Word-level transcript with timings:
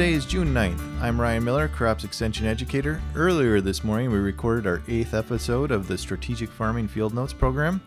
Today 0.00 0.14
is 0.14 0.24
June 0.24 0.54
9th. 0.54 0.80
I'm 1.02 1.20
Ryan 1.20 1.44
Miller, 1.44 1.68
Crops 1.68 2.04
Extension 2.04 2.46
Educator. 2.46 3.02
Earlier 3.14 3.60
this 3.60 3.84
morning, 3.84 4.10
we 4.10 4.16
recorded 4.16 4.66
our 4.66 4.80
eighth 4.88 5.12
episode 5.12 5.70
of 5.70 5.88
the 5.88 5.98
Strategic 5.98 6.50
Farming 6.50 6.88
Field 6.88 7.12
Notes 7.12 7.34
program. 7.34 7.82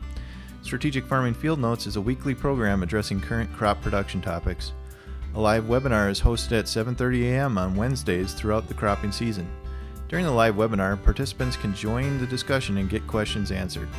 Strategic 0.61 1.07
Farming 1.07 1.33
Field 1.33 1.57
Notes 1.57 1.87
is 1.87 1.95
a 1.95 2.01
weekly 2.01 2.35
program 2.35 2.83
addressing 2.83 3.19
current 3.19 3.51
crop 3.51 3.81
production 3.81 4.21
topics. 4.21 4.73
A 5.33 5.39
live 5.39 5.63
webinar 5.63 6.07
is 6.11 6.21
hosted 6.21 6.51
at 6.51 6.65
7:30 6.65 7.31
a.m. 7.31 7.57
on 7.57 7.75
Wednesdays 7.75 8.33
throughout 8.33 8.67
the 8.67 8.75
cropping 8.75 9.11
season. 9.11 9.49
During 10.07 10.25
the 10.25 10.31
live 10.31 10.53
webinar, 10.53 11.03
participants 11.03 11.57
can 11.57 11.73
join 11.73 12.19
the 12.19 12.27
discussion 12.27 12.77
and 12.77 12.91
get 12.91 13.07
questions 13.07 13.51
answered. 13.51 13.89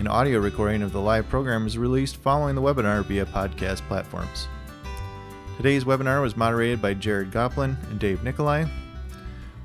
An 0.00 0.08
audio 0.08 0.40
recording 0.40 0.82
of 0.82 0.90
the 0.90 1.00
live 1.00 1.28
program 1.28 1.68
is 1.68 1.78
released 1.78 2.16
following 2.16 2.56
the 2.56 2.62
webinar 2.62 3.04
via 3.04 3.26
podcast 3.26 3.86
platforms. 3.86 4.48
Today's 5.58 5.82
webinar 5.82 6.22
was 6.22 6.36
moderated 6.36 6.80
by 6.80 6.94
Jared 6.94 7.32
Goplin 7.32 7.76
and 7.90 7.98
Dave 7.98 8.22
Nicolai. 8.22 8.64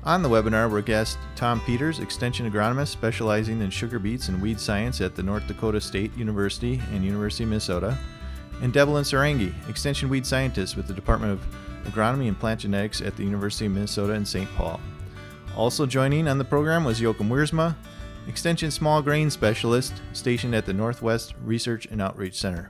On 0.02 0.24
the 0.24 0.28
webinar 0.28 0.68
were 0.68 0.82
guests 0.82 1.16
Tom 1.36 1.60
Peters, 1.60 2.00
Extension 2.00 2.50
Agronomist 2.50 2.88
specializing 2.88 3.60
in 3.60 3.70
sugar 3.70 4.00
beets 4.00 4.26
and 4.26 4.42
weed 4.42 4.58
science 4.58 5.00
at 5.00 5.14
the 5.14 5.22
North 5.22 5.46
Dakota 5.46 5.80
State 5.80 6.12
University 6.16 6.82
and 6.90 7.04
University 7.04 7.44
of 7.44 7.50
Minnesota, 7.50 7.96
and 8.60 8.74
Debalin 8.74 9.04
Sarangi, 9.04 9.54
Extension 9.68 10.08
Weed 10.08 10.26
Scientist 10.26 10.76
with 10.76 10.88
the 10.88 10.92
Department 10.92 11.32
of 11.32 11.46
Agronomy 11.84 12.26
and 12.26 12.40
Plant 12.40 12.62
Genetics 12.62 13.00
at 13.00 13.16
the 13.16 13.22
University 13.22 13.66
of 13.66 13.72
Minnesota 13.72 14.14
in 14.14 14.26
St. 14.26 14.52
Paul. 14.56 14.80
Also 15.56 15.86
joining 15.86 16.26
on 16.26 16.38
the 16.38 16.44
program 16.44 16.84
was 16.84 17.00
Jochum 17.00 17.28
Wiersma, 17.28 17.76
Extension 18.26 18.72
Small 18.72 19.00
Grain 19.00 19.30
Specialist 19.30 20.02
stationed 20.12 20.56
at 20.56 20.66
the 20.66 20.72
Northwest 20.72 21.34
Research 21.44 21.86
and 21.86 22.02
Outreach 22.02 22.34
Center. 22.36 22.68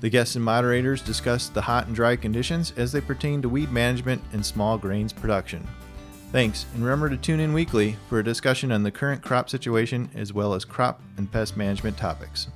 The 0.00 0.10
guests 0.10 0.36
and 0.36 0.44
moderators 0.44 1.00
discussed 1.00 1.54
the 1.54 1.62
hot 1.62 1.86
and 1.86 1.94
dry 1.94 2.16
conditions 2.16 2.72
as 2.76 2.92
they 2.92 3.00
pertain 3.00 3.40
to 3.42 3.48
weed 3.48 3.72
management 3.72 4.22
and 4.32 4.44
small 4.44 4.76
grains 4.76 5.12
production. 5.12 5.66
Thanks, 6.32 6.66
and 6.74 6.82
remember 6.82 7.08
to 7.08 7.16
tune 7.16 7.40
in 7.40 7.52
weekly 7.52 7.96
for 8.08 8.18
a 8.18 8.24
discussion 8.24 8.72
on 8.72 8.82
the 8.82 8.90
current 8.90 9.22
crop 9.22 9.48
situation 9.48 10.10
as 10.14 10.32
well 10.32 10.52
as 10.52 10.64
crop 10.64 11.00
and 11.16 11.30
pest 11.30 11.56
management 11.56 11.96
topics. 11.96 12.48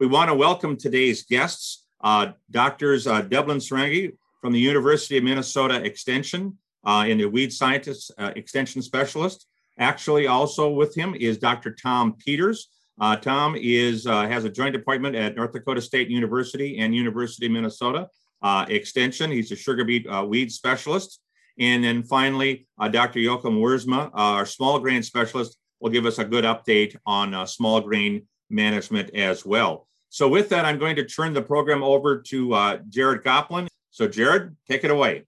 We 0.00 0.06
want 0.06 0.30
to 0.30 0.34
welcome 0.34 0.76
today's 0.76 1.22
guests, 1.22 1.84
uh, 2.02 2.32
Doctors 2.50 3.06
uh, 3.06 3.22
Debalin 3.22 3.58
Sarangi 3.58 4.16
from 4.40 4.52
the 4.52 4.58
University 4.58 5.18
of 5.18 5.24
Minnesota 5.24 5.84
Extension 5.84 6.58
uh, 6.84 7.04
in 7.06 7.18
the 7.18 7.26
weed 7.26 7.52
scientist 7.52 8.10
uh, 8.18 8.32
extension 8.36 8.82
specialist. 8.82 9.46
Actually, 9.78 10.26
also 10.26 10.70
with 10.70 10.96
him 10.96 11.14
is 11.14 11.38
Dr. 11.38 11.72
Tom 11.74 12.14
Peters, 12.14 12.68
uh, 13.00 13.16
Tom 13.16 13.56
is 13.58 14.06
uh, 14.06 14.26
has 14.28 14.44
a 14.44 14.50
joint 14.50 14.76
appointment 14.76 15.16
at 15.16 15.36
North 15.36 15.52
Dakota 15.52 15.80
State 15.80 16.08
University 16.08 16.78
and 16.78 16.94
University 16.94 17.46
of 17.46 17.52
Minnesota 17.52 18.08
uh, 18.42 18.66
Extension. 18.68 19.30
He's 19.30 19.50
a 19.50 19.56
sugar 19.56 19.84
beet 19.84 20.06
uh, 20.06 20.24
weed 20.24 20.52
specialist. 20.52 21.20
And 21.58 21.84
then 21.84 22.02
finally, 22.02 22.66
uh, 22.78 22.88
Dr. 22.88 23.20
Jochum 23.20 23.60
Wiersma, 23.60 24.06
uh, 24.06 24.10
our 24.12 24.46
small 24.46 24.78
grain 24.80 25.02
specialist, 25.02 25.56
will 25.80 25.90
give 25.90 26.06
us 26.06 26.18
a 26.18 26.24
good 26.24 26.44
update 26.44 26.96
on 27.06 27.46
small 27.46 27.80
grain 27.80 28.26
management 28.50 29.14
as 29.14 29.44
well. 29.44 29.86
So 30.08 30.28
with 30.28 30.48
that, 30.48 30.64
I'm 30.64 30.78
going 30.78 30.96
to 30.96 31.04
turn 31.04 31.32
the 31.32 31.42
program 31.42 31.82
over 31.82 32.22
to 32.22 32.80
Jared 32.88 33.22
Goplin. 33.22 33.68
So 33.90 34.08
Jared, 34.08 34.56
take 34.68 34.82
it 34.82 34.90
away. 34.90 35.24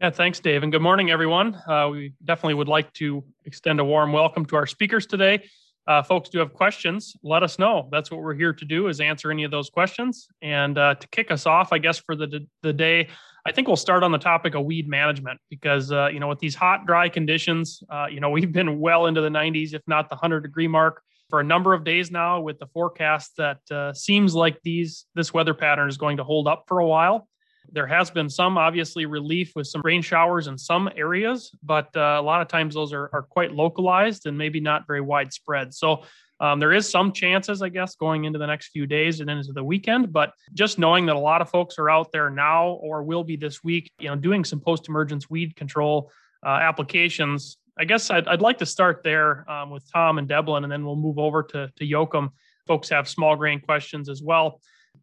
Yeah, 0.00 0.10
thanks, 0.10 0.38
Dave. 0.40 0.62
And 0.62 0.70
good 0.70 0.82
morning, 0.82 1.10
everyone. 1.10 1.60
we 1.90 2.12
definitely 2.24 2.54
would 2.54 2.68
like 2.68 2.92
to 2.94 3.24
extend 3.44 3.80
a 3.80 3.84
warm 3.84 4.12
welcome 4.12 4.44
to 4.46 4.56
our 4.56 4.66
speakers 4.66 5.06
today 5.06 5.42
uh, 5.86 6.02
folks 6.02 6.28
do 6.28 6.38
have 6.38 6.52
questions, 6.52 7.16
let 7.22 7.42
us 7.42 7.58
know. 7.58 7.88
That's 7.90 8.10
what 8.10 8.20
we're 8.20 8.34
here 8.34 8.52
to 8.52 8.64
do 8.64 8.88
is 8.88 9.00
answer 9.00 9.30
any 9.30 9.44
of 9.44 9.50
those 9.50 9.68
questions. 9.68 10.28
And 10.40 10.78
uh, 10.78 10.94
to 10.94 11.08
kick 11.08 11.30
us 11.30 11.46
off, 11.46 11.72
I 11.72 11.78
guess 11.78 11.98
for 11.98 12.14
the 12.14 12.46
the 12.62 12.72
day, 12.72 13.08
I 13.44 13.50
think 13.50 13.66
we'll 13.66 13.76
start 13.76 14.04
on 14.04 14.12
the 14.12 14.18
topic 14.18 14.54
of 14.54 14.64
weed 14.64 14.88
management 14.88 15.40
because 15.50 15.90
uh, 15.90 16.08
you 16.12 16.20
know 16.20 16.28
with 16.28 16.38
these 16.38 16.54
hot, 16.54 16.86
dry 16.86 17.08
conditions, 17.08 17.82
uh, 17.90 18.06
you 18.10 18.20
know 18.20 18.30
we've 18.36 18.52
been 18.52 18.78
well 18.78 19.06
into 19.06 19.20
the 19.20 19.28
90s, 19.28 19.74
if 19.74 19.82
not 19.86 20.08
the 20.08 20.16
100 20.16 20.40
degree 20.40 20.68
mark, 20.68 21.02
for 21.28 21.40
a 21.40 21.44
number 21.44 21.74
of 21.74 21.82
days 21.84 22.10
now. 22.10 22.40
With 22.40 22.60
the 22.60 22.66
forecast 22.66 23.32
that 23.38 23.58
uh, 23.70 23.92
seems 23.92 24.34
like 24.34 24.60
these 24.62 25.06
this 25.14 25.34
weather 25.34 25.54
pattern 25.54 25.88
is 25.88 25.96
going 25.96 26.18
to 26.18 26.24
hold 26.24 26.46
up 26.46 26.64
for 26.68 26.78
a 26.78 26.86
while. 26.86 27.26
There 27.70 27.86
has 27.86 28.10
been 28.10 28.28
some 28.28 28.58
obviously 28.58 29.06
relief 29.06 29.52
with 29.54 29.66
some 29.66 29.82
rain 29.84 30.02
showers 30.02 30.46
in 30.46 30.58
some 30.58 30.90
areas, 30.96 31.50
but 31.62 31.88
uh, 31.96 32.16
a 32.18 32.22
lot 32.22 32.42
of 32.42 32.48
times 32.48 32.74
those 32.74 32.92
are, 32.92 33.08
are 33.12 33.22
quite 33.22 33.52
localized 33.52 34.26
and 34.26 34.36
maybe 34.36 34.60
not 34.60 34.86
very 34.86 35.00
widespread. 35.00 35.72
So 35.72 36.02
um, 36.40 36.58
there 36.58 36.72
is 36.72 36.90
some 36.90 37.12
chances, 37.12 37.62
I 37.62 37.68
guess, 37.68 37.94
going 37.94 38.24
into 38.24 38.38
the 38.38 38.46
next 38.46 38.70
few 38.70 38.84
days 38.84 39.20
and 39.20 39.30
into 39.30 39.52
the 39.52 39.62
weekend. 39.62 40.12
But 40.12 40.32
just 40.54 40.78
knowing 40.78 41.06
that 41.06 41.14
a 41.14 41.20
lot 41.20 41.40
of 41.40 41.48
folks 41.48 41.78
are 41.78 41.88
out 41.88 42.10
there 42.10 42.30
now 42.30 42.70
or 42.70 43.04
will 43.04 43.22
be 43.22 43.36
this 43.36 43.62
week, 43.62 43.92
you 44.00 44.08
know, 44.08 44.16
doing 44.16 44.44
some 44.44 44.58
post-emergence 44.58 45.30
weed 45.30 45.54
control 45.54 46.10
uh, 46.44 46.48
applications. 46.50 47.58
I 47.78 47.84
guess 47.84 48.10
I'd, 48.10 48.26
I'd, 48.26 48.42
like 48.42 48.58
to 48.58 48.66
start 48.66 49.02
there 49.04 49.48
um, 49.48 49.70
with 49.70 49.90
Tom 49.92 50.18
and 50.18 50.28
Debalin, 50.28 50.64
and 50.64 50.72
then 50.72 50.84
we'll 50.84 50.96
move 50.96 51.18
over 51.18 51.44
to, 51.44 51.70
to 51.76 51.84
Jochum. 51.86 52.30
Folks 52.66 52.88
have 52.88 53.08
small 53.08 53.36
grain 53.36 53.60
questions 53.60 54.08
as 54.08 54.20
well. 54.20 54.60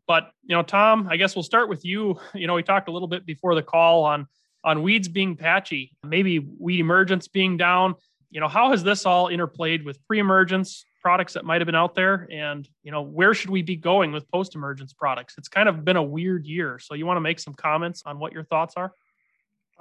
But 0.08 0.32
you 0.44 0.56
know, 0.56 0.64
Tom, 0.64 1.08
I 1.10 1.18
guess 1.18 1.36
we'll 1.36 1.44
start 1.44 1.70
with 1.70 1.86
you. 1.86 2.20
You 2.34 2.48
know, 2.48 2.56
we 2.56 2.64
talked 2.64 2.88
a 2.88 2.92
little 2.92 3.08
bit 3.08 3.26
before 3.26 3.56
the 3.56 3.64
call 3.64 4.04
on 4.04 4.28
on 4.64 4.84
weeds 4.84 5.08
being 5.08 5.36
patchy, 5.36 5.94
maybe 6.04 6.40
weed 6.40 6.80
emergence 6.80 7.28
being 7.28 7.58
down. 7.58 7.96
You 8.30 8.40
know, 8.40 8.48
how 8.48 8.72
has 8.72 8.84
this 8.84 9.06
all 9.06 9.28
interplayed 9.28 9.86
with 9.86 10.06
pre-emergence 10.06 10.86
products 11.02 11.34
that 11.34 11.46
might 11.46 11.62
have 11.62 11.66
been 11.66 11.76
out 11.76 11.96
there, 11.96 12.28
and 12.32 12.68
you 12.84 12.92
know, 12.92 13.02
where 13.02 13.34
should 13.34 13.50
we 13.50 13.62
be 13.62 13.76
going 13.76 14.12
with 14.12 14.30
post-emergence 14.32 14.94
products? 14.94 15.36
It's 15.38 15.48
kind 15.48 15.70
of 15.70 15.86
been 15.86 15.96
a 15.96 16.04
weird 16.04 16.46
year. 16.46 16.80
So, 16.80 16.94
you 16.94 17.06
want 17.06 17.18
to 17.18 17.22
make 17.22 17.40
some 17.40 17.54
comments 17.54 18.04
on 18.06 18.20
what 18.20 18.34
your 18.34 18.44
thoughts 18.44 18.76
are? 18.76 18.94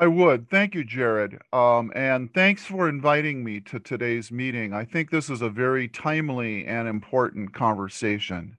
I 0.01 0.07
would. 0.07 0.49
Thank 0.49 0.75
you, 0.77 0.85
Jared. 0.85 1.41
Um, 1.53 1.91
and 1.97 2.33
thanks 2.33 2.65
for 2.65 2.89
inviting 2.89 3.43
me 3.43 3.61
to 3.63 3.81
today's 3.81 4.31
meeting. 4.31 4.73
I 4.73 4.85
think 4.85 5.11
this 5.11 5.29
is 5.29 5.43
a 5.43 5.51
very 5.51 5.89
timely 5.89 6.67
and 6.67 6.87
important 6.87 7.53
conversation. 7.53 8.58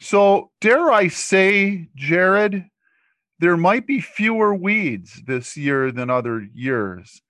So, 0.00 0.50
dare 0.60 0.92
I 0.92 1.08
say, 1.08 1.88
Jared, 1.96 2.64
there 3.40 3.56
might 3.56 3.86
be 3.86 4.00
fewer 4.00 4.54
weeds 4.54 5.20
this 5.26 5.56
year 5.56 5.90
than 5.90 6.08
other 6.08 6.46
years. 6.54 7.20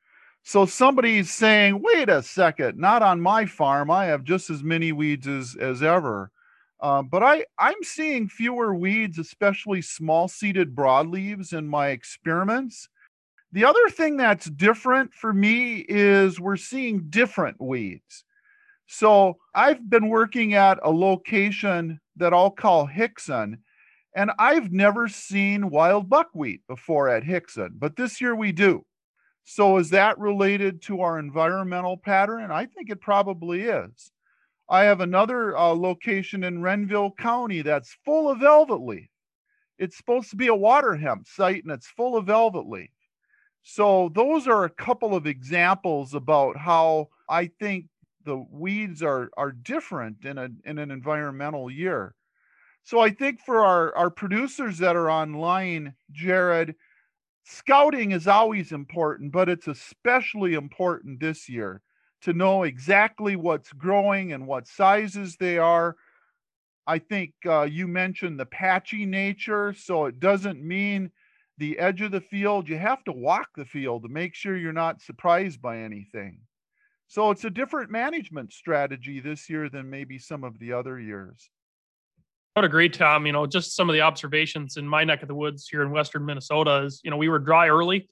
So, 0.42 0.66
somebody's 0.66 1.30
saying, 1.30 1.80
wait 1.82 2.08
a 2.08 2.22
second, 2.22 2.78
not 2.78 3.02
on 3.02 3.20
my 3.20 3.46
farm. 3.46 3.90
I 3.90 4.06
have 4.06 4.24
just 4.24 4.50
as 4.50 4.62
many 4.62 4.92
weeds 4.92 5.26
as, 5.26 5.56
as 5.58 5.82
ever. 5.82 6.30
Uh, 6.80 7.02
but 7.02 7.22
I, 7.22 7.44
I'm 7.58 7.82
seeing 7.82 8.28
fewer 8.28 8.74
weeds, 8.74 9.18
especially 9.18 9.82
small 9.82 10.28
seeded 10.28 10.74
broadleaves 10.74 11.52
in 11.52 11.66
my 11.66 11.88
experiments. 11.88 12.88
The 13.52 13.64
other 13.64 13.88
thing 13.88 14.18
that's 14.18 14.46
different 14.50 15.14
for 15.14 15.32
me 15.32 15.86
is 15.88 16.38
we're 16.38 16.56
seeing 16.56 17.06
different 17.08 17.60
weeds. 17.60 18.24
So 18.86 19.38
I've 19.54 19.88
been 19.88 20.08
working 20.08 20.54
at 20.54 20.78
a 20.82 20.90
location 20.90 22.00
that 22.18 22.34
I'll 22.34 22.50
call 22.50 22.86
Hickson. 22.86 23.58
And 24.14 24.30
I've 24.38 24.72
never 24.72 25.08
seen 25.08 25.70
wild 25.70 26.08
buckwheat 26.08 26.62
before 26.66 27.08
at 27.08 27.24
Hickson, 27.24 27.74
but 27.78 27.96
this 27.96 28.20
year 28.20 28.34
we 28.34 28.52
do. 28.52 28.84
So 29.44 29.78
is 29.78 29.90
that 29.90 30.18
related 30.18 30.82
to 30.82 31.00
our 31.00 31.18
environmental 31.18 31.96
pattern? 31.96 32.50
I 32.50 32.66
think 32.66 32.90
it 32.90 33.00
probably 33.00 33.62
is. 33.62 34.12
I 34.68 34.84
have 34.84 35.00
another 35.00 35.56
uh, 35.56 35.68
location 35.68 36.44
in 36.44 36.60
Renville 36.60 37.12
County 37.12 37.62
that's 37.62 37.96
full 38.04 38.30
of 38.30 38.40
velvet 38.40 38.82
leaf. 38.82 39.08
It's 39.78 39.96
supposed 39.96 40.30
to 40.30 40.36
be 40.36 40.48
a 40.48 40.54
water 40.54 40.94
hemp 40.96 41.26
site 41.26 41.62
and 41.62 41.72
it's 41.72 41.86
full 41.86 42.16
of 42.16 42.26
velvet 42.26 42.68
leaf. 42.68 42.90
So 43.62 44.10
those 44.14 44.46
are 44.46 44.64
a 44.64 44.70
couple 44.70 45.14
of 45.14 45.26
examples 45.26 46.14
about 46.14 46.56
how 46.56 47.08
I 47.28 47.50
think 47.58 47.86
the 48.28 48.44
weeds 48.50 49.02
are 49.02 49.30
are 49.38 49.52
different 49.52 50.24
in 50.26 50.38
a 50.38 50.50
in 50.64 50.78
an 50.78 50.90
environmental 50.92 51.70
year. 51.70 52.14
So 52.84 53.00
I 53.00 53.10
think 53.10 53.40
for 53.40 53.64
our 53.64 53.96
our 53.96 54.10
producers 54.10 54.78
that 54.78 54.96
are 54.96 55.10
online, 55.10 55.94
Jared, 56.12 56.74
scouting 57.44 58.12
is 58.12 58.28
always 58.28 58.72
important, 58.72 59.32
but 59.32 59.48
it's 59.48 59.68
especially 59.68 60.54
important 60.54 61.20
this 61.20 61.48
year 61.48 61.82
to 62.22 62.34
know 62.34 62.64
exactly 62.64 63.36
what's 63.36 63.72
growing 63.72 64.32
and 64.32 64.46
what 64.46 64.68
sizes 64.68 65.36
they 65.36 65.58
are. 65.58 65.96
I 66.86 66.98
think 66.98 67.34
uh, 67.46 67.62
you 67.62 67.88
mentioned 67.88 68.40
the 68.40 68.46
patchy 68.46 69.06
nature, 69.06 69.74
so 69.74 70.06
it 70.06 70.20
doesn't 70.20 70.62
mean 70.62 71.12
the 71.58 71.78
edge 71.78 72.02
of 72.02 72.12
the 72.12 72.20
field. 72.20 72.68
You 72.68 72.78
have 72.78 73.04
to 73.04 73.12
walk 73.12 73.48
the 73.56 73.64
field 73.66 74.02
to 74.02 74.08
make 74.10 74.34
sure 74.34 74.56
you're 74.56 74.72
not 74.72 75.02
surprised 75.02 75.62
by 75.62 75.78
anything. 75.78 76.40
So 77.08 77.30
it's 77.30 77.44
a 77.44 77.50
different 77.50 77.90
management 77.90 78.52
strategy 78.52 79.20
this 79.20 79.48
year 79.48 79.70
than 79.70 79.88
maybe 79.88 80.18
some 80.18 80.44
of 80.44 80.58
the 80.58 80.74
other 80.74 81.00
years. 81.00 81.48
I 82.54 82.60
would 82.60 82.66
agree, 82.66 82.90
Tom. 82.90 83.24
You 83.24 83.32
know, 83.32 83.46
just 83.46 83.74
some 83.74 83.88
of 83.88 83.94
the 83.94 84.02
observations 84.02 84.76
in 84.76 84.86
my 84.86 85.04
neck 85.04 85.22
of 85.22 85.28
the 85.28 85.34
woods 85.34 85.68
here 85.68 85.82
in 85.82 85.90
Western 85.90 86.26
Minnesota 86.26 86.82
is, 86.84 87.00
you 87.02 87.10
know, 87.10 87.16
we 87.16 87.28
were 87.28 87.38
dry 87.38 87.68
early. 87.68 88.10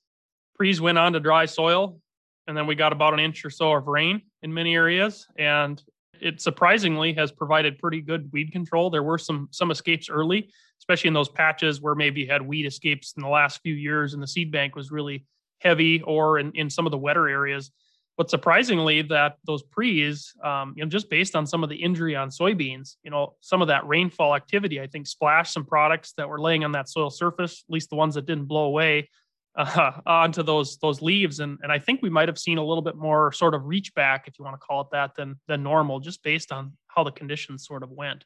Prees 0.54 0.80
went 0.80 0.96
on 0.96 1.12
to 1.12 1.20
dry 1.20 1.44
soil, 1.44 2.00
and 2.46 2.56
then 2.56 2.66
we 2.66 2.74
got 2.74 2.92
about 2.92 3.12
an 3.12 3.20
inch 3.20 3.44
or 3.44 3.50
so 3.50 3.72
of 3.72 3.86
rain 3.86 4.22
in 4.42 4.54
many 4.54 4.74
areas. 4.74 5.26
And 5.36 5.82
It 6.20 6.40
surprisingly 6.40 7.12
has 7.14 7.30
provided 7.32 7.78
pretty 7.78 8.00
good 8.00 8.30
weed 8.32 8.52
control. 8.52 8.88
There 8.88 9.02
were 9.02 9.18
some 9.18 9.48
some 9.50 9.70
escapes 9.70 10.08
early, 10.08 10.50
especially 10.80 11.08
in 11.08 11.14
those 11.14 11.28
patches 11.28 11.80
where 11.80 11.94
maybe 11.94 12.24
had 12.24 12.40
weed 12.40 12.66
escapes 12.66 13.12
in 13.16 13.22
the 13.22 13.28
last 13.28 13.60
few 13.62 13.74
years 13.74 14.14
and 14.14 14.22
the 14.22 14.26
seed 14.26 14.50
bank 14.50 14.74
was 14.74 14.90
really 14.90 15.26
heavy 15.60 16.02
or 16.02 16.38
in, 16.38 16.52
in 16.52 16.70
some 16.70 16.86
of 16.86 16.92
the 16.92 16.98
wetter 16.98 17.28
areas. 17.28 17.70
But 18.16 18.30
surprisingly, 18.30 19.02
that 19.02 19.36
those 19.44 19.62
pre's, 19.62 20.32
um, 20.42 20.72
you 20.76 20.82
know, 20.82 20.88
just 20.88 21.10
based 21.10 21.36
on 21.36 21.46
some 21.46 21.62
of 21.62 21.68
the 21.68 21.76
injury 21.76 22.16
on 22.16 22.30
soybeans, 22.30 22.96
you 23.02 23.10
know, 23.10 23.34
some 23.40 23.60
of 23.60 23.68
that 23.68 23.86
rainfall 23.86 24.34
activity, 24.34 24.80
I 24.80 24.86
think 24.86 25.06
splashed 25.06 25.52
some 25.52 25.66
products 25.66 26.14
that 26.16 26.28
were 26.28 26.40
laying 26.40 26.64
on 26.64 26.72
that 26.72 26.88
soil 26.88 27.10
surface, 27.10 27.64
at 27.68 27.72
least 27.72 27.90
the 27.90 27.96
ones 27.96 28.14
that 28.14 28.24
didn't 28.24 28.46
blow 28.46 28.64
away, 28.64 29.10
uh, 29.56 29.92
onto 30.04 30.42
those 30.42 30.76
those 30.78 31.00
leaves, 31.00 31.40
and 31.40 31.58
and 31.62 31.72
I 31.72 31.78
think 31.78 32.02
we 32.02 32.10
might 32.10 32.28
have 32.28 32.38
seen 32.38 32.58
a 32.58 32.64
little 32.64 32.82
bit 32.82 32.94
more 32.94 33.32
sort 33.32 33.54
of 33.54 33.64
reach 33.64 33.94
back, 33.94 34.28
if 34.28 34.38
you 34.38 34.44
want 34.44 34.54
to 34.54 34.64
call 34.64 34.82
it 34.82 34.88
that, 34.92 35.14
than 35.16 35.40
than 35.48 35.62
normal, 35.62 35.98
just 35.98 36.22
based 36.22 36.52
on 36.52 36.72
how 36.88 37.04
the 37.04 37.10
conditions 37.10 37.66
sort 37.66 37.82
of 37.82 37.90
went. 37.90 38.24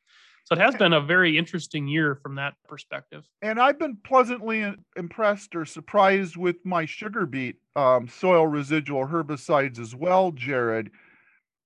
So 0.50 0.58
it 0.58 0.62
has 0.62 0.74
been 0.74 0.94
a 0.94 1.00
very 1.00 1.38
interesting 1.38 1.86
year 1.86 2.16
from 2.16 2.34
that 2.34 2.54
perspective. 2.68 3.22
And 3.40 3.60
I've 3.60 3.78
been 3.78 3.96
pleasantly 4.02 4.74
impressed 4.96 5.54
or 5.54 5.64
surprised 5.64 6.36
with 6.36 6.56
my 6.64 6.86
sugar 6.86 7.24
beet 7.24 7.56
um, 7.76 8.08
soil 8.08 8.48
residual 8.48 9.06
herbicides 9.06 9.78
as 9.78 9.94
well, 9.94 10.32
Jared. 10.32 10.90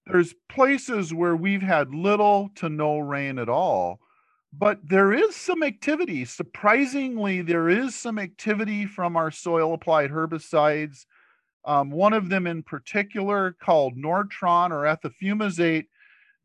There's 0.07 0.35
places 0.51 1.15
where 1.15 1.35
we've 1.35 1.63
had 1.63 1.95
little 1.95 2.51
to 2.57 2.69
no 2.69 2.99
rain 2.99 3.39
at 3.39 3.49
all, 3.49 4.01
but 4.53 4.81
there 4.87 5.15
is 5.15 5.35
some 5.35 5.63
activity. 5.63 6.27
Surprisingly, 6.27 7.41
there 7.41 7.71
is 7.71 7.95
some 7.95 8.19
activity 8.19 8.85
from 8.85 9.17
our 9.17 9.31
soil 9.31 9.73
applied 9.73 10.11
herbicides. 10.11 11.07
Um, 11.65 11.91
one 11.91 12.13
of 12.13 12.29
them 12.29 12.47
in 12.47 12.63
particular, 12.63 13.57
called 13.63 13.97
Nortron 13.97 14.73
or 14.73 14.83
ethofumesate, 14.83 15.87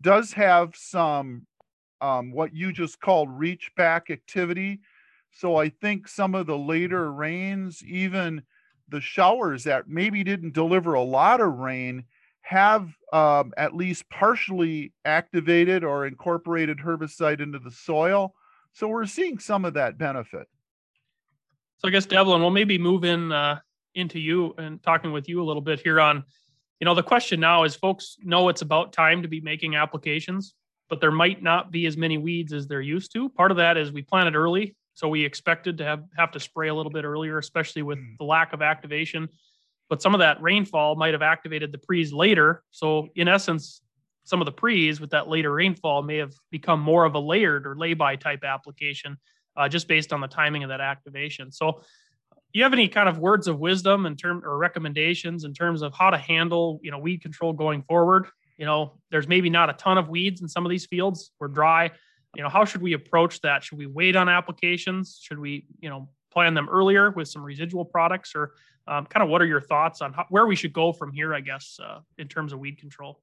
does 0.01 0.31
have 0.31 0.73
some 0.77 1.45
um, 2.01 2.31
what 2.31 2.55
you 2.55 2.71
just 2.71 2.99
called 2.99 3.29
reach 3.29 3.71
back 3.75 4.09
activity. 4.09 4.79
So 5.31 5.55
I 5.55 5.69
think 5.69 6.07
some 6.07 6.35
of 6.35 6.47
the 6.47 6.57
later 6.57 7.11
rains, 7.11 7.83
even 7.83 8.41
the 8.87 9.01
showers 9.01 9.63
that 9.65 9.87
maybe 9.87 10.23
didn't 10.23 10.53
deliver 10.53 10.93
a 10.93 11.01
lot 11.01 11.41
of 11.41 11.59
rain, 11.59 12.05
have 12.41 12.89
um, 13.13 13.53
at 13.57 13.75
least 13.75 14.09
partially 14.09 14.91
activated 15.05 15.83
or 15.83 16.07
incorporated 16.07 16.79
herbicide 16.79 17.41
into 17.41 17.59
the 17.59 17.71
soil. 17.71 18.33
So 18.73 18.87
we're 18.87 19.05
seeing 19.05 19.37
some 19.37 19.65
of 19.65 19.75
that 19.75 19.97
benefit. 19.97 20.47
So 21.77 21.87
I 21.87 21.91
guess 21.91 22.07
Debalin, 22.07 22.39
we'll 22.39 22.49
maybe 22.49 22.77
move 22.77 23.03
in 23.03 23.31
uh, 23.31 23.59
into 23.93 24.19
you 24.19 24.53
and 24.57 24.81
talking 24.81 25.11
with 25.11 25.29
you 25.29 25.41
a 25.41 25.45
little 25.45 25.61
bit 25.61 25.79
here 25.79 25.99
on, 25.99 26.23
you 26.79 26.85
know, 26.85 26.95
the 26.95 27.03
question 27.03 27.39
now 27.39 27.63
is 27.63 27.75
folks 27.75 28.17
know 28.23 28.49
it's 28.49 28.61
about 28.61 28.93
time 28.93 29.21
to 29.21 29.27
be 29.27 29.41
making 29.41 29.75
applications 29.75 30.55
but 30.89 30.99
there 30.99 31.11
might 31.11 31.41
not 31.41 31.71
be 31.71 31.85
as 31.85 31.95
many 31.97 32.17
weeds 32.17 32.51
as 32.51 32.67
there 32.67 32.81
used 32.81 33.13
to. 33.13 33.29
Part 33.29 33.51
of 33.51 33.57
that 33.57 33.77
is 33.77 33.91
we 33.91 34.01
planted 34.01 34.35
early, 34.35 34.75
so 34.93 35.07
we 35.07 35.23
expected 35.23 35.77
to 35.77 35.85
have 35.85 36.03
have 36.17 36.31
to 36.31 36.39
spray 36.39 36.69
a 36.69 36.73
little 36.73 36.91
bit 36.91 37.05
earlier, 37.05 37.37
especially 37.37 37.83
with 37.83 37.99
hmm. 37.99 38.13
the 38.17 38.25
lack 38.25 38.53
of 38.53 38.61
activation. 38.61 39.29
But 39.89 40.01
some 40.01 40.13
of 40.13 40.19
that 40.19 40.41
rainfall 40.41 40.95
might 40.95 41.13
have 41.13 41.23
activated 41.23 41.71
the 41.71 41.79
pre's 41.79 42.13
later. 42.13 42.63
So 42.69 43.07
in 43.15 43.27
essence, 43.27 43.81
some 44.23 44.39
of 44.39 44.45
the 44.45 44.51
pre's 44.51 45.01
with 45.01 45.09
that 45.11 45.27
later 45.27 45.51
rainfall 45.51 46.03
may 46.03 46.17
have 46.17 46.33
become 46.51 46.79
more 46.79 47.05
of 47.05 47.15
a 47.15 47.19
layered 47.19 47.65
or 47.65 47.75
lay-by 47.75 48.17
type 48.17 48.43
application, 48.43 49.17
uh, 49.57 49.67
just 49.67 49.87
based 49.87 50.13
on 50.13 50.21
the 50.21 50.27
timing 50.27 50.63
of 50.63 50.69
that 50.69 50.81
activation. 50.81 51.51
So 51.51 51.81
you 52.53 52.61
have 52.61 52.73
any 52.73 52.87
kind 52.87 53.09
of 53.09 53.17
words 53.17 53.47
of 53.47 53.59
wisdom 53.59 54.05
in 54.05 54.15
term 54.15 54.43
or 54.43 54.57
recommendations 54.57 55.43
in 55.43 55.53
terms 55.53 55.81
of 55.81 55.93
how 55.93 56.09
to 56.09 56.17
handle 56.17 56.79
you 56.83 56.91
know 56.91 56.99
weed 56.99 57.21
control 57.21 57.53
going 57.53 57.81
forward 57.83 58.27
you 58.59 58.65
know, 58.65 58.99
there's 59.09 59.27
maybe 59.27 59.49
not 59.49 59.69
a 59.69 59.73
ton 59.73 59.97
of 59.97 60.09
weeds 60.09 60.41
in 60.41 60.49
some 60.49 60.65
of 60.65 60.69
these 60.69 60.85
fields. 60.85 61.31
We're 61.39 61.47
dry. 61.47 61.89
You 62.35 62.43
know, 62.43 62.49
how 62.49 62.65
should 62.65 62.81
we 62.81 62.93
approach 62.93 63.39
that? 63.41 63.63
Should 63.63 63.77
we 63.77 63.87
wait 63.87 64.17
on 64.17 64.27
applications? 64.27 65.19
Should 65.23 65.39
we, 65.39 65.65
you 65.79 65.89
know, 65.89 66.09
plan 66.31 66.53
them 66.53 66.67
earlier 66.69 67.09
with 67.09 67.29
some 67.29 67.41
residual 67.41 67.85
products, 67.85 68.33
or 68.35 68.53
um, 68.85 69.05
kind 69.05 69.23
of 69.23 69.29
what 69.29 69.41
are 69.41 69.45
your 69.45 69.61
thoughts 69.61 70.01
on 70.01 70.13
how, 70.13 70.25
where 70.29 70.45
we 70.45 70.55
should 70.55 70.73
go 70.73 70.91
from 70.91 71.11
here? 71.13 71.33
I 71.33 71.39
guess 71.39 71.79
uh, 71.81 71.99
in 72.17 72.27
terms 72.27 72.51
of 72.51 72.59
weed 72.59 72.77
control. 72.77 73.21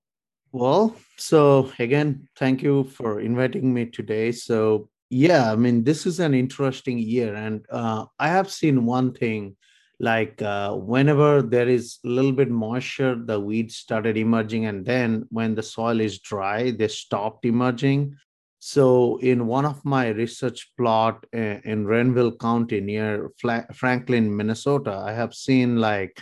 Well, 0.52 0.96
so 1.18 1.70
again, 1.78 2.28
thank 2.36 2.62
you 2.62 2.84
for 2.84 3.20
inviting 3.20 3.74
me 3.74 3.86
today. 3.86 4.32
So 4.32 4.88
yeah, 5.10 5.52
I 5.52 5.56
mean, 5.56 5.84
this 5.84 6.06
is 6.06 6.18
an 6.18 6.32
interesting 6.34 6.98
year, 6.98 7.34
and 7.34 7.64
uh, 7.70 8.06
I 8.18 8.28
have 8.28 8.50
seen 8.50 8.86
one 8.86 9.12
thing 9.12 9.56
like 9.98 10.43
uh, 10.43 10.75
whenever 10.75 11.43
there 11.43 11.69
is 11.69 11.98
a 12.04 12.08
little 12.08 12.32
bit 12.32 12.50
moisture 12.50 13.16
the 13.25 13.40
weeds 13.40 13.76
started 13.76 14.16
emerging 14.16 14.66
and 14.66 14.84
then 14.84 15.25
when 15.31 15.54
the 15.54 15.62
soil 15.62 16.00
is 16.00 16.20
dry 16.20 16.70
they 16.70 16.88
stopped 16.88 17.44
emerging. 17.46 18.14
So 18.58 19.19
in 19.19 19.46
one 19.46 19.64
of 19.64 19.84
my 19.84 20.08
research 20.08 20.72
plot 20.76 21.25
uh, 21.34 21.60
in 21.64 21.87
renville 21.87 22.37
county 22.37 22.81
near 22.81 23.31
franklin 23.75 24.34
minnesota 24.34 25.04
i 25.06 25.12
have 25.12 25.34
seen 25.34 25.76
like 25.76 26.20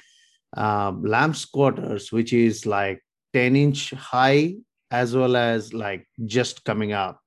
uh, 0.57 0.93
lamb's 1.01 1.45
quarters 1.45 2.13
which 2.13 2.33
is 2.33 2.67
like 2.67 3.03
10 3.33 3.57
inch 3.57 3.91
high 3.93 4.55
as 4.91 5.15
well 5.17 5.37
as 5.37 5.75
like 5.75 6.07
just 6.25 6.65
coming 6.65 6.93
up. 6.93 7.21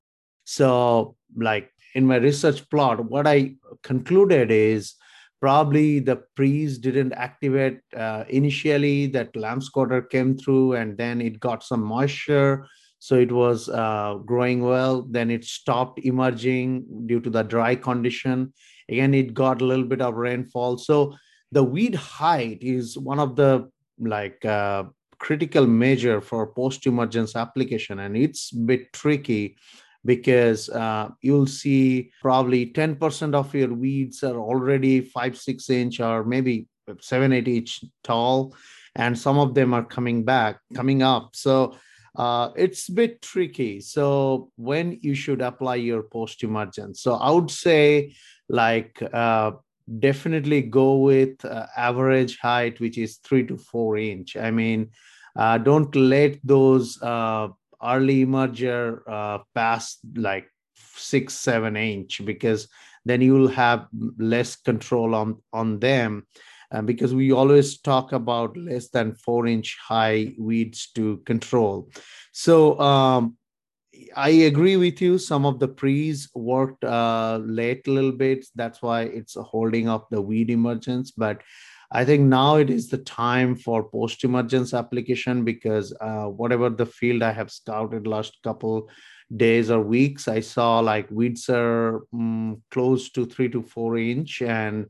So 0.46 1.16
like 1.36 1.70
in 1.94 2.06
my 2.06 2.18
research 2.18 2.70
plot 2.70 3.04
what 3.04 3.28
i 3.28 3.56
concluded 3.84 4.52
is 4.52 4.96
probably 5.40 6.00
the 6.00 6.18
pre's 6.36 6.78
didn't 6.78 7.14
activate 7.14 7.80
uh, 7.96 8.24
initially 8.30 9.08
that 9.08 9.36
lamb's 9.36 9.70
quarter 9.70 10.02
came 10.02 10.38
through 10.38 10.74
and 10.74 10.98
then 10.98 11.22
it 11.22 11.40
got 11.40 11.64
some 11.64 11.84
moisture. 11.84 12.68
So 13.00 13.16
it 13.16 13.32
was 13.32 13.70
uh, 13.70 14.16
growing 14.26 14.62
well. 14.62 15.04
Then 15.04 15.30
it 15.30 15.44
stopped 15.44 16.00
emerging 16.00 16.86
due 17.06 17.20
to 17.20 17.30
the 17.30 17.44
dry 17.44 17.76
condition. 17.76 18.54
Again 18.90 19.14
it 19.14 19.34
got 19.34 19.62
a 19.62 19.66
little 19.66 19.86
bit 19.86 20.02
of 20.02 20.16
rainfall. 20.16 20.78
So 20.78 21.16
the 21.52 21.64
weed 21.64 21.96
height 21.96 22.60
is 22.62 22.98
one 22.98 23.20
of 23.20 23.36
the 23.36 23.70
like 24.00 24.44
uh, 24.44 24.86
critical 25.20 25.68
measure 25.68 26.22
for 26.22 26.48
post 26.48 26.86
emergence 26.86 27.36
application 27.36 28.00
and 28.00 28.16
it's 28.16 28.52
a 28.54 28.58
bit 28.58 28.94
tricky 28.94 29.58
because 30.08 30.70
uh, 30.70 31.10
you'll 31.22 31.46
see 31.46 32.10
probably 32.22 32.72
10% 32.72 33.36
of 33.36 33.54
your 33.54 33.74
weeds 33.74 34.24
are 34.24 34.40
already 34.40 35.02
five, 35.02 35.38
six 35.38 35.70
inch 35.70 36.00
or 36.00 36.24
maybe 36.24 36.66
seven, 37.02 37.34
eight 37.34 37.50
inch 37.50 37.84
tall, 38.06 38.56
and 38.96 39.20
some 39.20 39.38
of 39.38 39.54
them 39.54 39.74
are 39.74 39.84
coming 39.84 40.24
back, 40.24 40.60
coming 40.74 41.04
up. 41.04 41.36
So 41.36 41.76
uh, 42.16 42.52
it's 42.56 42.88
a 42.88 42.94
bit 42.94 43.22
tricky. 43.22 43.82
So 43.82 44.50
when 44.56 44.98
you 45.02 45.14
should 45.14 45.42
apply 45.42 45.76
your 45.76 46.04
post 46.04 46.42
emergence? 46.42 47.02
So 47.02 47.16
I 47.16 47.30
would 47.30 47.52
say 47.52 48.16
like 48.48 49.04
uh, 49.14 49.52
definitely 50.00 50.62
go 50.62 50.96
with 51.00 51.44
uh, 51.44 51.66
average 51.76 52.40
height, 52.40 52.80
which 52.80 52.98
is 52.98 53.18
three 53.18 53.46
to 53.48 53.58
four 53.58 53.98
inch. 53.98 54.38
I 54.38 54.52
mean, 54.52 54.92
uh, 55.36 55.58
don't 55.58 55.94
let 55.96 56.40
those 56.46 56.98
uh, 57.02 57.50
early 57.84 58.26
emerger 58.26 59.02
uh, 59.08 59.40
past 59.54 60.00
like 60.16 60.50
six 60.76 61.34
seven 61.34 61.76
inch 61.76 62.22
because 62.26 62.68
then 63.06 63.22
you 63.22 63.34
will 63.34 63.48
have 63.48 63.88
less 64.18 64.56
control 64.56 65.16
on 65.16 65.42
on 65.54 65.80
them. 65.80 66.26
Uh, 66.70 66.82
because 66.82 67.16
we 67.16 67.32
always 67.32 67.80
talk 67.80 68.12
about 68.12 68.58
less 68.58 68.90
than 68.90 69.16
four 69.16 69.48
inch 69.48 69.78
high 69.82 70.34
weeds 70.38 70.92
to 70.94 71.18
control. 71.26 71.90
So 72.34 72.78
um, 72.82 73.38
i 74.16 74.30
agree 74.30 74.76
with 74.78 75.02
you. 75.02 75.18
Some 75.18 75.46
of 75.46 75.60
the 75.60 75.68
pre's 75.68 76.30
worked 76.36 76.84
uh, 76.84 77.40
late 77.44 77.88
a 77.88 77.92
little 77.92 78.12
bit. 78.12 78.46
That's 78.56 78.82
why 78.82 79.04
it's 79.04 79.36
holding 79.36 79.88
up 79.88 80.10
the 80.10 80.22
weed 80.22 80.50
emergence. 80.50 81.12
But 81.12 81.42
I 81.92 82.04
think 82.04 82.24
now 82.24 82.58
it 82.58 82.70
is 82.70 82.90
the 82.90 82.98
time 82.98 83.56
for 83.56 83.90
post-emergence 83.90 84.74
application 84.74 85.46
because 85.46 85.94
uh, 86.02 86.26
whatever 86.26 86.70
the 86.70 86.86
field 86.86 87.24
I 87.24 87.32
have 87.32 87.50
scouted 87.50 88.08
last 88.08 88.38
couple 88.44 88.90
days 89.36 89.72
or 89.72 89.82
weeks, 89.82 90.28
I 90.28 90.42
saw 90.42 90.80
like 90.80 91.10
weeds 91.12 91.50
are 91.50 92.02
um, 92.14 92.62
close 92.72 93.10
to 93.12 93.26
three 93.26 93.50
to 93.50 93.62
four 93.62 93.98
inch, 93.98 94.42
and 94.42 94.88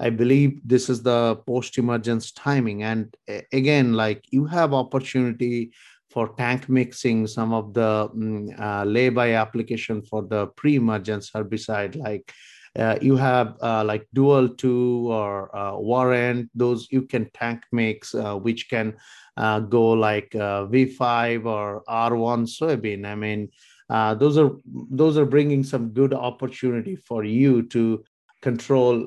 I 0.00 0.10
believe 0.10 0.60
this 0.64 0.88
is 0.88 1.02
the 1.02 1.36
post-emergence 1.46 2.32
timing. 2.32 2.82
And 2.82 3.14
again, 3.52 3.92
like 3.92 4.24
you 4.30 4.44
have 4.46 4.74
opportunity 4.74 5.72
for 6.10 6.34
tank 6.34 6.68
mixing 6.68 7.26
some 7.26 7.52
of 7.52 7.72
the 7.74 8.10
um, 8.12 8.48
uh, 8.58 8.84
lay-by 8.84 9.34
application 9.34 10.02
for 10.02 10.22
the 10.22 10.48
pre-emergence 10.48 11.30
herbicide 11.30 11.96
like 11.96 12.32
uh, 12.78 12.96
you 13.00 13.16
have 13.16 13.56
uh, 13.62 13.82
like 13.84 14.06
dual 14.14 14.48
two 14.48 15.08
or 15.10 15.54
uh, 15.56 15.76
warrant 15.76 16.48
those 16.54 16.86
you 16.90 17.02
can 17.02 17.28
tank 17.34 17.64
mix 17.72 18.14
uh, 18.14 18.36
which 18.36 18.70
can 18.70 18.94
uh, 19.36 19.58
go 19.58 19.90
like 19.90 20.34
uh, 20.36 20.66
v5 20.66 21.46
or 21.46 21.82
r1 21.88 22.46
soybean. 22.46 23.04
I 23.06 23.14
mean 23.14 23.48
those 24.18 24.38
are 24.38 24.52
those 24.64 25.18
are 25.18 25.26
bringing 25.26 25.64
some 25.64 25.88
good 25.88 26.14
opportunity 26.14 26.94
for 26.94 27.24
you 27.24 27.62
to 27.62 28.04
control 28.40 29.04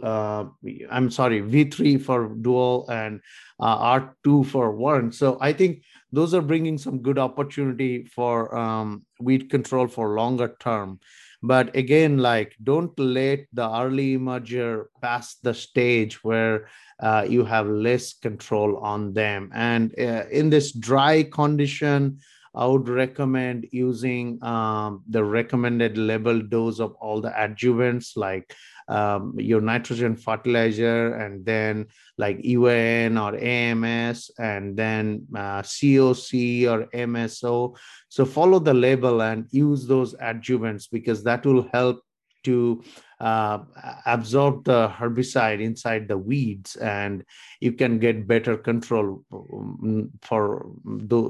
i'm 0.91 1.10
sorry 1.10 1.41
v3 1.41 2.00
for 2.00 2.36
dual 2.41 2.86
and 2.91 3.20
r2 3.60 4.46
for 4.46 4.75
warrant 4.75 5.15
so 5.15 5.38
i 5.41 5.51
think 5.51 5.82
those 6.12 6.36
are 6.36 6.41
bringing 6.41 6.77
some 6.77 7.01
good 7.01 7.17
opportunity 7.17 8.05
for 8.05 8.55
um, 8.55 9.03
weed 9.20 9.50
control 9.50 9.88
for 9.88 10.13
longer 10.15 10.55
term 10.60 11.00
but 11.44 11.76
again 11.76 12.18
like 12.18 12.56
don't 12.64 12.98
let 12.98 13.46
the 13.52 13.70
early 13.70 14.18
emerger 14.18 14.86
pass 15.02 15.36
the 15.44 15.54
stage 15.54 16.24
where 16.24 16.68
uh, 17.02 17.26
you 17.28 17.44
have 17.44 17.68
less 17.68 18.14
control 18.14 18.78
on 18.78 19.14
them. 19.14 19.52
And 19.54 19.94
uh, 20.00 20.24
in 20.32 20.50
this 20.50 20.72
dry 20.72 21.24
condition 21.24 22.20
i 22.56 22.66
would 22.66 22.88
recommend 22.88 23.68
using 23.72 24.42
um, 24.44 25.04
the 25.10 25.24
recommended 25.24 25.98
level 25.98 26.40
dose 26.40 26.80
of 26.80 26.94
all 27.02 27.20
the 27.20 27.32
adjuvants 27.32 28.16
like 28.16 28.56
um, 28.88 29.34
your 29.38 29.62
nitrogen 29.62 30.16
fertilizer 30.16 31.16
and 31.16 31.46
then 31.46 31.88
like 32.18 32.40
UAN 32.40 33.22
or 33.22 33.38
AMS 33.38 34.32
and 34.38 34.75
then 34.75 35.25
uh, 35.36 35.62
COC 35.62 36.68
or 36.68 36.86
MSO. 36.88 37.78
So 38.10 38.25
follow 38.25 38.60
the 38.60 38.74
label 38.74 39.22
and 39.22 39.48
use 39.52 39.88
those 39.88 40.13
adjuvants 40.16 40.90
because 40.92 41.24
that 41.24 41.46
will 41.46 41.68
help 41.74 42.04
to 42.44 42.84
uh, 43.20 43.60
absorb 44.06 44.66
the 44.66 44.90
herbicide 44.90 45.62
inside 45.62 46.08
the 46.08 46.18
weeds 46.18 46.75
and 46.75 47.24
you 47.62 47.72
can 47.72 48.00
get 48.00 48.28
better 48.28 48.58
control 48.58 49.24
um, 49.32 50.12
for 50.22 50.70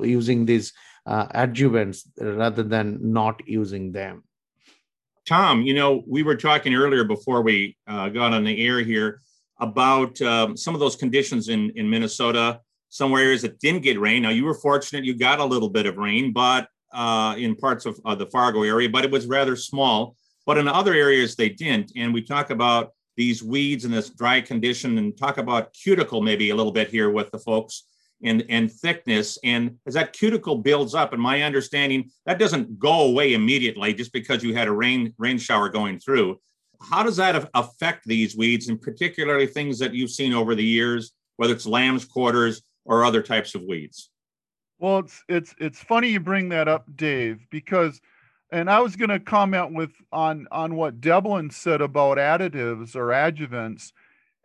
using 0.04 0.46
these 0.46 0.74
uh, 1.06 1.28
adjuvants 1.28 2.08
rather 2.20 2.64
than 2.64 2.98
not 3.14 3.42
using 3.48 3.92
them. 3.92 4.24
Tom, 5.26 5.62
you 5.62 5.74
know, 5.74 6.04
we 6.06 6.22
were 6.22 6.36
talking 6.36 6.74
earlier 6.74 7.06
before 7.06 7.42
we 7.42 7.78
uh, 7.88 8.10
got 8.10 8.34
on 8.34 8.44
the 8.44 8.66
air 8.66 8.80
here 8.80 9.22
about 9.60 10.22
um, 10.22 10.58
some 10.58 10.74
of 10.74 10.82
those 10.82 10.98
conditions 10.98 11.48
in, 11.48 11.72
in 11.76 11.90
Minnesota, 11.90 12.60
some 12.90 13.14
areas 13.14 13.42
that 13.44 13.60
didn't 13.60 13.84
get 13.84 14.00
rain. 14.00 14.24
Now, 14.24 14.30
you 14.30 14.44
were 14.44 14.54
fortunate 14.54 15.06
you 15.06 15.16
got 15.16 15.40
a 15.40 15.46
little 15.46 15.70
bit 15.70 15.86
of 15.86 15.98
rain, 15.98 16.34
but 16.34 16.68
uh, 16.94 17.36
in 17.38 17.56
parts 17.56 17.86
of 17.86 18.00
uh, 18.06 18.16
the 18.16 18.26
Fargo 18.28 18.64
area, 18.64 18.90
but 18.90 19.06
it 19.06 19.12
was 19.12 19.26
rather 19.26 19.56
small. 19.56 20.16
But 20.46 20.58
in 20.58 20.68
other 20.68 20.94
areas, 20.94 21.36
they 21.36 21.50
didn't. 21.50 21.94
And 21.96 22.14
we 22.14 22.22
talk 22.22 22.50
about 22.50 22.92
these 23.16 23.42
weeds 23.42 23.86
in 23.86 23.92
this 23.92 24.10
dry 24.10 24.42
condition 24.42 24.98
and 24.98 25.18
talk 25.18 25.38
about 25.38 25.74
cuticle 25.74 26.22
maybe 26.22 26.50
a 26.50 26.56
little 26.56 26.72
bit 26.72 26.90
here 26.90 27.10
with 27.10 27.32
the 27.32 27.40
folks 27.40 27.86
and, 28.24 28.44
and 28.50 28.72
thickness. 28.72 29.38
And 29.44 29.78
as 29.86 29.94
that 29.94 30.14
cuticle 30.14 30.58
builds 30.58 30.96
up, 30.96 31.14
and 31.14 31.22
my 31.22 31.42
understanding, 31.42 32.10
that 32.26 32.40
doesn't 32.40 32.80
go 32.80 33.04
away 33.08 33.34
immediately 33.34 33.94
just 33.94 34.14
because 34.14 34.44
you 34.44 34.54
had 34.54 34.68
a 34.68 34.72
rain 34.72 35.14
rain 35.18 35.38
shower 35.38 35.70
going 35.70 36.00
through. 36.00 36.40
How 36.82 37.04
does 37.04 37.18
that 37.18 37.50
affect 37.54 38.06
these 38.06 38.36
weeds, 38.36 38.68
and 38.68 38.82
particularly 38.82 39.48
things 39.48 39.80
that 39.80 39.94
you've 39.94 40.12
seen 40.12 40.34
over 40.34 40.54
the 40.56 40.64
years, 40.64 41.14
whether 41.38 41.54
it's 41.54 41.66
lamb's 41.66 42.06
quarters 42.06 42.62
or 42.86 43.06
other 43.06 43.22
types 43.22 43.56
of 43.56 43.62
weeds? 43.64 44.10
Well, 44.80 45.00
it's 45.00 45.24
it's 45.30 45.56
it's 45.60 45.80
funny 45.82 46.10
you 46.10 46.20
bring 46.20 46.50
that 46.50 46.68
up, 46.68 46.86
Dave, 46.96 47.46
because 47.50 48.02
and 48.52 48.70
I 48.70 48.82
was 48.82 48.96
going 48.96 49.10
to 49.10 49.20
comment 49.20 49.74
with 49.74 49.92
on 50.12 50.48
on 50.52 50.76
what 50.76 51.02
Debalin 51.02 51.52
said 51.52 51.82
about 51.82 52.18
additives 52.18 52.96
or 52.96 53.08
adjuvants. 53.08 53.92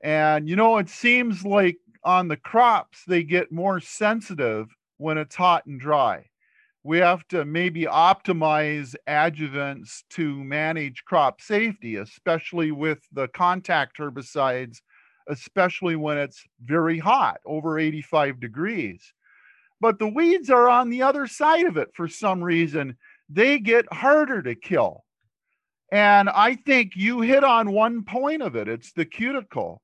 And 0.02 0.48
you 0.48 0.56
know, 0.56 0.78
it 0.78 0.88
seems 0.88 1.44
like 1.44 1.78
on 2.04 2.28
the 2.28 2.36
crops, 2.36 3.02
they 3.06 3.22
get 3.22 3.52
more 3.52 3.80
sensitive 3.80 4.68
when 4.98 5.18
it's 5.18 5.36
hot 5.36 5.66
and 5.66 5.80
dry. 5.80 6.24
We 6.84 6.98
have 6.98 7.26
to 7.28 7.44
maybe 7.44 7.82
optimize 7.82 8.94
adjuvants 9.08 10.04
to 10.10 10.42
manage 10.44 11.04
crop 11.04 11.40
safety, 11.40 11.96
especially 11.96 12.70
with 12.70 13.00
the 13.12 13.28
contact 13.28 13.98
herbicides, 13.98 14.78
especially 15.28 15.96
when 15.96 16.18
it's 16.18 16.42
very 16.64 16.98
hot, 16.98 17.40
over 17.44 17.78
85 17.78 18.40
degrees. 18.40 19.12
But 19.80 19.98
the 19.98 20.08
weeds 20.08 20.50
are 20.50 20.68
on 20.68 20.90
the 20.90 21.02
other 21.02 21.26
side 21.26 21.66
of 21.66 21.76
it 21.76 21.90
for 21.94 22.08
some 22.08 22.42
reason. 22.42 22.96
They 23.28 23.58
get 23.58 23.92
harder 23.92 24.42
to 24.42 24.54
kill. 24.54 25.04
And 25.90 26.28
I 26.28 26.54
think 26.54 26.92
you 26.96 27.20
hit 27.20 27.44
on 27.44 27.72
one 27.72 28.04
point 28.04 28.42
of 28.42 28.56
it 28.56 28.68
it's 28.68 28.92
the 28.92 29.04
cuticle. 29.04 29.82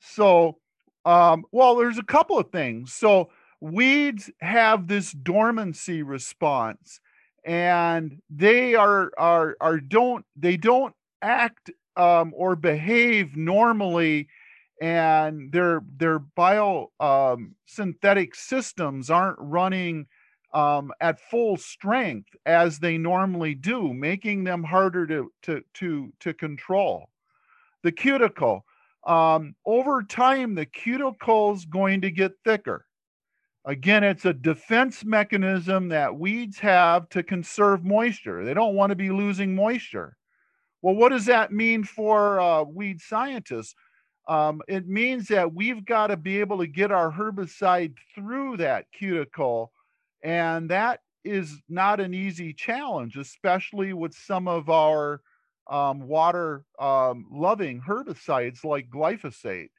So 0.00 0.58
um, 1.04 1.44
well, 1.52 1.76
there's 1.76 1.98
a 1.98 2.04
couple 2.04 2.38
of 2.38 2.50
things. 2.50 2.92
So 2.92 3.30
weeds 3.60 4.30
have 4.40 4.88
this 4.88 5.12
dormancy 5.12 6.02
response, 6.02 7.00
and 7.44 8.20
they 8.30 8.74
are 8.74 9.12
are 9.18 9.56
are 9.60 9.80
don't 9.80 10.24
they 10.36 10.56
don't 10.56 10.94
act 11.20 11.70
um, 11.96 12.32
or 12.36 12.56
behave 12.56 13.36
normally, 13.36 14.28
and 14.80 15.50
their 15.52 15.82
their 15.96 16.18
bio 16.18 16.90
um, 17.00 17.54
synthetic 17.66 18.34
systems 18.34 19.10
aren't 19.10 19.38
running 19.40 20.06
um, 20.54 20.92
at 21.00 21.20
full 21.20 21.56
strength 21.56 22.28
as 22.46 22.78
they 22.78 22.98
normally 22.98 23.54
do, 23.54 23.92
making 23.92 24.44
them 24.44 24.62
harder 24.64 25.06
to 25.06 25.32
to 25.42 25.62
to 25.74 26.12
to 26.20 26.34
control. 26.34 27.08
The 27.82 27.92
cuticle 27.92 28.64
um, 29.06 29.54
over 29.66 30.02
time, 30.02 30.54
the 30.54 30.66
cuticle's 30.66 31.64
going 31.64 32.00
to 32.02 32.10
get 32.10 32.32
thicker. 32.44 32.86
Again, 33.64 34.02
it's 34.02 34.24
a 34.24 34.32
defense 34.32 35.04
mechanism 35.04 35.88
that 35.88 36.16
weeds 36.16 36.58
have 36.58 37.08
to 37.10 37.22
conserve 37.22 37.84
moisture. 37.84 38.44
They 38.44 38.54
don't 38.54 38.74
want 38.74 38.90
to 38.90 38.96
be 38.96 39.10
losing 39.10 39.54
moisture. 39.54 40.16
Well, 40.82 40.96
what 40.96 41.10
does 41.10 41.26
that 41.26 41.52
mean 41.52 41.84
for 41.84 42.40
uh, 42.40 42.64
weed 42.64 43.00
scientists? 43.00 43.74
Um, 44.28 44.62
it 44.68 44.88
means 44.88 45.28
that 45.28 45.52
we've 45.52 45.84
got 45.84 46.08
to 46.08 46.16
be 46.16 46.40
able 46.40 46.58
to 46.58 46.66
get 46.66 46.90
our 46.90 47.10
herbicide 47.10 47.94
through 48.14 48.56
that 48.58 48.86
cuticle. 48.92 49.72
And 50.22 50.68
that 50.70 51.00
is 51.24 51.60
not 51.68 52.00
an 52.00 52.14
easy 52.14 52.52
challenge, 52.52 53.16
especially 53.16 53.92
with 53.92 54.14
some 54.14 54.48
of 54.48 54.70
our 54.70 55.20
um, 55.68 56.06
water 56.06 56.64
um, 56.78 57.26
loving 57.30 57.80
herbicides 57.80 58.64
like 58.64 58.90
glyphosate. 58.90 59.70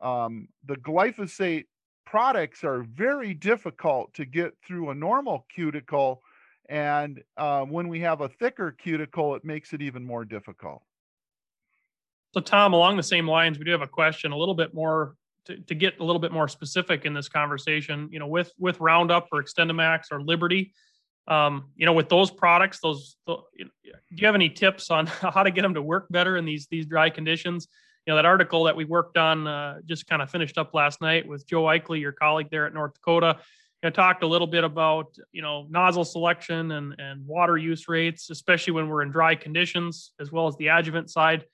Um, 0.00 0.48
the 0.64 0.76
glyphosate 0.76 1.66
products 2.06 2.64
are 2.64 2.82
very 2.82 3.34
difficult 3.34 4.12
to 4.14 4.24
get 4.24 4.54
through 4.66 4.90
a 4.90 4.94
normal 4.94 5.46
cuticle. 5.54 6.22
And 6.68 7.22
uh, 7.36 7.64
when 7.64 7.88
we 7.88 8.00
have 8.00 8.20
a 8.20 8.28
thicker 8.28 8.72
cuticle, 8.72 9.34
it 9.34 9.44
makes 9.44 9.72
it 9.72 9.82
even 9.82 10.04
more 10.04 10.24
difficult. 10.24 10.82
So, 12.32 12.40
Tom, 12.40 12.72
along 12.72 12.96
the 12.96 13.02
same 13.02 13.28
lines, 13.28 13.58
we 13.58 13.64
do 13.64 13.72
have 13.72 13.82
a 13.82 13.88
question 13.88 14.30
a 14.30 14.36
little 14.36 14.54
bit 14.54 14.72
more 14.72 15.16
to, 15.46 15.56
to 15.56 15.74
get 15.74 15.98
a 15.98 16.04
little 16.04 16.20
bit 16.20 16.32
more 16.32 16.46
specific 16.48 17.04
in 17.04 17.12
this 17.12 17.28
conversation. 17.28 18.08
You 18.12 18.20
know, 18.20 18.28
with 18.28 18.52
with 18.58 18.78
Roundup 18.78 19.28
or 19.32 19.42
XtendiMax 19.42 20.12
or 20.12 20.22
Liberty, 20.22 20.72
um, 21.28 21.66
you 21.76 21.86
know, 21.86 21.92
with 21.92 22.08
those 22.08 22.30
products, 22.30 22.80
those, 22.80 23.16
do 23.26 23.36
you 24.10 24.26
have 24.26 24.34
any 24.34 24.48
tips 24.48 24.90
on 24.90 25.06
how 25.06 25.42
to 25.42 25.50
get 25.50 25.62
them 25.62 25.74
to 25.74 25.82
work 25.82 26.06
better 26.10 26.36
in 26.36 26.44
these 26.44 26.66
these 26.66 26.86
dry 26.86 27.10
conditions? 27.10 27.68
You 28.06 28.12
know, 28.12 28.16
that 28.16 28.24
article 28.24 28.64
that 28.64 28.76
we 28.76 28.84
worked 28.84 29.16
on 29.16 29.46
uh, 29.46 29.80
just 29.84 30.06
kind 30.06 30.22
of 30.22 30.30
finished 30.30 30.58
up 30.58 30.74
last 30.74 31.00
night 31.00 31.28
with 31.28 31.46
Joe 31.46 31.64
Ikley, 31.64 32.00
your 32.00 32.12
colleague 32.12 32.48
there 32.50 32.66
at 32.66 32.74
North 32.74 32.94
Dakota. 32.94 33.38
You 33.82 33.88
know, 33.88 33.90
talked 33.90 34.22
a 34.22 34.26
little 34.26 34.46
bit 34.46 34.64
about 34.64 35.16
you 35.32 35.42
know 35.42 35.66
nozzle 35.70 36.04
selection 36.04 36.72
and 36.72 36.94
and 36.98 37.26
water 37.26 37.56
use 37.56 37.88
rates, 37.88 38.30
especially 38.30 38.72
when 38.72 38.88
we're 38.88 39.02
in 39.02 39.10
dry 39.10 39.34
conditions, 39.34 40.12
as 40.18 40.32
well 40.32 40.46
as 40.46 40.56
the 40.56 40.68
adjuvant 40.68 41.10
side. 41.10 41.44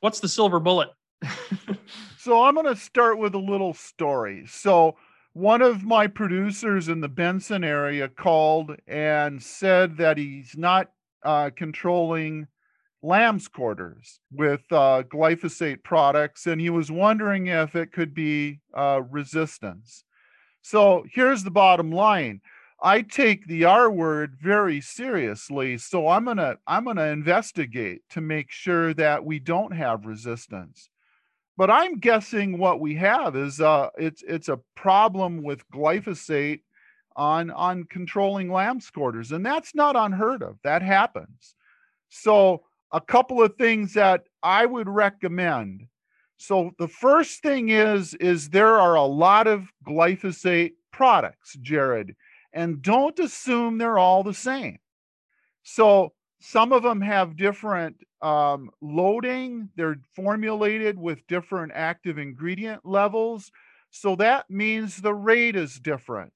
What's 0.00 0.20
the 0.20 0.28
silver 0.28 0.60
bullet? 0.60 0.88
so 2.18 2.42
I'm 2.42 2.54
going 2.54 2.66
to 2.66 2.76
start 2.76 3.18
with 3.18 3.34
a 3.34 3.38
little 3.38 3.74
story. 3.74 4.44
So 4.46 4.96
one 5.32 5.62
of 5.62 5.84
my 5.84 6.06
producers 6.06 6.88
in 6.88 7.00
the 7.00 7.08
Benson 7.08 7.62
area 7.62 8.08
called 8.08 8.76
and 8.86 9.42
said 9.42 9.96
that 9.96 10.18
he's 10.18 10.56
not 10.56 10.90
uh, 11.24 11.50
controlling 11.54 12.46
lamb's 13.02 13.48
quarters 13.48 14.20
with 14.32 14.60
uh, 14.70 15.02
glyphosate 15.04 15.82
products, 15.82 16.46
and 16.46 16.60
he 16.60 16.70
was 16.70 16.90
wondering 16.90 17.46
if 17.46 17.74
it 17.74 17.92
could 17.92 18.12
be 18.12 18.60
uh, 18.76 19.00
resistance. 19.10 20.04
So 20.62 21.04
here's 21.10 21.42
the 21.42 21.50
bottom 21.50 21.90
line. 21.90 22.40
I 22.82 23.02
take 23.02 23.46
the 23.46 23.64
R 23.64 23.90
word 23.90 24.36
very 24.40 24.80
seriously, 24.80 25.78
so 25.78 26.08
I'm 26.08 26.24
gonna 26.24 26.56
I'm 26.66 26.84
gonna 26.84 27.06
investigate 27.06 28.02
to 28.10 28.20
make 28.20 28.50
sure 28.50 28.94
that 28.94 29.24
we 29.24 29.38
don't 29.38 29.72
have 29.72 30.06
resistance. 30.06 30.89
But 31.60 31.70
I'm 31.70 31.98
guessing 31.98 32.56
what 32.56 32.80
we 32.80 32.94
have 32.94 33.36
is 33.36 33.60
uh, 33.60 33.90
it's 33.98 34.24
it's 34.26 34.48
a 34.48 34.60
problem 34.76 35.42
with 35.42 35.70
glyphosate 35.70 36.62
on 37.16 37.50
on 37.50 37.84
controlling 37.84 38.50
lamb's 38.50 38.88
quarters, 38.88 39.32
and 39.32 39.44
that's 39.44 39.74
not 39.74 39.94
unheard 39.94 40.42
of. 40.42 40.56
That 40.64 40.80
happens. 40.80 41.54
So 42.08 42.62
a 42.92 43.00
couple 43.02 43.42
of 43.42 43.56
things 43.56 43.92
that 43.92 44.22
I 44.42 44.64
would 44.64 44.88
recommend. 44.88 45.86
So 46.38 46.70
the 46.78 46.88
first 46.88 47.42
thing 47.42 47.68
is 47.68 48.14
is 48.14 48.48
there 48.48 48.80
are 48.80 48.94
a 48.94 49.04
lot 49.04 49.46
of 49.46 49.68
glyphosate 49.86 50.72
products, 50.92 51.58
Jared, 51.60 52.16
and 52.54 52.80
don't 52.80 53.18
assume 53.18 53.76
they're 53.76 53.98
all 53.98 54.22
the 54.22 54.32
same. 54.32 54.78
So 55.62 56.14
some 56.38 56.72
of 56.72 56.82
them 56.82 57.02
have 57.02 57.36
different 57.36 57.98
um, 58.22 58.70
loading. 58.80 59.70
They're 59.76 60.00
formulated 60.14 60.98
with 60.98 61.26
different 61.26 61.72
active 61.74 62.18
ingredient 62.18 62.84
levels. 62.84 63.50
So 63.90 64.16
that 64.16 64.50
means 64.50 64.96
the 64.96 65.14
rate 65.14 65.56
is 65.56 65.80
different. 65.80 66.32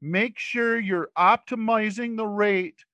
make 0.00 0.38
sure 0.38 0.78
you're 0.78 1.10
optimizing 1.18 2.16
the 2.16 2.26
rate 2.26 2.84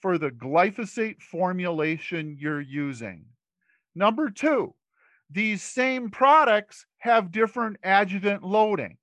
for 0.00 0.16
the 0.18 0.30
glyphosate 0.30 1.20
formulation 1.20 2.36
you're 2.38 2.60
using. 2.60 3.24
Number 3.94 4.30
two, 4.30 4.74
these 5.30 5.62
same 5.62 6.10
products 6.10 6.86
have 6.98 7.32
different 7.32 7.76
adjuvant 7.82 8.42
loading. 8.44 8.96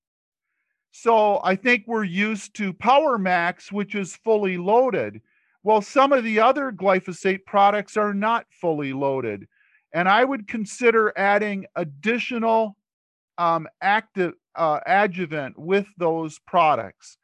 So 0.92 1.40
I 1.44 1.56
think 1.56 1.84
we're 1.86 2.04
used 2.04 2.56
to 2.56 2.74
Power 2.74 3.18
Max, 3.18 3.72
which 3.72 3.94
is 3.96 4.16
fully 4.16 4.58
loaded. 4.58 5.22
Well, 5.64 5.82
some 5.82 6.14
of 6.14 6.24
the 6.24 6.40
other 6.40 6.72
glyphosate 6.72 7.46
products 7.46 7.98
are 7.98 8.14
not 8.14 8.46
fully 8.50 8.94
loaded. 8.94 9.48
And 9.94 10.08
I 10.08 10.24
would 10.24 10.48
consider 10.48 11.12
adding 11.18 11.66
additional 11.76 12.78
um, 13.38 13.68
active 13.82 14.34
uh, 14.56 14.80
adjuvant 14.86 15.58
with 15.58 15.88
those 15.98 16.40
products. 16.40 17.18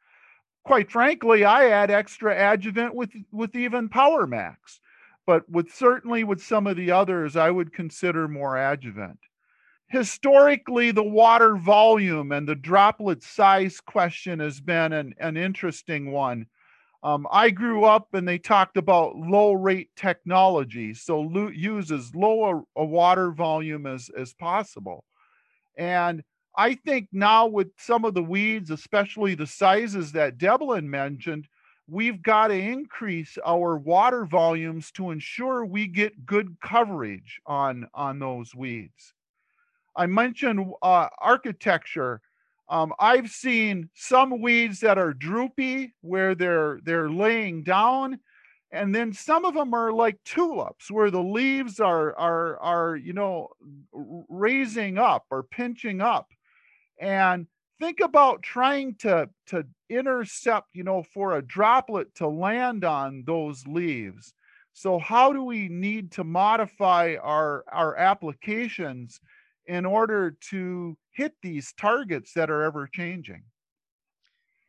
Quite 0.64 0.90
frankly, 0.90 1.44
I 1.44 1.68
add 1.68 1.90
extra 1.90 2.34
adjuvant 2.34 2.94
with 2.94 3.12
with 3.30 3.54
even 3.54 3.88
Power 3.88 4.26
Max, 4.26 4.80
but 5.26 5.48
with 5.48 5.72
certainly 5.72 6.24
with 6.24 6.42
some 6.42 6.66
of 6.66 6.76
the 6.76 6.90
others, 6.90 7.36
I 7.36 7.50
would 7.50 7.72
consider 7.72 8.26
more 8.26 8.56
adjuvant. 8.56 9.20
Historically, 9.88 10.90
the 10.90 11.04
water 11.04 11.56
volume 11.56 12.32
and 12.32 12.48
the 12.48 12.56
droplet 12.56 13.22
size 13.22 13.80
question 13.80 14.40
has 14.40 14.60
been 14.60 14.92
an, 14.92 15.14
an 15.20 15.36
interesting 15.36 16.10
one. 16.10 16.46
Um, 17.06 17.28
I 17.30 17.50
grew 17.50 17.84
up 17.84 18.14
and 18.14 18.26
they 18.26 18.36
talked 18.36 18.76
about 18.76 19.14
low 19.14 19.52
rate 19.52 19.90
technology, 19.94 20.92
so 20.92 21.20
lo- 21.20 21.52
use 21.54 21.92
as 21.92 22.12
low 22.16 22.66
a, 22.76 22.80
a 22.80 22.84
water 22.84 23.30
volume 23.30 23.86
as, 23.86 24.10
as 24.18 24.34
possible. 24.34 25.04
And 25.76 26.24
I 26.56 26.74
think 26.74 27.06
now 27.12 27.46
with 27.46 27.68
some 27.78 28.04
of 28.04 28.14
the 28.14 28.24
weeds, 28.24 28.72
especially 28.72 29.36
the 29.36 29.46
sizes 29.46 30.10
that 30.12 30.36
Debalin 30.36 30.86
mentioned, 30.86 31.46
we've 31.86 32.20
got 32.22 32.48
to 32.48 32.54
increase 32.54 33.38
our 33.46 33.78
water 33.78 34.24
volumes 34.26 34.90
to 34.92 35.12
ensure 35.12 35.64
we 35.64 35.86
get 35.86 36.26
good 36.26 36.56
coverage 36.60 37.40
on 37.46 37.86
on 37.94 38.18
those 38.18 38.52
weeds. 38.52 39.14
I 39.94 40.06
mentioned 40.06 40.72
uh, 40.82 41.06
architecture. 41.20 42.20
Um, 42.68 42.92
I've 42.98 43.30
seen 43.30 43.90
some 43.94 44.40
weeds 44.42 44.80
that 44.80 44.98
are 44.98 45.12
droopy 45.12 45.94
where 46.00 46.34
they're 46.34 46.80
they're 46.84 47.10
laying 47.10 47.62
down, 47.62 48.18
and 48.72 48.94
then 48.94 49.12
some 49.12 49.44
of 49.44 49.54
them 49.54 49.72
are 49.74 49.92
like 49.92 50.18
tulips 50.24 50.90
where 50.90 51.10
the 51.10 51.22
leaves 51.22 51.78
are 51.80 52.16
are 52.18 52.58
are 52.58 52.96
you 52.96 53.12
know 53.12 53.48
raising 54.28 54.98
up 54.98 55.26
or 55.30 55.42
pinching 55.44 56.00
up. 56.00 56.28
And 57.00 57.46
think 57.80 58.00
about 58.00 58.42
trying 58.42 58.96
to 58.96 59.28
to 59.48 59.66
intercept 59.88 60.68
you 60.74 60.84
know 60.84 61.02
for 61.02 61.36
a 61.36 61.42
droplet 61.42 62.14
to 62.16 62.26
land 62.28 62.84
on 62.84 63.24
those 63.26 63.66
leaves. 63.66 64.34
So 64.72 64.98
how 64.98 65.32
do 65.32 65.42
we 65.42 65.68
need 65.68 66.12
to 66.12 66.24
modify 66.24 67.16
our 67.22 67.64
our 67.68 67.96
applications 67.96 69.20
in 69.66 69.86
order 69.86 70.36
to 70.50 70.96
hit 71.16 71.32
these 71.42 71.72
targets 71.78 72.32
that 72.34 72.50
are 72.50 72.62
ever 72.62 72.88
changing 72.92 73.42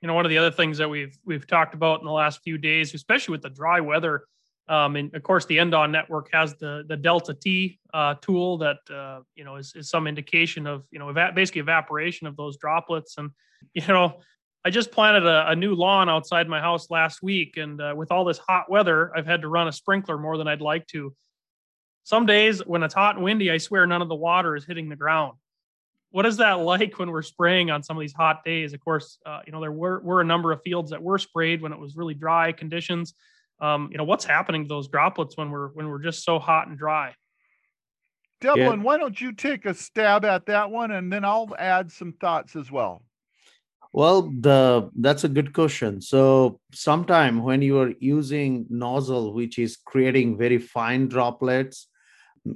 you 0.02 0.08
know 0.08 0.14
one 0.14 0.26
of 0.26 0.30
the 0.30 0.38
other 0.38 0.52
things 0.52 0.78
that 0.78 0.90
we've 0.90 1.18
we've 1.26 1.48
talked 1.48 1.74
about 1.74 2.00
in 2.00 2.06
the 2.06 2.12
last 2.12 2.42
few 2.44 2.58
days 2.58 2.94
especially 2.94 3.34
with 3.34 3.42
the 3.42 3.50
dry 3.50 3.80
weather 3.80 4.24
um, 4.70 4.98
and 4.98 5.14
of 5.16 5.24
course, 5.24 5.46
the 5.46 5.58
NDAWN 5.58 5.92
network 5.92 6.30
has 6.34 6.56
the 6.56 6.84
the 6.88 6.98
Delta 6.98 7.34
T 7.34 7.80
uh, 7.94 8.16
tool 8.16 8.58
that 8.58 8.80
uh, 8.94 9.22
you 9.36 9.46
know 9.46 9.56
is, 9.56 9.74
is 9.76 9.90
some 9.90 10.08
indication 10.08 10.68
of 10.68 10.84
you 10.92 11.00
know 11.00 11.10
eva- 11.10 11.32
basically 11.34 11.62
evaporation 11.62 12.28
of 12.28 12.36
those 12.36 12.58
droplets. 12.58 13.18
And 13.18 13.32
you 13.74 13.88
know, 13.88 14.20
I 14.66 14.70
just 14.70 14.92
planted 14.92 15.26
a, 15.26 15.50
a 15.52 15.56
new 15.56 15.74
lawn 15.74 16.10
outside 16.10 16.50
my 16.50 16.60
house 16.60 16.90
last 16.90 17.24
week, 17.24 17.56
and 17.56 17.80
uh, 17.80 17.94
with 17.96 18.12
all 18.12 18.26
this 18.26 18.40
hot 18.40 18.70
weather, 18.70 19.12
I've 19.16 19.26
had 19.26 19.42
to 19.44 19.48
run 19.48 19.70
a 19.70 19.72
sprinkler 19.72 20.18
more 20.18 20.38
than 20.38 20.48
I'd 20.48 20.62
like 20.62 20.86
to. 20.88 21.16
Some 22.04 22.26
days 22.26 22.66
when 22.66 22.84
it's 22.84 22.94
hot 22.94 23.16
and 23.16 23.24
windy, 23.24 23.52
I 23.52 23.58
swear 23.58 23.86
none 23.86 24.02
of 24.02 24.10
the 24.10 24.16
water 24.16 24.56
is 24.56 24.66
hitting 24.66 24.90
the 24.90 24.96
ground. 24.96 25.38
What 26.12 26.26
is 26.26 26.38
that 26.38 26.54
like 26.54 26.98
when 27.00 27.12
we're 27.12 27.22
spraying 27.22 27.70
on 27.70 27.84
some 27.84 27.98
of 27.98 28.02
these 28.02 28.14
hot 28.14 28.44
days? 28.44 28.74
Of 28.74 28.80
course, 28.80 29.20
uh, 29.26 29.42
you 29.46 29.52
know 29.52 29.62
there 29.62 29.72
were 29.72 30.00
were 30.00 30.22
a 30.22 30.26
number 30.26 30.52
of 30.52 30.62
fields 30.64 30.92
that 30.92 31.04
were 31.04 31.18
sprayed 31.18 31.62
when 31.62 31.74
it 31.74 31.80
was 31.80 31.96
really 31.96 32.14
dry 32.14 32.52
conditions 32.52 33.14
um, 33.60 33.90
you 33.92 33.98
know 33.98 34.04
what's 34.04 34.26
happening 34.26 34.64
to 34.64 34.68
those 34.68 34.88
droplets 34.88 35.38
when 35.38 35.50
we're 35.52 35.70
when 35.70 35.90
we're 35.90 36.02
just 36.02 36.24
so 36.24 36.40
hot 36.40 36.68
and 36.68 36.78
dry 36.78 37.14
Debalin, 38.42 38.58
yeah. 38.58 38.84
why 38.84 38.98
don't 38.98 39.20
you 39.20 39.32
take 39.34 39.66
a 39.66 39.74
stab 39.74 40.24
at 40.24 40.46
that 40.46 40.70
one 40.70 40.92
and 40.92 41.12
then 41.12 41.26
I'll 41.26 41.56
add 41.58 41.92
some 41.92 42.14
thoughts 42.14 42.56
as 42.56 42.72
well. 42.72 43.02
Well, 43.94 44.22
the 44.22 44.92
that's 44.96 45.24
a 45.24 45.30
good 45.30 45.54
question. 45.54 46.02
So 46.02 46.60
sometime 46.72 47.42
when 47.42 47.64
you 47.64 47.80
are 47.80 47.94
using 48.00 48.68
nozzle 48.70 49.34
which 49.34 49.58
is 49.58 49.78
creating 49.78 50.38
very 50.38 50.60
fine 50.60 51.08
droplets 51.08 51.88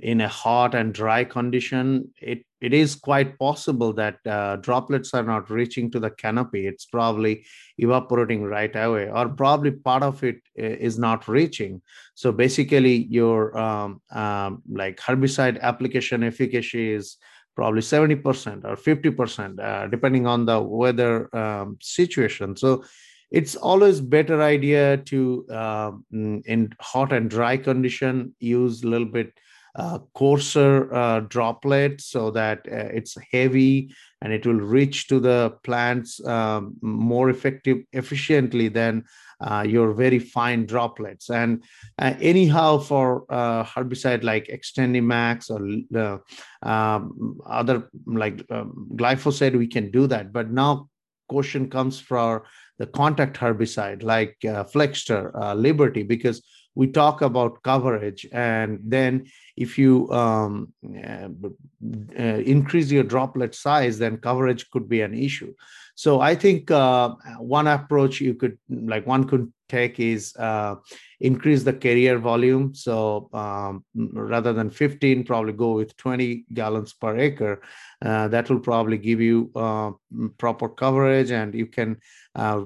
in 0.02 0.22
a 0.22 0.28
hot 0.28 0.76
and 0.76 0.94
dry 0.94 1.24
condition, 1.24 2.14
it 2.22 2.46
it 2.62 2.74
is 2.74 2.96
quite 2.96 3.40
possible 3.40 3.92
that 3.94 4.18
uh, 4.26 4.58
droplets 4.58 5.14
are 5.14 5.24
not 5.24 5.50
reaching 5.50 5.90
to 5.92 6.00
the 6.00 6.12
canopy. 6.12 6.68
It's 6.68 6.86
probably 6.86 7.46
evaporating 7.80 8.44
right 8.44 8.74
away, 8.76 9.10
or 9.10 9.30
probably 9.30 9.72
part 9.72 10.04
of 10.04 10.24
it 10.24 10.38
uh, 10.62 11.00
not 11.00 11.28
reaching. 11.28 11.82
So 12.14 12.32
basically, 12.32 12.96
your 13.10 13.58
um, 13.58 14.02
um, 14.12 14.62
like 14.72 14.98
herbicide 14.98 15.60
application 15.62 16.24
efficacy 16.24 16.94
is 16.94 17.18
probably 17.56 17.82
70% 17.82 18.64
or 18.64 18.76
50%, 18.76 19.60
uh, 19.60 19.88
depending 19.88 20.28
on 20.28 20.46
the 20.46 20.62
weather 20.62 21.36
um, 21.36 21.78
situation. 21.82 22.56
So 22.56 22.84
it's 23.32 23.56
always 23.56 24.02
better 24.02 24.42
idea 24.42 24.98
to 24.98 25.46
uh, 25.50 25.92
in 26.12 26.74
hot 26.80 27.14
and 27.14 27.30
dry 27.30 27.58
condition 27.58 28.36
use 28.40 28.84
a 28.84 28.88
little 28.88 29.08
bit 29.08 29.34
uh, 29.76 30.00
coarser 30.14 30.94
uh, 30.94 31.22
droplet 31.22 32.02
so 32.02 32.30
that 32.32 32.60
uh, 32.72 32.92
it's 32.94 33.16
heavy 33.32 33.94
and 34.22 34.34
it 34.34 34.46
will 34.46 34.54
reach 34.54 35.08
to 35.08 35.20
the 35.20 35.58
plants 35.64 36.24
um, 36.26 36.76
more 36.82 37.30
effective 37.30 37.78
efficiently 37.94 38.68
than 38.68 39.04
uh, 39.40 39.66
your 39.68 39.94
very 39.94 40.20
fine 40.20 40.66
droplets. 40.66 41.30
And 41.30 41.64
uh, 41.98 42.14
anyhow 42.20 42.80
for 42.80 43.26
uh, 43.30 43.64
herbicide 43.64 44.24
like 44.24 44.48
XtendiMax 44.48 45.50
or 45.50 46.22
um, 46.70 47.40
other 47.46 47.90
like 48.06 48.46
um, 48.52 48.88
glyphosate 48.96 49.58
we 49.58 49.68
can 49.68 49.90
do 49.90 50.06
that. 50.08 50.34
But 50.34 50.52
now 50.52 50.90
question 51.30 51.70
comes 51.70 52.00
for 52.00 52.44
the 52.78 52.88
contact 52.88 53.38
herbicide 53.38 54.04
like 54.04 54.38
Flexstar, 54.44 55.56
Liberty 55.56 56.04
because 56.04 56.42
we 56.76 56.88
talk 56.88 57.22
about 57.22 57.62
coverage 57.64 58.26
and 58.32 58.80
then 58.84 59.26
if 59.58 59.78
you 59.78 60.10
um, 60.12 60.72
uh, 61.06 61.28
uh, 62.20 62.24
increase 62.24 62.90
your 62.92 63.04
droplet 63.04 63.54
size 63.54 63.98
then 63.98 64.18
coverage 64.18 64.70
could 64.70 64.88
be 64.88 65.02
an 65.02 65.14
issue. 65.14 65.54
So 65.96 66.22
i 66.22 66.36
think 66.36 66.72
uh, 66.72 67.16
one 67.40 67.68
approach 67.68 68.22
you 68.22 68.34
could 68.34 68.58
like 68.70 69.06
one 69.06 69.28
could 69.28 69.52
take 69.70 70.00
is 70.00 70.36
uh, 70.36 70.76
increase 71.22 71.64
the 71.64 71.74
carrier 71.74 72.18
volume. 72.18 72.74
So 72.74 73.30
um, 73.34 73.84
rather 73.96 74.54
than 74.54 74.70
15 74.70 75.24
probably 75.24 75.54
go 75.54 75.74
with 75.74 75.96
20 75.98 76.46
gallons 76.54 76.94
per 76.94 77.18
acre. 77.18 77.62
Uh, 78.04 78.28
that 78.28 78.50
will 78.50 78.60
probably 78.60 78.98
give 78.98 79.22
you 79.22 79.52
uh, 79.56 79.92
proper 80.40 80.68
coverage 80.68 81.30
and 81.30 81.54
you 81.54 81.68
can 81.68 81.98
uh, 82.34 82.64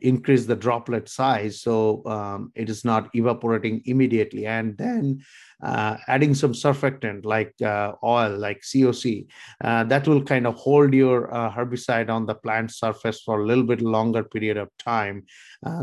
increase 0.00 0.46
the 0.46 0.54
droplet 0.54 1.08
size. 1.08 1.60
So 1.62 2.06
um, 2.06 2.52
it 2.54 2.70
is 2.70 2.84
not 2.84 3.10
evaporating 3.14 3.82
immediately. 3.86 4.46
And 4.46 4.78
then 4.78 5.24
uh, 5.62 5.96
adding 6.06 6.34
some 6.34 6.52
surfactant 6.52 7.24
like 7.24 7.52
uh, 7.60 7.92
oil 8.04 8.36
like 8.38 8.60
coc 8.60 9.26
uh, 9.64 9.84
that 9.84 10.06
will 10.06 10.22
kind 10.22 10.46
of 10.46 10.54
hold 10.54 10.94
your 10.94 11.28
herbicide 11.28 12.08
on 12.08 12.26
the 12.26 12.34
plant 12.34 12.70
surface 12.70 13.22
for 13.22 13.40
a 13.40 13.46
little 13.46 13.64
bit 13.64 13.80
longer 13.80 14.22
period 14.22 14.56
of 14.56 14.68
time 14.78 15.24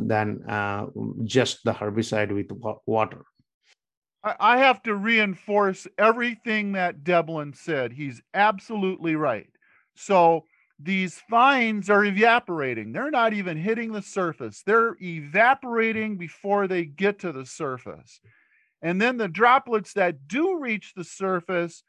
than 0.04 0.39
just 1.25 1.63
the 1.65 1.73
herbicide 1.73 2.04
with 2.11 2.51
water 2.85 3.25
I 4.39 4.57
have 4.57 4.81
to 4.83 4.95
reinforce 4.95 5.85
everything 5.99 6.71
that 6.71 7.03
Debalin 7.03 7.55
said. 7.55 7.93
He's 7.93 8.21
absolutely 8.33 9.15
right. 9.15 9.49
So 9.95 10.45
these 10.79 11.21
fines 11.29 11.89
are 11.89 12.03
evaporating. 12.03 12.91
They're 12.91 13.11
not 13.11 13.33
even 13.33 13.57
hitting 13.57 13.91
the 13.91 14.01
surface. 14.01 14.63
They're 14.65 14.95
evaporating 14.99 16.17
before 16.17 16.67
they 16.67 16.85
get 16.85 17.19
to 17.19 17.31
the 17.31 17.45
surface. 17.45 18.19
And 18.81 18.99
then 18.99 19.17
the 19.17 19.27
droplets 19.27 19.93
that 19.93 20.27
do 20.27 20.57
reach 20.59 20.93
the 20.95 21.03
surface, 21.03 21.83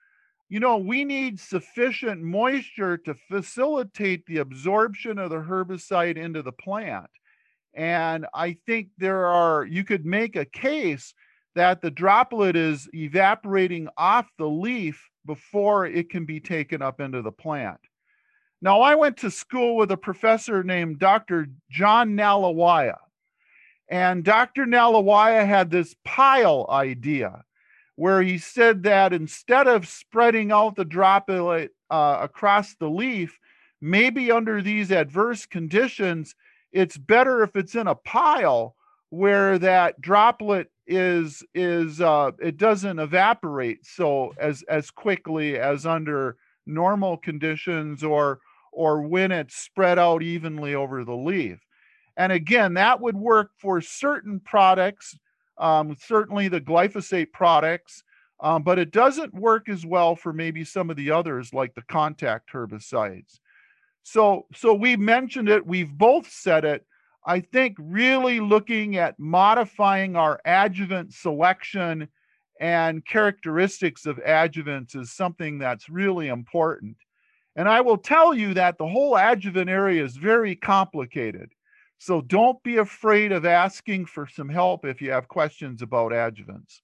you 0.48 0.60
know, 0.60 0.76
we 0.76 1.04
need 1.04 1.40
sufficient 1.40 2.22
moisture 2.22 2.98
to 2.98 3.14
facilitate 3.30 4.26
the 4.26 4.38
absorption 4.38 5.18
of 5.18 5.30
the 5.30 5.36
herbicide 5.36 6.16
into 6.16 6.42
the 6.42 6.52
plant. 6.52 7.10
And 7.76 8.26
I 8.32 8.56
think 8.66 8.88
there 8.96 9.26
are, 9.26 9.64
you 9.64 9.84
could 9.84 10.06
make 10.06 10.34
a 10.34 10.46
case 10.46 11.12
that 11.54 11.82
the 11.82 11.90
droplet 11.90 12.56
is 12.56 12.88
evaporating 12.94 13.88
off 13.98 14.26
the 14.38 14.48
leaf 14.48 15.10
before 15.26 15.86
it 15.86 16.08
can 16.08 16.24
be 16.24 16.40
taken 16.40 16.80
up 16.80 17.00
into 17.00 17.20
the 17.20 17.32
plant. 17.32 17.80
Now, 18.62 18.80
I 18.80 18.94
went 18.94 19.18
to 19.18 19.30
school 19.30 19.76
with 19.76 19.90
a 19.90 19.96
professor 19.96 20.64
named 20.64 20.98
Dr. 20.98 21.48
John 21.70 22.16
Nalewaja. 22.16 22.96
And 23.88 24.24
Dr. 24.24 24.64
Nalewaja 24.64 25.46
had 25.46 25.70
this 25.70 25.94
pile 26.02 26.66
idea 26.70 27.44
where 27.96 28.22
he 28.22 28.38
said 28.38 28.82
that 28.84 29.12
instead 29.12 29.66
of 29.66 29.86
spreading 29.86 30.50
out 30.50 30.76
the 30.76 30.84
droplet 30.84 31.70
uh, 31.90 32.18
across 32.20 32.74
the 32.74 32.88
leaf, 32.88 33.38
maybe 33.80 34.30
under 34.30 34.62
these 34.62 34.90
adverse 34.90 35.46
conditions, 35.46 36.34
it's 36.72 36.96
better 36.96 37.42
if 37.42 37.56
it's 37.56 37.74
in 37.74 37.86
a 37.86 37.94
pile 37.94 38.74
where 39.10 39.58
that 39.58 40.00
droplet 40.00 40.70
is 40.86 41.42
is 41.54 42.00
uh, 42.00 42.30
it 42.40 42.56
doesn't 42.56 42.98
evaporate 42.98 43.84
so 43.84 44.32
as 44.38 44.62
as 44.68 44.90
quickly 44.90 45.58
as 45.58 45.84
under 45.86 46.36
normal 46.66 47.16
conditions 47.16 48.04
or 48.04 48.40
or 48.72 49.02
when 49.02 49.32
it's 49.32 49.56
spread 49.56 49.98
out 49.98 50.22
evenly 50.22 50.74
over 50.74 51.02
the 51.02 51.16
leaf. 51.16 51.58
And 52.18 52.30
again, 52.30 52.74
that 52.74 53.00
would 53.00 53.16
work 53.16 53.50
for 53.58 53.80
certain 53.80 54.38
products, 54.40 55.18
um, 55.58 55.96
certainly 55.98 56.48
the 56.48 56.60
glyphosate 56.60 57.32
products, 57.32 58.02
um, 58.40 58.62
but 58.62 58.78
it 58.78 58.90
doesn't 58.90 59.34
work 59.34 59.68
as 59.68 59.86
well 59.86 60.14
for 60.14 60.32
maybe 60.32 60.62
some 60.62 60.90
of 60.90 60.96
the 60.96 61.10
others 61.10 61.54
like 61.54 61.74
the 61.74 61.82
contact 61.82 62.52
herbicides. 62.52 63.40
So, 64.08 64.46
so 64.54 64.72
we 64.72 64.96
mentioned 64.96 65.48
it, 65.48 65.66
we've 65.66 65.90
both 65.90 66.30
said 66.30 66.64
it. 66.64 66.86
I 67.26 67.40
think 67.40 67.76
really 67.80 68.38
looking 68.38 68.94
at 68.98 69.18
modifying 69.18 70.14
our 70.14 70.40
adjuvant 70.44 71.12
selection 71.12 72.06
and 72.60 73.04
characteristics 73.04 74.06
of 74.06 74.18
adjuvants 74.18 74.94
is 74.94 75.12
something 75.12 75.58
that's 75.58 75.88
really 75.88 76.28
important. 76.28 76.96
And 77.56 77.68
I 77.68 77.80
will 77.80 77.98
tell 77.98 78.32
you 78.32 78.54
that 78.54 78.78
the 78.78 78.86
whole 78.86 79.16
adjuvant 79.16 79.68
area 79.68 80.04
is 80.04 80.16
very 80.16 80.54
complicated. 80.54 81.50
So 81.98 82.20
don't 82.20 82.62
be 82.62 82.76
afraid 82.76 83.32
of 83.32 83.44
asking 83.44 84.06
for 84.06 84.28
some 84.28 84.48
help 84.48 84.84
if 84.84 85.02
you 85.02 85.10
have 85.10 85.26
questions 85.26 85.82
about 85.82 86.12
adjuvants. 86.12 86.78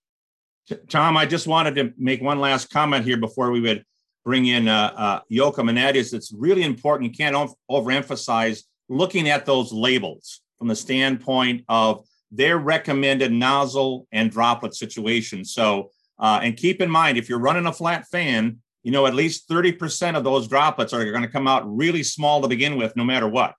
Tom, 0.88 1.16
I 1.16 1.26
just 1.26 1.46
wanted 1.46 1.76
to 1.76 1.92
make 1.96 2.20
one 2.20 2.40
last 2.40 2.72
comment 2.72 3.04
here 3.04 3.16
before 3.16 3.52
we 3.52 3.60
would 3.60 3.84
bring 4.24 4.46
in 4.46 4.68
uh, 4.68 4.92
uh, 4.96 5.20
Jochum, 5.30 5.68
and 5.68 5.78
that 5.78 5.96
is 5.96 6.12
it's 6.12 6.32
really 6.32 6.62
important. 6.62 7.10
You 7.10 7.16
can't 7.16 7.50
overemphasize 7.70 8.62
looking 8.88 9.28
at 9.28 9.46
those 9.46 9.72
labels 9.72 10.40
from 10.58 10.68
the 10.68 10.76
standpoint 10.76 11.64
of 11.68 12.04
their 12.30 12.58
recommended 12.58 13.32
nozzle 13.32 14.06
and 14.12 14.30
droplet 14.30 14.74
situation. 14.74 15.44
So, 15.44 15.90
uh, 16.18 16.40
and 16.42 16.56
keep 16.56 16.80
in 16.80 16.90
mind, 16.90 17.18
if 17.18 17.28
you're 17.28 17.38
running 17.38 17.66
a 17.66 17.72
flat 17.72 18.06
fan, 18.08 18.58
you 18.82 18.90
know, 18.90 19.06
at 19.06 19.14
least 19.14 19.48
30% 19.48 20.16
of 20.16 20.24
those 20.24 20.48
droplets 20.48 20.92
are 20.92 21.04
going 21.04 21.22
to 21.22 21.28
come 21.28 21.46
out 21.46 21.62
really 21.66 22.02
small 22.02 22.42
to 22.42 22.48
begin 22.48 22.76
with, 22.76 22.96
no 22.96 23.04
matter 23.04 23.28
what. 23.28 23.54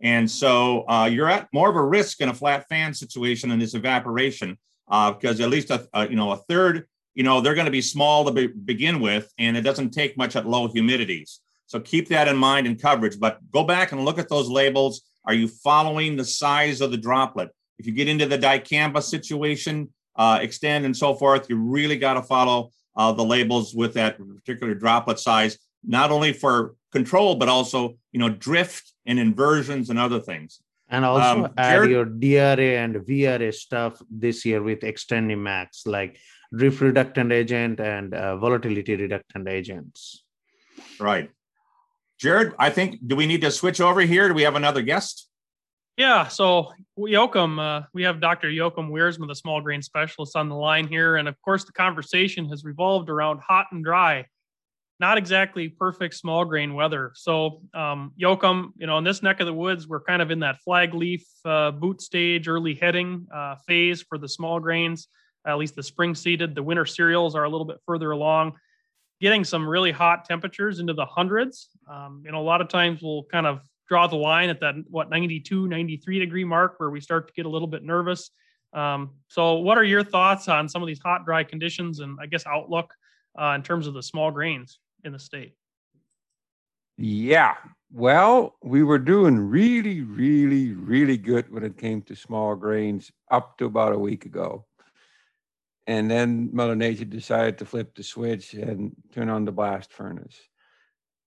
And 0.00 0.30
so 0.30 0.84
uh, 0.88 1.08
you're 1.10 1.28
at 1.28 1.48
more 1.52 1.70
of 1.70 1.76
a 1.76 1.82
risk 1.82 2.20
in 2.20 2.28
a 2.28 2.34
flat 2.34 2.68
fan 2.68 2.94
situation 2.94 3.50
in 3.50 3.58
this 3.58 3.74
evaporation 3.74 4.58
uh, 4.88 5.12
because 5.12 5.40
at 5.40 5.50
least 5.50 5.70
a, 5.70 5.88
a, 5.92 6.08
you 6.08 6.16
know 6.16 6.32
a 6.32 6.36
third 6.36 6.86
you 7.14 7.22
know 7.22 7.40
they're 7.40 7.54
going 7.54 7.66
to 7.66 7.70
be 7.70 7.82
small 7.82 8.24
to 8.24 8.32
be, 8.32 8.46
begin 8.46 9.00
with 9.00 9.32
and 9.38 9.56
it 9.56 9.62
doesn't 9.62 9.90
take 9.90 10.16
much 10.16 10.36
at 10.36 10.46
low 10.46 10.68
humidities. 10.68 11.38
So 11.66 11.78
keep 11.80 12.08
that 12.08 12.28
in 12.28 12.36
mind 12.36 12.66
in 12.66 12.76
coverage 12.76 13.18
but 13.18 13.38
go 13.50 13.64
back 13.64 13.92
and 13.92 14.04
look 14.04 14.18
at 14.18 14.28
those 14.28 14.48
labels. 14.48 15.02
Are 15.24 15.34
you 15.34 15.48
following 15.48 16.16
the 16.16 16.24
size 16.24 16.80
of 16.80 16.90
the 16.90 16.96
droplet? 16.96 17.50
If 17.78 17.86
you 17.86 17.92
get 17.92 18.08
into 18.08 18.26
the 18.26 18.38
dicamba 18.38 19.02
situation 19.02 19.92
uh, 20.16 20.38
extend 20.42 20.84
and 20.84 20.96
so 20.96 21.14
forth 21.14 21.48
you 21.48 21.56
really 21.56 21.96
got 21.96 22.14
to 22.14 22.22
follow 22.22 22.70
uh, 22.96 23.12
the 23.12 23.24
labels 23.24 23.74
with 23.74 23.94
that 23.94 24.18
particular 24.18 24.74
droplet 24.74 25.18
size 25.18 25.58
not 25.84 26.10
only 26.10 26.32
for 26.32 26.74
control 26.90 27.36
but 27.36 27.48
also 27.48 27.96
you 28.12 28.18
know 28.18 28.28
drift 28.28 28.92
and 29.08 29.18
inversions 29.18 29.90
and 29.90 29.98
other 29.98 30.20
things. 30.20 30.60
And 30.90 31.04
also 31.04 31.44
um, 31.44 31.52
add 31.56 31.72
Jared, 31.72 31.90
your 31.90 32.04
DRA 32.04 32.78
and 32.78 32.94
VRA 32.96 33.52
stuff 33.52 34.00
this 34.10 34.44
year 34.44 34.62
with 34.62 34.80
XtendiMax, 34.80 35.86
like 35.86 36.18
drift 36.54 36.80
reductant 36.80 37.32
agent 37.32 37.80
and 37.80 38.14
uh, 38.14 38.36
volatility 38.36 38.96
reductant 38.96 39.48
agents. 39.48 40.24
Right. 40.98 41.30
Jared, 42.18 42.54
I 42.58 42.70
think, 42.70 42.98
do 43.06 43.14
we 43.16 43.26
need 43.26 43.42
to 43.42 43.50
switch 43.50 43.80
over 43.80 44.00
here? 44.00 44.28
Do 44.28 44.34
we 44.34 44.42
have 44.42 44.56
another 44.56 44.82
guest? 44.82 45.28
Yeah, 45.96 46.28
so 46.28 46.72
Jochum, 46.98 47.58
uh, 47.58 47.86
we 47.92 48.04
have 48.04 48.20
Dr. 48.20 48.48
Jochum 48.48 48.90
Wiersma, 48.90 49.26
the 49.26 49.34
small 49.34 49.60
grain 49.60 49.82
specialist, 49.82 50.36
on 50.36 50.48
the 50.48 50.54
line 50.54 50.86
here. 50.86 51.16
And 51.16 51.26
of 51.26 51.40
course, 51.42 51.64
the 51.64 51.72
conversation 51.72 52.48
has 52.50 52.64
revolved 52.64 53.10
around 53.10 53.40
hot 53.40 53.66
and 53.72 53.84
dry 53.84 54.26
not 55.00 55.16
exactly 55.16 55.68
perfect 55.68 56.14
small 56.14 56.44
grain 56.44 56.74
weather. 56.74 57.12
So, 57.14 57.62
um, 57.72 58.12
Jochum, 58.20 58.70
you 58.76 58.86
know, 58.86 58.98
in 58.98 59.04
this 59.04 59.22
neck 59.22 59.40
of 59.40 59.46
the 59.46 59.52
woods, 59.52 59.86
we're 59.86 60.02
kind 60.02 60.20
of 60.20 60.30
in 60.30 60.40
that 60.40 60.58
flag 60.60 60.92
leaf 60.92 61.24
uh, 61.44 61.70
boot 61.70 62.02
stage, 62.02 62.48
early 62.48 62.74
heading 62.74 63.26
uh, 63.32 63.56
phase 63.66 64.02
for 64.02 64.18
the 64.18 64.28
small 64.28 64.58
grains, 64.58 65.06
at 65.48 65.58
least 65.58 65.74
the 65.74 65.82
spring 65.82 66.14
seeded. 66.14 66.54
The 66.54 66.62
winter 66.62 66.86
cereals 66.86 67.34
are 67.34 67.44
a 67.44 67.48
little 67.48 67.64
bit 67.64 67.78
further 67.84 68.10
along, 68.12 68.52
getting 69.20 69.44
some 69.44 69.68
really 69.68 69.90
hot 69.90 70.24
temperatures 70.24 70.78
into 70.78 70.92
the 70.92 71.06
hundreds. 71.06 71.70
Um, 71.90 72.22
you 72.24 72.30
know, 72.30 72.40
a 72.40 72.44
lot 72.44 72.60
of 72.60 72.68
times 72.68 73.02
we'll 73.02 73.24
kind 73.24 73.46
of 73.46 73.62
draw 73.88 74.06
the 74.06 74.16
line 74.16 74.50
at 74.50 74.60
that, 74.60 74.74
what, 74.88 75.10
92, 75.10 75.66
93 75.66 76.18
degree 76.18 76.44
mark 76.44 76.74
where 76.78 76.90
we 76.90 77.00
start 77.00 77.26
to 77.26 77.34
get 77.34 77.46
a 77.46 77.48
little 77.48 77.68
bit 77.68 77.82
nervous. 77.82 78.30
Um, 78.74 79.14
so, 79.28 79.54
what 79.54 79.78
are 79.78 79.84
your 79.84 80.04
thoughts 80.04 80.46
on 80.46 80.68
some 80.68 80.82
of 80.82 80.86
these 80.86 81.00
hot, 81.02 81.24
dry 81.24 81.42
conditions 81.42 82.00
and 82.00 82.18
I 82.20 82.26
guess 82.26 82.46
outlook 82.46 82.92
uh, 83.40 83.54
in 83.56 83.62
terms 83.62 83.86
of 83.86 83.94
the 83.94 84.02
small 84.02 84.30
grains? 84.30 84.78
in 85.04 85.12
the 85.12 85.18
state? 85.18 85.54
Yeah. 86.96 87.54
Well, 87.92 88.56
we 88.62 88.82
were 88.82 88.98
doing 88.98 89.38
really, 89.38 90.02
really, 90.02 90.72
really 90.72 91.16
good 91.16 91.50
when 91.50 91.64
it 91.64 91.78
came 91.78 92.02
to 92.02 92.16
small 92.16 92.54
grains 92.54 93.10
up 93.30 93.56
to 93.58 93.66
about 93.66 93.92
a 93.92 93.98
week 93.98 94.26
ago. 94.26 94.66
And 95.88 96.10
then 96.10 96.50
Mother 96.52 96.76
Nature 96.76 97.06
decided 97.06 97.56
to 97.58 97.64
flip 97.64 97.94
the 97.94 98.02
switch 98.02 98.52
and 98.52 98.94
turn 99.10 99.30
on 99.30 99.46
the 99.46 99.52
blast 99.52 99.90
furnace. 99.90 100.38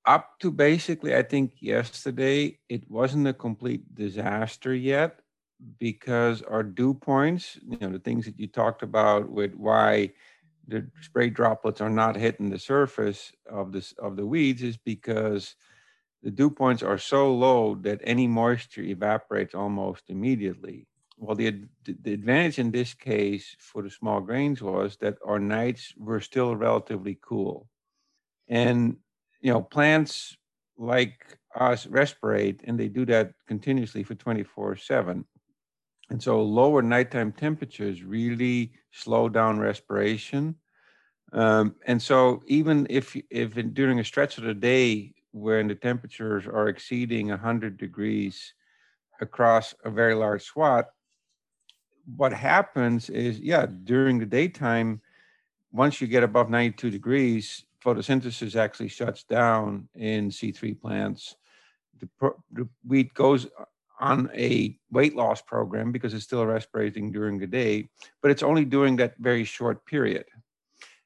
Up 0.05 0.39
to 0.41 0.51
basically, 0.51 1.15
I 1.15 1.23
think 1.23 1.53
yesterday, 1.59 2.59
it 2.69 2.83
wasn't 2.87 3.27
a 3.27 3.33
complete 3.33 3.95
disaster 3.95 4.75
yet 4.75 5.19
because 5.79 6.43
our 6.43 6.61
dew 6.61 6.93
points, 6.93 7.57
you 7.67 7.75
know, 7.81 7.89
the 7.89 7.97
things 7.97 8.25
that 8.25 8.39
you 8.39 8.45
talked 8.45 8.83
about 8.83 9.31
with 9.31 9.55
why 9.55 10.11
the 10.67 10.87
spray 11.01 11.31
droplets 11.31 11.81
are 11.81 11.89
not 11.89 12.15
hitting 12.15 12.51
the 12.51 12.59
surface 12.59 13.31
of 13.49 13.71
this 13.71 13.93
of 13.97 14.15
the 14.15 14.25
weeds 14.25 14.61
is 14.61 14.77
because 14.77 15.55
the 16.21 16.29
dew 16.29 16.51
points 16.51 16.83
are 16.83 16.99
so 16.99 17.33
low 17.33 17.73
that 17.81 17.99
any 18.03 18.27
moisture 18.27 18.83
evaporates 18.83 19.55
almost 19.55 20.03
immediately. 20.07 20.87
Well, 21.21 21.35
the, 21.35 21.65
the 21.85 22.13
advantage 22.13 22.57
in 22.57 22.71
this 22.71 22.95
case 22.95 23.55
for 23.59 23.83
the 23.83 23.91
small 23.91 24.21
grains 24.21 24.59
was 24.59 24.97
that 25.01 25.17
our 25.23 25.37
nights 25.37 25.93
were 25.95 26.19
still 26.19 26.55
relatively 26.55 27.19
cool. 27.21 27.69
And, 28.47 28.97
you 29.39 29.53
know, 29.53 29.61
plants 29.61 30.35
like 30.79 31.37
us 31.55 31.85
respirate 31.85 32.61
and 32.63 32.79
they 32.79 32.87
do 32.87 33.05
that 33.05 33.33
continuously 33.47 34.01
for 34.01 34.15
24 34.15 34.77
7. 34.77 35.23
And 36.09 36.23
so 36.23 36.41
lower 36.41 36.81
nighttime 36.81 37.33
temperatures 37.33 38.03
really 38.03 38.71
slow 38.89 39.29
down 39.29 39.59
respiration. 39.59 40.55
Um, 41.33 41.75
and 41.85 42.01
so 42.01 42.41
even 42.47 42.87
if 42.89 43.15
if 43.29 43.59
in, 43.59 43.73
during 43.73 43.99
a 43.99 44.03
stretch 44.03 44.39
of 44.39 44.45
the 44.45 44.55
day 44.55 45.13
when 45.33 45.67
the 45.67 45.75
temperatures 45.75 46.47
are 46.47 46.67
exceeding 46.67 47.27
100 47.27 47.77
degrees 47.77 48.55
across 49.21 49.75
a 49.85 49.91
very 49.91 50.15
large 50.15 50.41
swath, 50.43 50.87
what 52.15 52.33
happens 52.33 53.09
is, 53.09 53.39
yeah, 53.39 53.65
during 53.83 54.19
the 54.19 54.25
daytime, 54.25 55.01
once 55.71 56.01
you 56.01 56.07
get 56.07 56.23
above 56.23 56.49
92 56.49 56.89
degrees, 56.89 57.65
photosynthesis 57.83 58.55
actually 58.55 58.89
shuts 58.89 59.23
down 59.23 59.87
in 59.95 60.29
C3 60.29 60.79
plants. 60.79 61.35
The, 61.99 62.33
the 62.51 62.67
wheat 62.85 63.13
goes 63.13 63.47
on 63.99 64.29
a 64.35 64.77
weight 64.91 65.15
loss 65.15 65.41
program 65.41 65.91
because 65.91 66.13
it's 66.13 66.23
still 66.23 66.43
respirating 66.43 67.11
during 67.13 67.37
the 67.37 67.47
day, 67.47 67.89
but 68.21 68.31
it's 68.31 68.43
only 68.43 68.65
doing 68.65 68.95
that 68.97 69.15
very 69.19 69.43
short 69.43 69.85
period. 69.85 70.25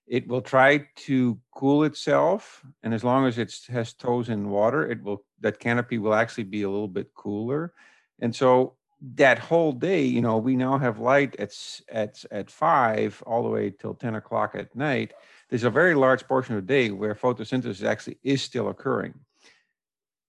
It 0.07 0.27
will 0.27 0.41
try 0.41 0.87
to 1.07 1.39
cool 1.51 1.83
itself, 1.83 2.63
and 2.83 2.93
as 2.93 3.03
long 3.03 3.25
as 3.25 3.37
it 3.37 3.53
has 3.69 3.93
toes 3.93 4.29
in 4.29 4.49
water, 4.49 4.89
it 4.89 5.03
will 5.03 5.25
that 5.41 5.59
canopy 5.59 5.97
will 5.97 6.13
actually 6.13 6.43
be 6.43 6.61
a 6.61 6.69
little 6.69 6.87
bit 6.87 7.13
cooler. 7.13 7.73
And 8.19 8.33
so 8.33 8.75
that 9.13 9.39
whole 9.39 9.71
day, 9.71 10.03
you 10.03 10.21
know, 10.21 10.37
we 10.37 10.55
now 10.55 10.77
have 10.77 10.99
light 10.99 11.35
at 11.37 11.53
at 11.89 12.23
at 12.31 12.49
five 12.49 13.21
all 13.25 13.43
the 13.43 13.49
way 13.49 13.69
till 13.69 13.93
ten 13.93 14.15
o'clock 14.15 14.55
at 14.55 14.75
night. 14.75 15.13
There's 15.49 15.63
a 15.63 15.69
very 15.69 15.95
large 15.95 16.27
portion 16.27 16.55
of 16.55 16.65
the 16.65 16.73
day 16.73 16.89
where 16.91 17.13
photosynthesis 17.15 17.85
actually 17.85 18.17
is 18.23 18.41
still 18.41 18.69
occurring 18.69 19.13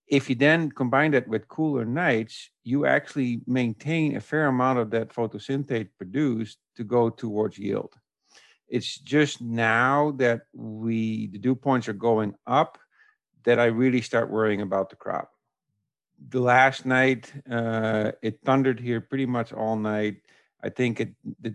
if 0.09 0.29
you 0.31 0.37
then 0.37 0.71
combine 0.71 1.11
that 1.13 1.27
with 1.27 1.49
cooler 1.49 1.85
nights, 1.85 2.51
you 2.63 2.87
actually 2.87 3.41
maintain 3.47 4.17
a 4.17 4.21
fair 4.21 4.47
amount 4.47 4.79
of 4.79 4.91
that 4.91 5.09
photosynthate 5.09 5.89
produced 5.99 6.59
to 6.77 6.85
go 6.85 7.11
towards 7.11 7.59
yield. 7.59 7.95
It's 8.69 8.99
just 8.99 9.41
now 9.41 10.13
that 10.19 10.43
we 10.53 11.29
the 11.29 11.39
dew 11.39 11.55
points 11.55 11.89
are 11.89 11.93
going 11.93 12.35
up 12.47 12.79
that 13.45 13.59
I 13.61 13.67
really 13.67 14.01
start 14.01 14.31
worrying 14.31 14.61
about 14.61 14.91
the 14.91 14.97
crop. 14.97 15.31
The 16.29 16.41
last 16.41 16.87
night, 16.87 17.33
uh, 17.51 18.13
it 18.23 18.41
thundered 18.45 18.81
here 18.81 19.01
pretty 19.01 19.27
much 19.27 19.53
all 19.53 19.77
night. 19.77 20.17
I 20.63 20.71
think 20.71 21.01
it, 21.01 21.15
the 21.41 21.55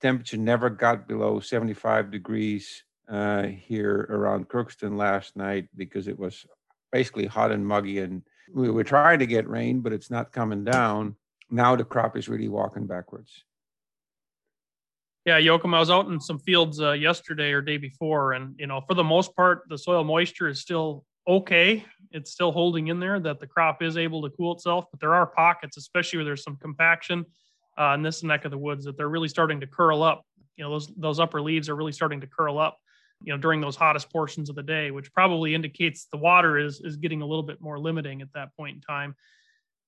temperature 0.00 0.36
never 0.36 0.70
got 0.70 1.08
below 1.08 1.40
75 1.40 2.10
degrees 2.10 2.84
uh, 3.08 3.42
here 3.44 4.06
around 4.10 4.48
Crookston 4.48 4.96
last 4.96 5.36
night 5.36 5.68
because 5.76 6.08
it 6.08 6.18
was 6.18 6.46
basically 6.92 7.26
hot 7.26 7.52
and 7.52 7.66
muggy 7.66 7.98
and 7.98 8.22
we 8.54 8.70
were 8.70 8.84
trying 8.84 9.18
to 9.18 9.26
get 9.26 9.48
rain, 9.48 9.80
but 9.80 9.92
it's 9.92 10.10
not 10.10 10.32
coming 10.32 10.64
down. 10.64 11.16
Now 11.50 11.76
the 11.76 11.84
crop 11.84 12.16
is 12.16 12.28
really 12.28 12.48
walking 12.48 12.86
backwards. 12.86 13.44
Yeah, 15.24 15.40
Jochum, 15.40 15.74
I 15.74 15.80
was 15.80 15.90
out 15.90 16.08
in 16.08 16.20
some 16.20 16.38
fields 16.38 16.80
uh, 16.80 16.92
yesterday 16.92 17.52
or 17.52 17.60
day 17.60 17.76
before, 17.76 18.32
and 18.32 18.54
you 18.58 18.66
know, 18.66 18.80
for 18.80 18.94
the 18.94 19.04
most 19.04 19.36
part, 19.36 19.62
the 19.68 19.76
soil 19.76 20.02
moisture 20.02 20.48
is 20.48 20.60
still 20.60 21.04
okay. 21.28 21.84
It's 22.10 22.32
still 22.32 22.52
holding 22.52 22.88
in 22.88 22.98
there. 22.98 23.20
That 23.20 23.38
the 23.38 23.46
crop 23.46 23.82
is 23.82 23.96
able 23.96 24.22
to 24.22 24.30
cool 24.30 24.54
itself, 24.54 24.86
but 24.90 24.98
there 24.98 25.14
are 25.14 25.26
pockets, 25.26 25.76
especially 25.76 26.18
where 26.18 26.24
there's 26.24 26.42
some 26.42 26.56
compaction 26.56 27.24
uh, 27.78 27.92
in 27.94 28.02
this 28.02 28.22
neck 28.22 28.44
of 28.44 28.50
the 28.50 28.58
woods, 28.58 28.84
that 28.86 28.96
they're 28.96 29.08
really 29.08 29.28
starting 29.28 29.60
to 29.60 29.66
curl 29.66 30.02
up. 30.02 30.24
You 30.56 30.64
know, 30.64 30.70
those 30.70 30.88
those 30.96 31.20
upper 31.20 31.42
leaves 31.42 31.68
are 31.68 31.76
really 31.76 31.92
starting 31.92 32.20
to 32.22 32.26
curl 32.26 32.58
up. 32.58 32.78
You 33.22 33.32
know, 33.32 33.38
during 33.38 33.60
those 33.60 33.76
hottest 33.76 34.10
portions 34.10 34.48
of 34.48 34.56
the 34.56 34.62
day, 34.62 34.90
which 34.90 35.12
probably 35.12 35.54
indicates 35.54 36.06
the 36.10 36.18
water 36.18 36.56
is 36.56 36.80
is 36.80 36.96
getting 36.96 37.20
a 37.20 37.26
little 37.26 37.42
bit 37.42 37.60
more 37.60 37.78
limiting 37.78 38.22
at 38.22 38.32
that 38.34 38.56
point 38.56 38.76
in 38.76 38.80
time. 38.80 39.14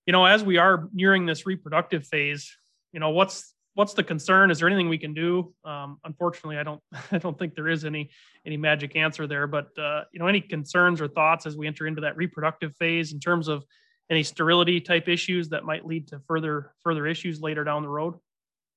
You 0.07 0.13
know, 0.13 0.27
as 0.27 0.45
we 0.45 0.59
are 0.59 0.89
nearing 0.93 1.27
this 1.27 1.47
reproductive 1.47 2.07
phase, 2.07 2.55
you 2.93 3.01
know, 3.01 3.11
what's 3.11 3.55
what's 3.75 3.95
the 3.95 4.03
concern? 4.03 4.51
Is 4.51 4.59
there 4.59 4.69
anything 4.69 4.89
we 4.89 4.99
can 4.99 5.15
do? 5.15 5.53
Um, 5.65 5.99
unfortunately, 6.05 6.59
I 6.59 6.63
don't 6.63 6.83
I 7.13 7.19
don't 7.19 7.39
think 7.39 7.55
there 7.55 7.69
is 7.69 7.85
any 7.85 8.11
any 8.45 8.57
magic 8.57 8.97
answer 8.97 9.27
there. 9.27 9.47
But 9.47 9.77
uh, 9.79 10.05
you 10.13 10.21
know, 10.21 10.27
any 10.27 10.41
concerns 10.41 11.01
or 11.01 11.09
thoughts 11.09 11.47
as 11.47 11.57
we 11.57 11.67
enter 11.67 11.87
into 11.87 12.03
that 12.03 12.17
reproductive 12.17 12.77
phase 12.77 13.13
in 13.13 13.21
terms 13.21 13.49
of 13.49 13.65
any 14.11 14.23
sterility 14.23 14.81
type 14.81 15.09
issues 15.09 15.51
that 15.51 15.65
might 15.65 15.87
lead 15.87 16.09
to 16.09 16.21
further 16.27 16.73
further 16.83 17.07
issues 17.07 17.41
later 17.41 17.65
down 17.65 17.83
the 17.83 17.89
road? 17.89 18.15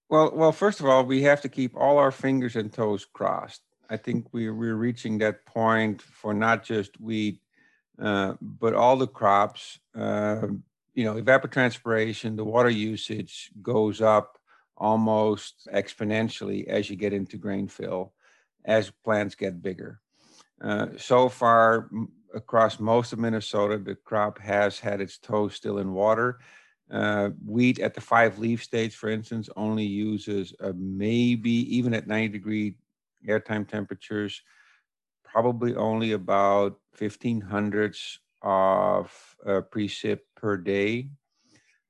Well, 0.09 0.31
well, 0.33 0.51
first 0.51 0.79
of 0.79 0.85
all, 0.85 1.03
we 1.05 1.23
have 1.23 1.41
to 1.41 1.49
keep 1.49 1.75
all 1.75 1.97
our 1.97 2.11
fingers 2.11 2.55
and 2.55 2.71
toes 2.71 3.05
crossed. 3.05 3.61
I 3.89 3.97
think 3.97 4.27
we're 4.31 4.53
we're 4.53 4.75
reaching 4.75 5.17
that 5.19 5.45
point 5.45 6.01
for 6.01 6.33
not 6.33 6.63
just 6.63 6.99
wheat, 6.99 7.39
uh, 7.99 8.33
but 8.41 8.73
all 8.73 8.97
the 8.97 9.07
crops. 9.07 9.79
Uh, 9.95 10.47
you 10.93 11.03
know, 11.03 11.15
evapotranspiration, 11.15 12.35
the 12.35 12.43
water 12.43 12.69
usage 12.69 13.49
goes 13.63 13.99
up 13.99 14.37
almost 14.77 15.67
exponentially 15.73 16.67
as 16.67 16.89
you 16.89 16.95
get 16.95 17.13
into 17.13 17.37
grain 17.37 17.67
fill, 17.67 18.13
as 18.65 18.91
plants 19.03 19.35
get 19.35 19.61
bigger. 19.61 19.99
Uh, 20.61 20.87
so 20.97 21.29
far, 21.29 21.89
across 22.33 22.79
most 22.79 23.13
of 23.13 23.19
Minnesota, 23.19 23.77
the 23.77 23.95
crop 23.95 24.39
has 24.39 24.79
had 24.79 25.01
its 25.01 25.17
toes 25.17 25.55
still 25.55 25.77
in 25.77 25.93
water. 25.93 26.39
Uh, 26.91 27.29
wheat 27.45 27.79
at 27.79 27.93
the 27.93 28.01
five 28.01 28.39
leaf 28.39 28.63
stage, 28.63 28.95
for 28.95 29.09
instance, 29.09 29.49
only 29.55 29.85
uses 29.85 30.53
maybe 30.75 31.51
even 31.75 31.93
at 31.93 32.07
90 32.07 32.29
degree 32.29 32.75
airtime 33.27 33.67
temperatures, 33.67 34.41
probably 35.23 35.75
only 35.75 36.11
about 36.11 36.79
15 36.93 37.41
hundredths 37.41 38.19
of 38.41 39.35
uh, 39.45 39.61
precip 39.71 40.19
per 40.35 40.57
day 40.57 41.07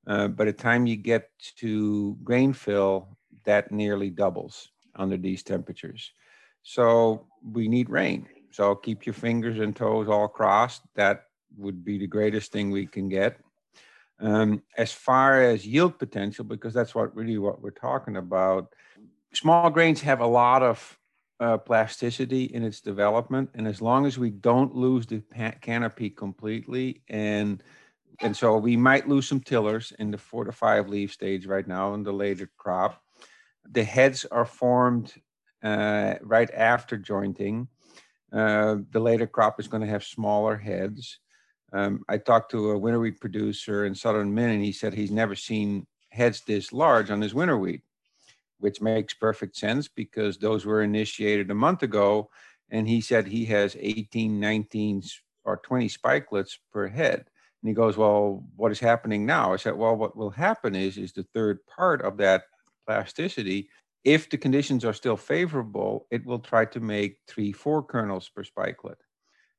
uh, 0.07 0.27
by 0.27 0.45
the 0.45 0.53
time 0.53 0.85
you 0.85 0.95
get 0.95 1.29
to 1.57 2.17
grain 2.23 2.53
fill, 2.53 3.07
that 3.45 3.71
nearly 3.71 4.09
doubles 4.09 4.69
under 4.95 5.17
these 5.17 5.43
temperatures. 5.43 6.11
So 6.61 7.27
we 7.43 7.67
need 7.67 7.89
rain. 7.89 8.27
So 8.51 8.75
keep 8.75 9.05
your 9.05 9.13
fingers 9.13 9.59
and 9.59 9.75
toes 9.75 10.07
all 10.07 10.27
crossed. 10.27 10.81
That 10.95 11.25
would 11.57 11.83
be 11.83 11.97
the 11.97 12.07
greatest 12.07 12.51
thing 12.51 12.71
we 12.71 12.85
can 12.85 13.09
get. 13.09 13.39
Um, 14.19 14.61
as 14.77 14.91
far 14.91 15.41
as 15.41 15.67
yield 15.67 15.99
potential, 15.99 16.45
because 16.45 16.73
that's 16.73 16.95
what 16.95 17.15
really 17.15 17.37
what 17.37 17.61
we're 17.61 17.71
talking 17.71 18.17
about, 18.17 18.73
small 19.33 19.69
grains 19.69 20.01
have 20.01 20.21
a 20.21 20.27
lot 20.27 20.63
of 20.63 20.99
uh, 21.39 21.57
plasticity 21.57 22.45
in 22.45 22.63
its 22.63 22.79
development, 22.79 23.49
and 23.55 23.67
as 23.67 23.81
long 23.81 24.05
as 24.05 24.17
we 24.17 24.29
don't 24.29 24.75
lose 24.75 25.05
the 25.05 25.21
canopy 25.61 26.09
completely 26.09 27.01
and 27.09 27.63
and 28.21 28.36
so 28.36 28.58
we 28.58 28.78
might 28.78 29.08
lose 29.08 29.28
some 29.28 29.39
tillers 29.39 29.93
in 29.99 30.12
the 30.12 30.17
four 30.17 30.43
to 30.43 30.52
five 30.52 30.89
leaf 30.89 31.12
stage 31.12 31.45
right 31.45 31.67
now 31.67 31.93
in 31.93 32.04
the 32.04 32.12
later 32.12 32.49
crop. 32.58 33.02
The 33.69 33.84
heads 33.84 34.26
are 34.26 34.45
formed 34.45 35.13
uh, 35.63 36.15
right 36.21 36.52
after 36.54 36.97
jointing. 36.97 37.67
Uh, 38.32 38.78
the 38.91 38.99
later 38.99 39.28
crop 39.28 39.60
is 39.60 39.67
going 39.67 39.82
to 39.82 39.89
have 39.89 40.04
smaller 40.04 40.58
heads. 40.58 41.19
Um, 41.71 42.04
I 42.08 42.17
talked 42.17 42.52
to 42.52 42.71
a 42.71 42.78
winter 42.78 42.99
wheat 42.99 43.19
producer 43.19 43.86
in 43.86 43.95
southern 43.95 44.34
Maine, 44.34 44.49
and 44.49 44.63
he 44.63 44.71
said 44.71 44.93
he's 44.93 45.12
never 45.12 45.36
seen 45.36 45.88
heads 46.10 46.41
this 46.41 46.71
large 46.71 47.10
on 47.10 47.21
his 47.21 47.34
winter 47.34 47.58
wheat, 47.58 47.82
which 48.60 48.82
makes 48.82 49.13
perfect 49.13 49.56
sense 49.56 49.88
because 49.88 50.38
those 50.38 50.65
were 50.65 50.84
initiated 50.84 51.49
a 51.49 51.56
month 51.56 51.82
ago. 51.82 52.30
And 52.69 52.88
he 52.88 53.02
said 53.02 53.28
he 53.28 53.45
has 53.45 53.76
18, 53.80 54.39
19, 54.39 55.04
or 55.45 55.58
20 55.58 55.89
spikelets 55.89 56.58
per 56.71 56.88
head. 56.88 57.26
And 57.63 57.69
he 57.69 57.73
goes, 57.73 57.95
well, 57.95 58.43
what 58.58 58.73
is 58.73 58.80
happening 58.80 59.26
now? 59.26 59.54
I 59.54 59.56
said, 59.56 59.78
well, 59.78 59.95
what 59.95 60.17
will 60.17 60.30
happen 60.30 60.76
is, 60.76 60.97
is 60.97 61.13
the 61.13 61.23
third 61.34 61.60
part 61.65 62.02
of 62.02 62.17
that 62.17 62.43
plasticity. 62.86 63.69
If 64.04 64.30
the 64.30 64.38
conditions 64.38 64.84
are 64.84 64.91
still 64.91 65.15
favorable, 65.15 66.06
it 66.12 66.26
will 66.26 66.39
try 66.39 66.65
to 66.65 66.82
make 66.82 67.19
three, 67.26 67.54
four 67.54 67.82
kernels 67.82 68.28
per 68.28 68.43
spikelet. 68.43 68.97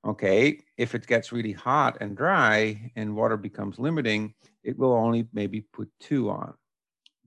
Okay, 0.07 0.61
if 0.77 0.95
it 0.95 1.07
gets 1.07 1.33
really 1.33 1.53
hot 1.53 1.97
and 2.03 2.15
dry 2.15 2.93
and 2.95 3.17
water 3.17 3.39
becomes 3.39 3.79
limiting, 3.79 4.35
it 4.63 4.79
will 4.79 4.93
only 4.93 5.27
maybe 5.33 5.63
put 5.63 5.89
two 5.99 6.29
on. 6.29 6.53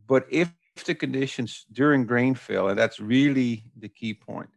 But 0.05 0.27
if 0.29 0.53
the 0.85 0.93
conditions 0.93 1.65
during 1.71 2.05
grain 2.05 2.35
fill, 2.35 2.69
and 2.69 2.77
that's 2.77 2.99
really 2.99 3.63
the 3.79 3.89
key 3.89 4.13
point, 4.13 4.49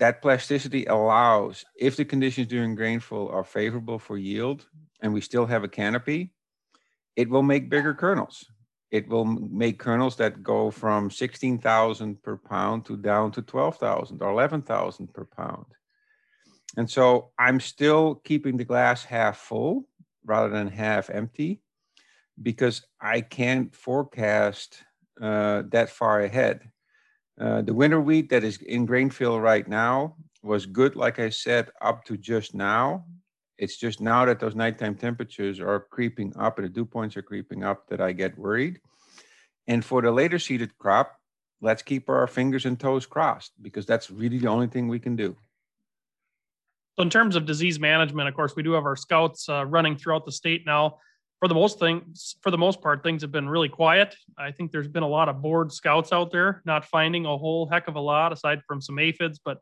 that 0.00 0.22
plasticity 0.22 0.86
allows, 0.86 1.64
if 1.76 1.94
the 1.94 2.06
conditions 2.06 2.48
during 2.48 2.74
grain 2.74 3.00
fill 3.00 3.28
are 3.28 3.44
favorable 3.44 3.98
for 3.98 4.16
yield 4.16 4.66
and 5.02 5.12
we 5.12 5.20
still 5.20 5.44
have 5.44 5.62
a 5.62 5.68
canopy, 5.68 6.32
it 7.16 7.28
will 7.28 7.42
make 7.42 7.68
bigger 7.68 7.92
kernels. 7.92 8.46
It 8.90 9.06
will 9.08 9.26
make 9.26 9.78
kernels 9.78 10.16
that 10.16 10.42
go 10.42 10.70
from 10.70 11.10
16,000 11.10 12.22
per 12.22 12.38
pound 12.38 12.86
to 12.86 12.96
down 12.96 13.30
to 13.32 13.42
12,000 13.42 14.22
or 14.22 14.30
11,000 14.30 15.12
per 15.12 15.26
pound. 15.26 15.66
And 16.78 16.90
so 16.90 17.30
I'm 17.38 17.60
still 17.60 18.16
keeping 18.16 18.56
the 18.56 18.64
glass 18.64 19.04
half 19.04 19.36
full 19.36 19.86
rather 20.24 20.48
than 20.48 20.68
half 20.68 21.10
empty 21.10 21.60
because 22.42 22.86
I 22.98 23.20
can't 23.20 23.74
forecast 23.74 24.82
uh, 25.20 25.64
that 25.68 25.90
far 25.90 26.22
ahead. 26.22 26.70
Uh, 27.40 27.62
the 27.62 27.72
winter 27.72 28.00
wheat 28.00 28.28
that 28.28 28.44
is 28.44 28.58
in 28.58 28.84
grain 28.84 29.08
fill 29.08 29.40
right 29.40 29.66
now 29.66 30.14
was 30.42 30.66
good, 30.66 30.94
like 30.94 31.18
I 31.18 31.30
said, 31.30 31.70
up 31.80 32.04
to 32.04 32.18
just 32.18 32.54
now. 32.54 33.06
It's 33.56 33.78
just 33.78 34.00
now 34.00 34.26
that 34.26 34.40
those 34.40 34.54
nighttime 34.54 34.94
temperatures 34.94 35.58
are 35.58 35.80
creeping 35.90 36.34
up 36.38 36.58
and 36.58 36.66
the 36.66 36.68
dew 36.68 36.84
points 36.84 37.16
are 37.16 37.22
creeping 37.22 37.64
up 37.64 37.88
that 37.88 38.00
I 38.00 38.12
get 38.12 38.38
worried. 38.38 38.80
And 39.66 39.82
for 39.82 40.02
the 40.02 40.10
later 40.10 40.38
seeded 40.38 40.76
crop, 40.78 41.16
let's 41.62 41.82
keep 41.82 42.10
our 42.10 42.26
fingers 42.26 42.66
and 42.66 42.78
toes 42.78 43.06
crossed 43.06 43.52
because 43.62 43.86
that's 43.86 44.10
really 44.10 44.38
the 44.38 44.48
only 44.48 44.66
thing 44.66 44.88
we 44.88 44.98
can 44.98 45.16
do. 45.16 45.34
So, 46.96 47.02
in 47.02 47.10
terms 47.10 47.36
of 47.36 47.46
disease 47.46 47.80
management, 47.80 48.28
of 48.28 48.34
course, 48.34 48.54
we 48.54 48.62
do 48.62 48.72
have 48.72 48.84
our 48.84 48.96
scouts 48.96 49.48
uh, 49.48 49.64
running 49.64 49.96
throughout 49.96 50.26
the 50.26 50.32
state 50.32 50.66
now 50.66 50.98
for 51.40 51.48
the 51.48 51.54
most 51.54 51.78
things 51.78 52.36
for 52.42 52.50
the 52.50 52.58
most 52.58 52.80
part 52.80 53.02
things 53.02 53.22
have 53.22 53.32
been 53.32 53.48
really 53.48 53.68
quiet. 53.68 54.14
I 54.38 54.52
think 54.52 54.70
there's 54.70 54.88
been 54.88 55.02
a 55.02 55.08
lot 55.08 55.28
of 55.28 55.42
bored 55.42 55.72
scouts 55.72 56.12
out 56.12 56.30
there 56.30 56.62
not 56.64 56.84
finding 56.84 57.26
a 57.26 57.36
whole 57.36 57.66
heck 57.66 57.88
of 57.88 57.96
a 57.96 58.00
lot 58.00 58.32
aside 58.32 58.62
from 58.68 58.80
some 58.80 58.98
aphids. 58.98 59.40
But 59.42 59.58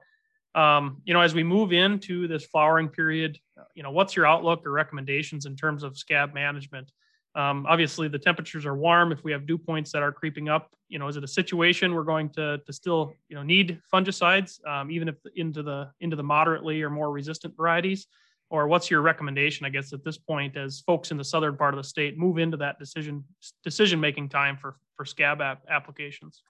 um, 0.55 1.01
you 1.05 1.15
know 1.15 1.21
as 1.21 1.35
we 1.35 1.45
move 1.45 1.73
into 1.73 2.27
this 2.27 2.45
flowering 2.45 2.89
period 2.89 3.39
you 3.75 3.83
know 3.83 3.93
what's 3.93 4.17
your 4.17 4.27
outlook 4.27 4.67
or 4.67 4.73
recommendations 4.73 5.47
in 5.47 5.57
terms 5.57 5.83
of 5.83 5.97
scab 5.97 6.35
management? 6.35 6.91
Um, 7.35 7.65
obviously 7.69 8.09
the 8.09 8.19
temperatures 8.19 8.67
are 8.67 8.77
warm. 8.77 9.13
If 9.13 9.23
we 9.23 9.31
have 9.31 9.47
dew 9.47 9.59
points 9.59 9.93
that 9.93 10.03
are 10.03 10.13
creeping 10.13 10.49
up 10.49 10.71
you 10.89 10.99
know 10.99 11.07
is 11.07 11.17
it 11.17 11.23
a 11.23 11.29
situation 11.29 11.95
we're 11.95 12.03
going 12.03 12.29
to, 12.31 12.59
to 12.67 12.73
still 12.73 13.13
you 13.29 13.37
know 13.37 13.45
need 13.45 13.81
fungicides 13.93 14.67
um, 14.67 14.91
even 14.91 15.07
if 15.07 15.15
into 15.37 15.63
the 15.63 15.91
into 16.01 16.17
the 16.17 16.25
moderately 16.25 16.83
or 16.83 16.91
more 16.91 17.13
resistant 17.13 17.57
varieties 17.57 18.09
or 18.51 18.67
what's 18.69 18.91
your 18.91 19.01
recommendation 19.03 19.67
i 19.67 19.69
guess 19.69 19.93
at 19.93 20.05
this 20.05 20.19
point 20.19 20.57
as 20.57 20.81
folks 20.81 21.11
in 21.11 21.17
the 21.17 21.25
southern 21.25 21.57
part 21.57 21.75
of 21.75 21.79
the 21.79 21.89
state 21.89 22.19
move 22.19 22.39
into 22.39 22.57
that 22.57 22.79
decision 22.79 23.25
decision 23.63 24.01
making 24.01 24.29
time 24.29 24.57
for 24.57 24.77
for 24.99 25.07
scab 25.07 25.41
app 25.41 25.63
applications? 25.71 26.43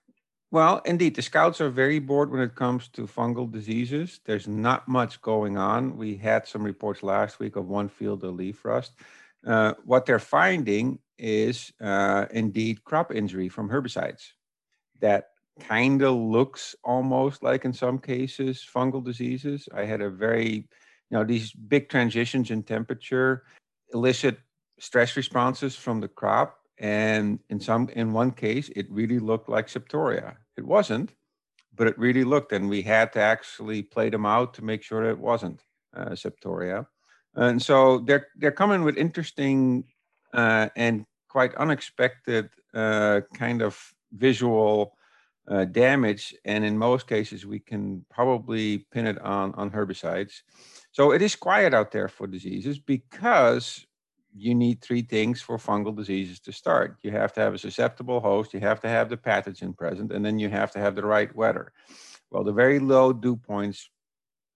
Well 0.51 0.81
indeed 0.87 1.15
the 1.15 1.23
scouts 1.23 1.61
are 1.61 1.69
very 1.69 2.01
bored 2.01 2.31
when 2.33 2.41
it 2.41 2.57
comes 2.57 2.89
to 2.89 3.07
fungal 3.07 3.53
diseases. 3.53 4.21
There's 4.25 4.49
not 4.49 4.89
much 4.89 5.21
going 5.21 5.59
on. 5.59 5.97
We 5.97 6.17
had 6.17 6.49
some 6.49 6.65
reports 6.65 7.03
last 7.03 7.39
week 7.39 7.55
of 7.57 7.69
one 7.69 7.89
field 7.89 8.25
of 8.25 8.35
leaf 8.35 8.65
rust. 8.65 8.93
Uh, 9.47 9.75
what 9.85 10.07
they're 10.07 10.19
finding 10.19 10.99
is 11.19 11.73
uh, 11.81 12.27
indeed 12.31 12.83
crop 12.83 13.15
injury 13.15 13.49
from 13.49 13.69
herbicides. 13.69 14.29
That 15.01 15.29
kind 15.61 16.03
of 16.03 16.17
looks 16.17 16.75
almost 16.83 17.43
like 17.43 17.65
in 17.65 17.73
some 17.73 17.99
cases 17.99 18.67
fungal 18.75 19.05
diseases. 19.05 19.69
I 19.75 19.85
had 19.85 20.01
a 20.01 20.09
very 20.09 20.69
you 21.11 21.19
know, 21.19 21.25
these 21.25 21.53
big 21.53 21.89
transitions 21.89 22.51
in 22.51 22.63
temperature 22.63 23.45
elicit 23.95 24.39
stress 24.79 25.17
responses 25.17 25.77
from 25.77 26.01
the 26.01 26.09
crop. 26.09 26.59
And 26.79 27.41
in 27.49 27.61
some, 27.61 27.89
in 27.91 28.13
one 28.13 28.31
case, 28.31 28.71
it 28.77 28.87
really 28.91 29.19
looked 29.19 29.49
like 29.49 29.67
septoria. 29.67 30.37
It 30.57 30.65
wasn't, 30.65 31.15
but 31.75 31.89
it 31.89 31.99
really 31.99 32.25
looked, 32.25 32.53
and 32.53 32.69
we 32.69 32.83
had 32.83 33.13
to 33.15 33.21
actually 33.21 33.83
play 33.83 34.11
them 34.11 34.27
out 34.27 34.55
to 34.55 34.65
make 34.65 34.83
sure 34.83 35.03
that 35.03 35.11
it 35.11 35.19
wasn't 35.19 35.63
uh, 35.97 36.11
septoria. 36.11 36.87
And 37.35 37.61
so 37.61 37.99
they're 37.99 38.29
they're 38.37 38.53
coming 38.53 38.83
with 38.83 38.97
interesting 38.97 39.85
uh, 40.33 40.69
and 40.77 41.05
quite 41.29 41.55
unexpected 41.57 42.51
uh, 42.75 43.23
kind 43.35 43.63
of 43.63 43.95
visual 44.13 44.97
uh, 45.49 45.65
damage, 45.65 46.35
and 46.45 46.65
in 46.65 46.77
most 46.79 47.07
cases 47.07 47.47
we 47.47 47.59
can 47.59 48.05
probably 48.11 48.87
pin 48.93 49.07
it 49.07 49.19
on 49.21 49.55
on 49.55 49.71
herbicides. 49.71 50.43
So 50.93 51.13
it 51.13 51.23
is 51.23 51.37
quiet 51.37 51.75
out 51.75 51.93
there 51.93 52.09
for 52.09 52.27
diseases 52.27 52.79
because 52.79 53.87
you 54.35 54.55
need 54.55 54.81
three 54.81 55.03
things 55.03 55.41
for 55.41 55.59
fungal 55.59 55.97
diseases 55.97 56.41
to 56.41 56.53
start. 56.53 56.97
You 57.03 57.11
have 57.13 57.33
to 57.35 57.41
have 57.41 57.55
a 57.55 57.59
susceptible 57.59 58.21
host, 58.21 58.55
you 58.55 58.61
have 58.61 58.81
to 58.81 58.89
have 58.89 59.09
the 59.09 59.17
pathogen 59.17 59.77
present, 59.77 60.13
and 60.13 60.25
then 60.25 60.39
you 60.39 60.49
have 60.49 60.71
to 60.73 60.79
have 60.79 60.95
the 60.95 61.05
right 61.05 61.35
weather. 61.35 61.73
Well, 62.31 62.45
the 62.45 62.53
very 62.53 62.79
low 62.79 63.13
dew 63.13 63.37
points 63.37 63.89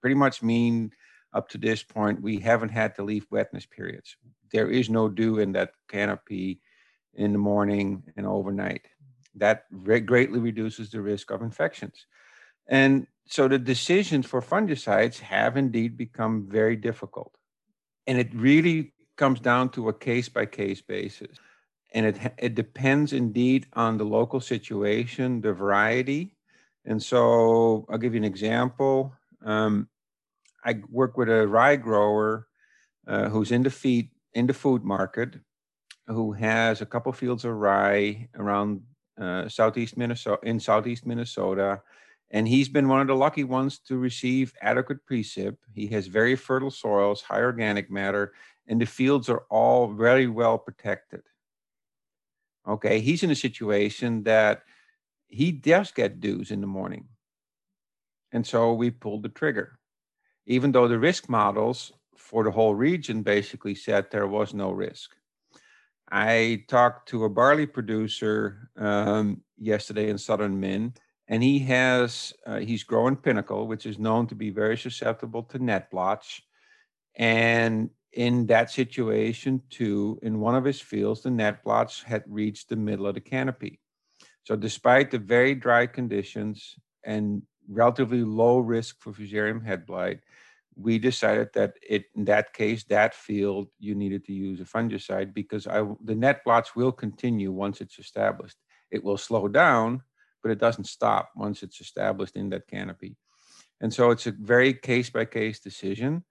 pretty 0.00 0.14
much 0.14 0.42
mean 0.42 0.92
up 1.32 1.48
to 1.48 1.58
this 1.58 1.82
point, 1.82 2.20
we 2.20 2.38
haven't 2.38 2.68
had 2.68 2.94
to 2.96 3.02
leaf 3.04 3.26
wetness 3.30 3.66
periods. 3.66 4.16
There 4.52 4.68
is 4.70 4.90
no 4.90 5.08
dew 5.08 5.38
in 5.38 5.52
that 5.52 5.72
canopy 5.88 6.60
in 7.14 7.32
the 7.32 7.38
morning 7.38 8.02
and 8.16 8.26
overnight. 8.26 8.86
That 9.34 9.64
greatly 9.84 10.38
reduces 10.38 10.90
the 10.90 11.00
risk 11.00 11.30
of 11.30 11.40
infections. 11.40 12.06
And 12.72 13.06
so 13.26 13.48
the 13.48 13.58
decisions 13.58 14.24
for 14.24 14.40
fungicides 14.40 15.18
have 15.20 15.58
indeed 15.58 15.94
become 15.98 16.48
very 16.48 16.74
difficult. 16.74 17.36
And 18.06 18.18
it 18.18 18.34
really 18.34 18.94
comes 19.18 19.40
down 19.40 19.68
to 19.72 19.90
a 19.90 19.92
case 19.92 20.30
by 20.30 20.46
case 20.46 20.80
basis. 20.80 21.36
And 21.92 22.06
it, 22.06 22.16
it 22.38 22.54
depends 22.54 23.12
indeed 23.12 23.66
on 23.74 23.98
the 23.98 24.04
local 24.04 24.40
situation, 24.40 25.42
the 25.42 25.52
variety. 25.52 26.34
And 26.86 27.00
so 27.00 27.84
I'll 27.90 27.98
give 27.98 28.14
you 28.14 28.20
an 28.20 28.24
example. 28.24 29.12
Um, 29.44 29.90
I 30.64 30.80
work 30.88 31.18
with 31.18 31.28
a 31.28 31.46
rye 31.46 31.76
grower 31.76 32.48
uh, 33.06 33.28
who's 33.28 33.52
in 33.52 33.64
the 33.64 33.70
feed 33.70 34.08
in 34.32 34.46
the 34.46 34.54
food 34.54 34.82
market, 34.82 35.34
who 36.06 36.32
has 36.32 36.80
a 36.80 36.86
couple 36.86 37.12
fields 37.12 37.44
of 37.44 37.52
rye 37.52 38.30
around 38.34 38.80
uh, 39.20 39.46
southeast 39.46 39.98
Minnesota 39.98 40.40
in 40.42 40.58
southeast 40.58 41.04
Minnesota, 41.04 41.82
and 42.32 42.48
he's 42.48 42.68
been 42.68 42.88
one 42.88 43.00
of 43.00 43.06
the 43.06 43.14
lucky 43.14 43.44
ones 43.44 43.78
to 43.78 43.96
receive 43.96 44.52
adequate 44.60 45.06
precip. 45.06 45.56
He 45.72 45.86
has 45.88 46.06
very 46.08 46.34
fertile 46.34 46.70
soils, 46.70 47.22
high 47.22 47.42
organic 47.42 47.90
matter, 47.90 48.32
and 48.66 48.80
the 48.80 48.86
fields 48.86 49.28
are 49.28 49.44
all 49.50 49.92
very 49.92 50.26
well 50.26 50.58
protected. 50.58 51.22
Okay, 52.66 53.00
he's 53.00 53.22
in 53.22 53.30
a 53.30 53.36
situation 53.36 54.24
that 54.24 54.62
he 55.28 55.52
does 55.52 55.92
get 55.92 56.20
dews 56.20 56.50
in 56.50 56.60
the 56.60 56.66
morning. 56.66 57.06
And 58.32 58.46
so 58.46 58.72
we 58.72 58.90
pulled 58.90 59.22
the 59.22 59.28
trigger 59.28 59.78
even 60.46 60.72
though 60.72 60.88
the 60.88 60.98
risk 60.98 61.28
models 61.28 61.92
for 62.16 62.44
the 62.44 62.50
whole 62.50 62.74
region 62.74 63.22
basically 63.22 63.74
said 63.74 64.10
there 64.10 64.26
was 64.26 64.54
no 64.54 64.70
risk. 64.70 65.14
I 66.10 66.64
talked 66.68 67.08
to 67.10 67.24
a 67.24 67.30
barley 67.30 67.66
producer 67.66 68.70
um, 68.76 69.42
yesterday 69.56 70.10
in 70.10 70.18
Southern 70.18 70.58
Min, 70.60 70.94
and 71.28 71.42
he 71.42 71.60
has 71.60 72.32
uh, 72.46 72.58
he's 72.58 72.84
growing 72.84 73.16
Pinnacle, 73.16 73.66
which 73.66 73.86
is 73.86 73.98
known 73.98 74.26
to 74.28 74.34
be 74.34 74.50
very 74.50 74.76
susceptible 74.76 75.42
to 75.44 75.58
net 75.58 75.90
blotch, 75.90 76.42
And 77.16 77.90
in 78.12 78.46
that 78.46 78.70
situation, 78.70 79.62
too, 79.70 80.18
in 80.22 80.40
one 80.40 80.54
of 80.54 80.64
his 80.64 80.80
fields, 80.80 81.22
the 81.22 81.30
net 81.30 81.64
blotch 81.64 82.02
had 82.04 82.24
reached 82.26 82.68
the 82.68 82.76
middle 82.76 83.06
of 83.06 83.14
the 83.14 83.20
canopy. 83.20 83.80
So, 84.44 84.56
despite 84.56 85.10
the 85.10 85.18
very 85.18 85.54
dry 85.54 85.86
conditions 85.86 86.76
and 87.04 87.42
relatively 87.68 88.22
low 88.24 88.58
risk 88.58 89.00
for 89.00 89.12
fusarium 89.12 89.64
head 89.64 89.86
blight, 89.86 90.20
we 90.74 90.98
decided 90.98 91.48
that 91.54 91.74
it, 91.88 92.04
in 92.16 92.24
that 92.26 92.52
case, 92.52 92.84
that 92.84 93.14
field, 93.14 93.68
you 93.78 93.94
needed 93.94 94.24
to 94.26 94.32
use 94.32 94.60
a 94.60 94.64
fungicide 94.64 95.32
because 95.34 95.66
I, 95.66 95.84
the 96.04 96.14
net 96.14 96.44
blotch 96.44 96.74
will 96.74 96.92
continue 96.92 97.52
once 97.52 97.80
it's 97.80 97.98
established. 97.98 98.56
It 98.90 99.04
will 99.04 99.18
slow 99.18 99.48
down, 99.48 100.02
but 100.42 100.50
it 100.50 100.58
doesn't 100.58 100.84
stop 100.84 101.30
once 101.36 101.62
it's 101.62 101.80
established 101.80 102.36
in 102.36 102.50
that 102.50 102.66
canopy. 102.66 103.16
And 103.80 103.92
so 103.92 104.10
it's 104.10 104.26
a 104.26 104.32
very 104.32 104.74
case 104.74 105.10
by 105.10 105.24
case 105.24 105.60
decision. 105.60 106.24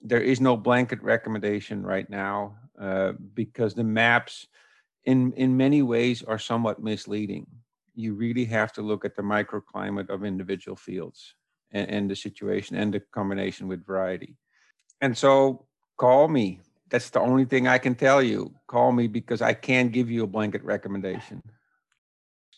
There 0.00 0.20
is 0.20 0.40
no 0.40 0.56
blanket 0.56 1.02
recommendation 1.02 1.82
right 1.82 2.08
now 2.08 2.56
uh, 2.80 3.12
because 3.34 3.74
the 3.74 3.84
maps, 3.84 4.46
in, 5.04 5.32
in 5.32 5.56
many 5.56 5.82
ways, 5.82 6.22
are 6.22 6.38
somewhat 6.38 6.82
misleading. 6.82 7.46
You 7.94 8.14
really 8.14 8.44
have 8.46 8.72
to 8.74 8.82
look 8.82 9.04
at 9.04 9.16
the 9.16 9.22
microclimate 9.22 10.10
of 10.10 10.24
individual 10.24 10.76
fields 10.76 11.34
and, 11.72 11.90
and 11.90 12.10
the 12.10 12.16
situation 12.16 12.76
and 12.76 12.94
the 12.94 13.00
combination 13.00 13.68
with 13.68 13.84
variety. 13.84 14.36
And 15.00 15.16
so 15.16 15.66
call 15.96 16.28
me. 16.28 16.60
That's 16.88 17.10
the 17.10 17.20
only 17.20 17.44
thing 17.46 17.66
I 17.66 17.78
can 17.78 17.94
tell 17.94 18.22
you. 18.22 18.54
Call 18.66 18.92
me 18.92 19.08
because 19.08 19.42
I 19.42 19.54
can't 19.54 19.92
give 19.92 20.10
you 20.10 20.24
a 20.24 20.26
blanket 20.26 20.62
recommendation. 20.62 21.42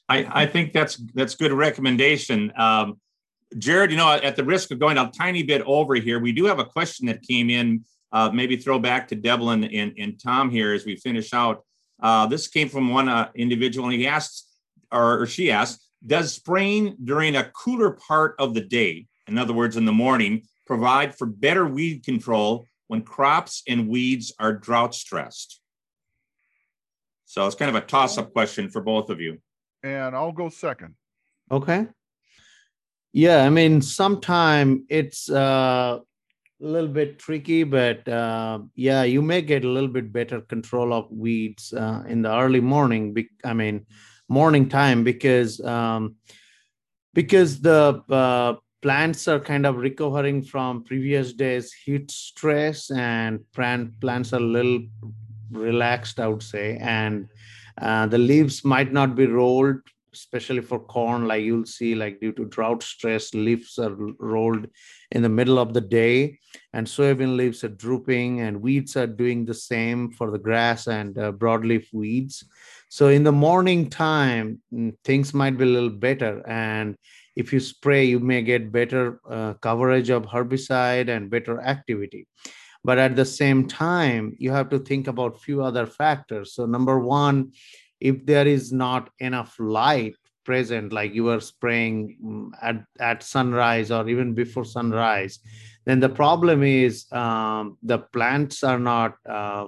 I, 0.09 0.43
I 0.43 0.47
think 0.47 0.73
that's 0.73 0.97
that's 1.15 1.35
good 1.35 1.53
recommendation. 1.53 2.53
Um, 2.57 3.01
Jared, 3.57 3.91
you 3.91 3.97
know, 3.97 4.11
at 4.11 4.37
the 4.37 4.45
risk 4.45 4.71
of 4.71 4.79
going 4.79 4.99
a 4.99 5.11
tiny 5.17 5.43
bit 5.43 5.63
over 5.63 5.95
here, 5.95 6.19
we 6.19 6.33
do 6.33 6.45
have 6.47 6.59
a 6.59 6.65
question 6.65 7.07
that 7.07 7.23
came 7.23 7.51
in. 7.51 7.85
Uh, 8.13 8.31
maybe 8.31 8.57
throw 8.57 8.79
back 8.79 9.09
to 9.09 9.17
Debalin 9.17 9.69
and, 9.77 9.93
and 9.99 10.23
Tom 10.23 10.49
here 10.49 10.73
as 10.73 10.85
we 10.85 10.95
finish 10.95 11.35
out. 11.35 11.65
Uh, 12.01 12.27
this 12.27 12.47
came 12.47 12.69
from 12.69 12.91
one 12.91 13.09
uh, 13.09 13.29
individual, 13.35 13.89
and 13.89 13.99
he 13.99 14.07
asked, 14.07 14.49
or, 14.93 15.23
or 15.23 15.27
she 15.27 15.51
asked, 15.51 15.85
does 16.07 16.33
spraying 16.33 16.97
during 17.03 17.35
a 17.35 17.51
cooler 17.51 17.91
part 17.91 18.37
of 18.39 18.55
the 18.55 18.61
day, 18.61 19.07
in 19.27 19.37
other 19.37 19.53
words, 19.53 19.77
in 19.77 19.85
the 19.85 19.93
morning, 19.93 20.45
provide 20.65 21.13
for 21.13 21.27
better 21.27 21.67
weed 21.67 22.05
control 22.05 22.67
when 22.87 23.03
crops 23.03 23.65
and 23.67 23.89
weeds 23.89 24.33
are 24.39 24.53
drought 24.53 24.95
stressed? 24.95 25.61
So 27.25 27.45
it's 27.47 27.57
kind 27.57 27.75
of 27.75 27.83
a 27.83 27.85
toss 27.85 28.17
up 28.17 28.33
question 28.33 28.69
for 28.69 28.81
both 28.81 29.11
of 29.11 29.21
you. 29.21 29.41
And 29.85 30.17
I'll 30.17 30.33
go 30.33 30.49
second. 30.49 30.95
Okay. 31.53 31.87
Yeah, 33.13 33.45
I 33.45 33.51
mean, 33.51 33.83
sometime 33.83 34.87
it's 34.89 35.31
uh, 35.31 36.01
a 36.01 36.67
little 36.67 36.89
bit 36.89 37.19
tricky, 37.19 37.63
but 37.63 38.09
uh, 38.09 38.61
yeah, 38.75 39.03
you 39.03 39.21
may 39.21 39.43
get 39.43 39.65
a 39.65 39.69
little 39.69 39.91
bit 39.91 40.11
better 40.11 40.41
control 40.41 40.93
of 40.95 41.13
weeds 41.13 41.73
uh, 41.75 42.03
in 42.09 42.23
the 42.23 42.35
early 42.35 42.61
morning. 42.61 43.15
I 43.45 43.53
mean, 43.53 43.87
morning 44.29 44.69
time 44.69 45.05
because 45.05 45.61
um, 45.61 46.17
because 47.13 47.61
the 47.61 48.03
uh, 48.11 48.55
plants 48.81 49.29
are 49.29 49.39
kind 49.39 49.67
of 49.67 49.77
recovering 49.77 50.43
from 50.43 50.83
previous 50.83 51.33
days 51.35 51.73
heat 51.73 52.11
stress 52.11 52.91
and 52.91 53.41
plant 53.53 54.01
plants 54.01 54.33
are 54.33 54.41
a 54.41 54.53
little 54.57 54.83
relaxed 55.51 56.21
i 56.21 56.29
would 56.29 56.43
say 56.43 56.77
and 56.83 57.29
uh, 57.81 58.07
the 58.07 58.19
leaves 58.19 58.65
might 58.65 58.93
not 58.93 59.15
be 59.15 59.27
rolled 59.27 59.77
especially 60.13 60.61
for 60.61 60.79
corn 60.79 61.27
like 61.27 61.43
you'll 61.43 61.67
see 61.67 61.97
like 61.97 62.21
due 62.21 62.31
to 62.31 62.45
drought 62.45 62.85
stress 62.85 63.35
leaves 63.35 63.79
are 63.81 63.97
rolled 64.21 64.65
in 65.11 65.23
the 65.23 65.29
middle 65.29 65.59
of 65.59 65.75
the 65.75 65.81
day 65.81 66.39
and 66.73 66.87
soybean 66.87 67.37
leaves 67.37 67.65
are 67.65 67.77
drooping 67.85 68.41
and 68.41 68.63
weeds 68.63 68.97
are 68.97 69.09
doing 69.09 69.45
the 69.45 69.53
same 69.53 70.13
for 70.13 70.31
the 70.31 70.39
grass 70.39 70.87
and 70.87 71.19
uh, 71.19 71.33
broadleaf 71.33 71.87
weeds 71.93 72.45
so 72.95 73.09
in 73.09 73.25
the 73.25 73.33
morning 73.33 73.91
time, 73.91 74.63
mm, 74.73 74.95
things 75.03 75.35
might 75.35 75.59
be 75.59 75.65
a 75.65 75.67
little 75.67 75.91
better. 75.91 76.47
And 76.47 76.95
if 77.35 77.53
you 77.53 77.59
spray, 77.59 78.05
you 78.05 78.21
may 78.21 78.41
get 78.43 78.71
better 78.71 79.19
uh, 79.29 79.55
coverage 79.55 80.11
of 80.11 80.27
herbicide 80.27 81.09
and 81.09 81.29
better 81.29 81.61
activity. 81.61 82.29
But 82.85 82.99
at 82.99 83.17
the 83.17 83.25
same 83.25 83.67
time, 83.67 84.37
you 84.39 84.51
have 84.53 84.69
to 84.71 84.79
think 84.79 85.09
about 85.09 85.41
few 85.41 85.63
other 85.63 85.87
factors. 85.87 86.55
So 86.55 86.67
number 86.67 86.99
one, 86.99 87.53
if 88.01 88.27
there 88.27 88.47
is 88.47 88.73
not 88.73 89.11
enough 89.19 89.57
light 89.59 90.15
present, 90.45 90.93
like 90.93 91.15
you 91.15 91.29
are 91.31 91.41
spraying 91.41 92.19
mm, 92.23 92.51
at, 92.61 92.85
at 93.01 93.23
sunrise 93.23 93.91
or 93.91 94.07
even 94.09 94.35
before 94.35 94.65
sunrise, 94.67 95.39
then 95.87 96.01
the 96.01 96.09
problem 96.09 96.63
is 96.63 97.11
um, 97.13 97.79
the 97.83 97.99
plants 97.99 98.63
are 98.63 98.79
not 98.79 99.17
uh, 99.29 99.67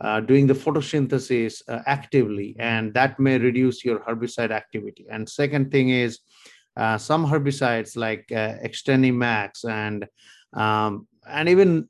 uh, 0.00 0.20
doing 0.20 0.46
the 0.46 0.54
photosynthesis 0.54 1.62
uh, 1.68 1.80
actively, 1.86 2.56
and 2.58 2.94
that 2.94 3.18
may 3.18 3.38
reduce 3.38 3.84
your 3.84 4.00
herbicide 4.00 4.50
activity. 4.50 5.06
And 5.10 5.28
second 5.28 5.70
thing 5.70 5.90
is 5.90 6.20
uh, 6.76 6.98
some 6.98 7.26
herbicides 7.26 7.96
like 7.96 8.30
uh, 8.30 8.54
XtendiMax 8.64 9.68
and 9.68 10.06
um, 10.52 11.08
and 11.28 11.48
even 11.48 11.88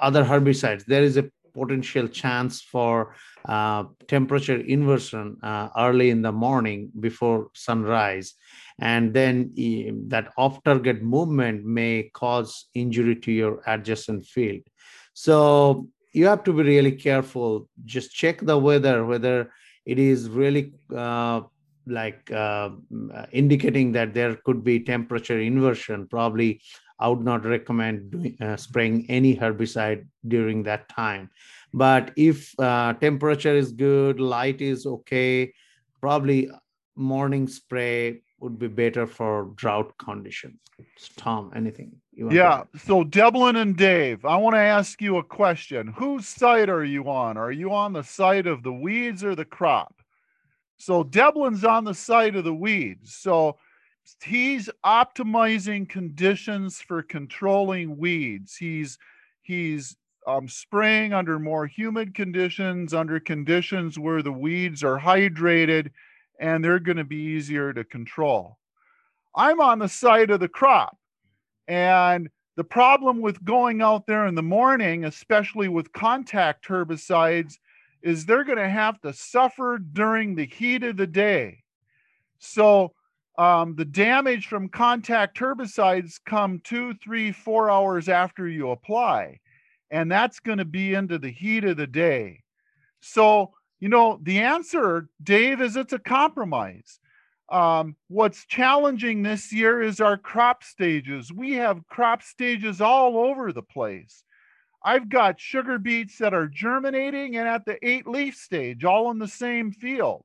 other 0.00 0.24
herbicides. 0.24 0.84
There 0.84 1.02
is 1.02 1.16
a 1.16 1.30
potential 1.52 2.08
chance 2.08 2.60
for 2.62 3.14
uh, 3.46 3.84
temperature 4.06 4.60
inversion 4.60 5.36
uh, 5.42 5.68
early 5.76 6.10
in 6.10 6.22
the 6.22 6.32
morning 6.32 6.90
before 7.00 7.48
sunrise. 7.54 8.34
And 8.80 9.12
then 9.12 9.52
that 10.08 10.32
off 10.36 10.62
target 10.64 11.02
movement 11.02 11.64
may 11.64 12.10
cause 12.14 12.66
injury 12.74 13.16
to 13.16 13.32
your 13.32 13.62
adjacent 13.66 14.26
field. 14.26 14.62
So 15.12 15.88
you 16.12 16.26
have 16.26 16.44
to 16.44 16.52
be 16.52 16.62
really 16.62 16.92
careful. 16.92 17.68
Just 17.84 18.12
check 18.12 18.40
the 18.40 18.58
weather, 18.58 19.04
whether 19.04 19.52
it 19.84 19.98
is 19.98 20.28
really 20.28 20.72
uh, 20.94 21.42
like 21.86 22.30
uh, 22.30 22.70
indicating 23.32 23.92
that 23.92 24.14
there 24.14 24.36
could 24.44 24.64
be 24.64 24.80
temperature 24.80 25.38
inversion. 25.38 26.06
Probably, 26.06 26.62
I 27.00 27.08
would 27.08 27.24
not 27.24 27.44
recommend 27.44 28.10
doing, 28.10 28.36
uh, 28.40 28.56
spraying 28.56 29.06
any 29.08 29.34
herbicide 29.34 30.06
during 30.28 30.62
that 30.64 30.88
time. 30.88 31.30
But 31.72 32.12
if 32.16 32.54
uh, 32.60 32.92
temperature 32.94 33.54
is 33.56 33.72
good, 33.72 34.20
light 34.20 34.60
is 34.60 34.86
okay, 34.86 35.52
probably 36.00 36.50
morning 36.96 37.48
spray 37.48 38.22
would 38.38 38.58
be 38.58 38.68
better 38.68 39.06
for 39.06 39.50
drought 39.56 39.96
conditions. 39.98 40.58
Tom, 41.16 41.52
anything? 41.56 41.92
yeah. 42.12 42.64
So 42.84 43.04
Debalin 43.04 43.56
and 43.56 43.76
Dave, 43.76 44.24
I 44.24 44.36
want 44.36 44.54
to 44.54 44.60
ask 44.60 45.00
you 45.00 45.16
a 45.16 45.24
question. 45.24 45.88
Whose 45.96 46.26
side 46.26 46.68
are 46.68 46.84
you 46.84 47.08
on? 47.10 47.36
Are 47.36 47.52
you 47.52 47.72
on 47.72 47.92
the 47.92 48.02
side 48.02 48.46
of 48.46 48.62
the 48.62 48.72
weeds 48.72 49.24
or 49.24 49.34
the 49.34 49.44
crop? 49.44 49.94
So 50.76 51.04
Debalin's 51.04 51.64
on 51.64 51.84
the 51.84 51.94
side 51.94 52.36
of 52.36 52.44
the 52.44 52.54
weeds. 52.54 53.14
So 53.14 53.58
he's 54.22 54.68
optimizing 54.84 55.88
conditions 55.88 56.80
for 56.80 57.02
controlling 57.02 57.96
weeds. 57.98 58.56
He's 58.56 58.98
he's 59.42 59.96
um, 60.26 60.48
spraying 60.48 61.12
under 61.12 61.38
more 61.38 61.66
humid 61.66 62.14
conditions, 62.14 62.94
under 62.94 63.20
conditions 63.20 63.98
where 63.98 64.22
the 64.22 64.32
weeds 64.32 64.84
are 64.84 64.98
hydrated 64.98 65.90
and 66.38 66.64
they're 66.64 66.78
going 66.78 66.96
to 66.96 67.04
be 67.04 67.16
easier 67.16 67.72
to 67.72 67.84
control. 67.84 68.58
I'm 69.34 69.60
on 69.60 69.78
the 69.78 69.88
side 69.88 70.30
of 70.30 70.40
the 70.40 70.48
crop. 70.48 70.96
And 71.68 72.28
the 72.56 72.64
problem 72.64 73.20
with 73.20 73.44
going 73.44 73.80
out 73.80 74.06
there 74.06 74.26
in 74.26 74.34
the 74.34 74.42
morning, 74.42 75.04
especially 75.04 75.68
with 75.68 75.92
contact 75.92 76.66
herbicides, 76.66 77.58
is 78.02 78.24
they're 78.24 78.44
going 78.44 78.58
to 78.58 78.68
have 78.68 79.00
to 79.02 79.12
suffer 79.12 79.78
during 79.78 80.34
the 80.34 80.46
heat 80.46 80.82
of 80.82 80.96
the 80.96 81.06
day. 81.06 81.62
So 82.38 82.92
um, 83.38 83.74
the 83.76 83.84
damage 83.84 84.46
from 84.46 84.68
contact 84.68 85.38
herbicides 85.38 86.20
come 86.24 86.60
two, 86.62 86.94
three, 86.94 87.32
four 87.32 87.70
hours 87.70 88.08
after 88.08 88.48
you 88.48 88.70
apply. 88.70 89.40
And 89.90 90.10
that's 90.10 90.40
going 90.40 90.58
to 90.58 90.64
be 90.64 90.94
into 90.94 91.18
the 91.18 91.30
heat 91.30 91.64
of 91.64 91.76
the 91.76 91.86
day. 91.86 92.42
So, 93.00 93.52
you 93.80 93.88
know, 93.88 94.20
the 94.22 94.40
answer, 94.40 95.08
Dave, 95.22 95.60
is 95.60 95.76
it's 95.76 95.92
a 95.92 95.98
compromise. 95.98 97.00
Um, 97.50 97.96
what's 98.08 98.46
challenging 98.46 99.22
this 99.22 99.52
year 99.52 99.82
is 99.82 100.00
our 100.00 100.16
crop 100.16 100.62
stages. 100.62 101.32
We 101.32 101.54
have 101.54 101.86
crop 101.88 102.22
stages 102.22 102.80
all 102.80 103.18
over 103.18 103.52
the 103.52 103.62
place. 103.62 104.22
I've 104.84 105.08
got 105.08 105.40
sugar 105.40 105.78
beets 105.78 106.18
that 106.18 106.32
are 106.32 106.46
germinating 106.46 107.36
and 107.36 107.48
at 107.48 107.64
the 107.64 107.84
eight 107.86 108.06
leaf 108.06 108.36
stage, 108.36 108.84
all 108.84 109.10
in 109.10 109.18
the 109.18 109.28
same 109.28 109.72
field. 109.72 110.24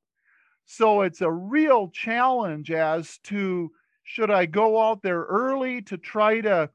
So 0.66 1.02
it's 1.02 1.22
a 1.22 1.32
real 1.32 1.90
challenge 1.90 2.72
as 2.72 3.20
to 3.24 3.72
should 4.04 4.32
I 4.32 4.46
go 4.46 4.82
out 4.82 5.02
there 5.02 5.24
early 5.24 5.82
to 5.84 5.98
try 5.98 6.42
to 6.42 6.70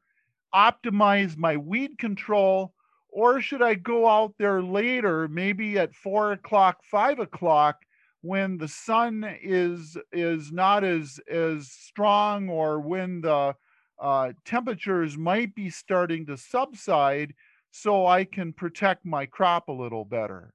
optimize 0.54 1.36
my 1.36 1.56
weed 1.56 1.98
control, 1.98 2.74
or 3.08 3.40
should 3.40 3.62
I 3.62 3.74
go 3.74 4.08
out 4.08 4.34
there 4.38 4.62
later, 4.62 5.28
maybe 5.28 5.78
at 5.78 5.94
four 5.94 6.32
o'clock, 6.32 6.82
five 6.84 7.18
o'clock, 7.18 7.84
when 8.22 8.58
the 8.58 8.68
sun 8.68 9.24
is 9.42 9.96
is 10.12 10.52
not 10.52 10.84
as 10.84 11.18
as 11.28 11.68
strong 11.68 12.48
or 12.48 12.80
when 12.80 13.20
the 13.20 13.54
uh, 13.98 14.32
temperatures 14.44 15.16
might 15.16 15.54
be 15.54 15.70
starting 15.70 16.26
to 16.26 16.36
subside 16.36 17.34
so 17.70 18.06
I 18.06 18.24
can 18.24 18.52
protect 18.52 19.04
my 19.04 19.26
crop 19.26 19.68
a 19.68 19.72
little 19.72 20.04
better. 20.04 20.52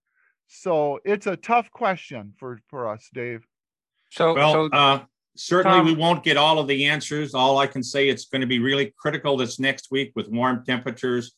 So 0.48 1.00
it's 1.04 1.28
a 1.28 1.36
tough 1.36 1.72
question 1.72 2.34
for, 2.38 2.60
for 2.70 2.88
us, 2.88 3.10
Dave. 3.14 3.46
So, 4.12 4.34
well, 4.34 4.54
so, 4.54 4.70
uh, 4.72 5.04
certainly 5.36 5.80
Tom, 5.80 5.86
we 5.86 5.96
won't 5.96 6.24
get 6.24 6.38
all 6.38 6.60
of 6.60 6.68
the 6.68 6.86
answers. 6.86 7.34
All 7.34 7.58
I 7.58 7.68
can 7.68 7.84
say 7.84 8.10
it's 8.10 8.26
going 8.26 8.42
to 8.42 8.48
be 8.48 8.60
really 8.60 8.94
critical 8.98 9.38
this 9.38 9.60
next 9.60 9.92
week 9.92 10.12
with 10.16 10.30
warm 10.30 10.64
temperatures. 10.66 11.34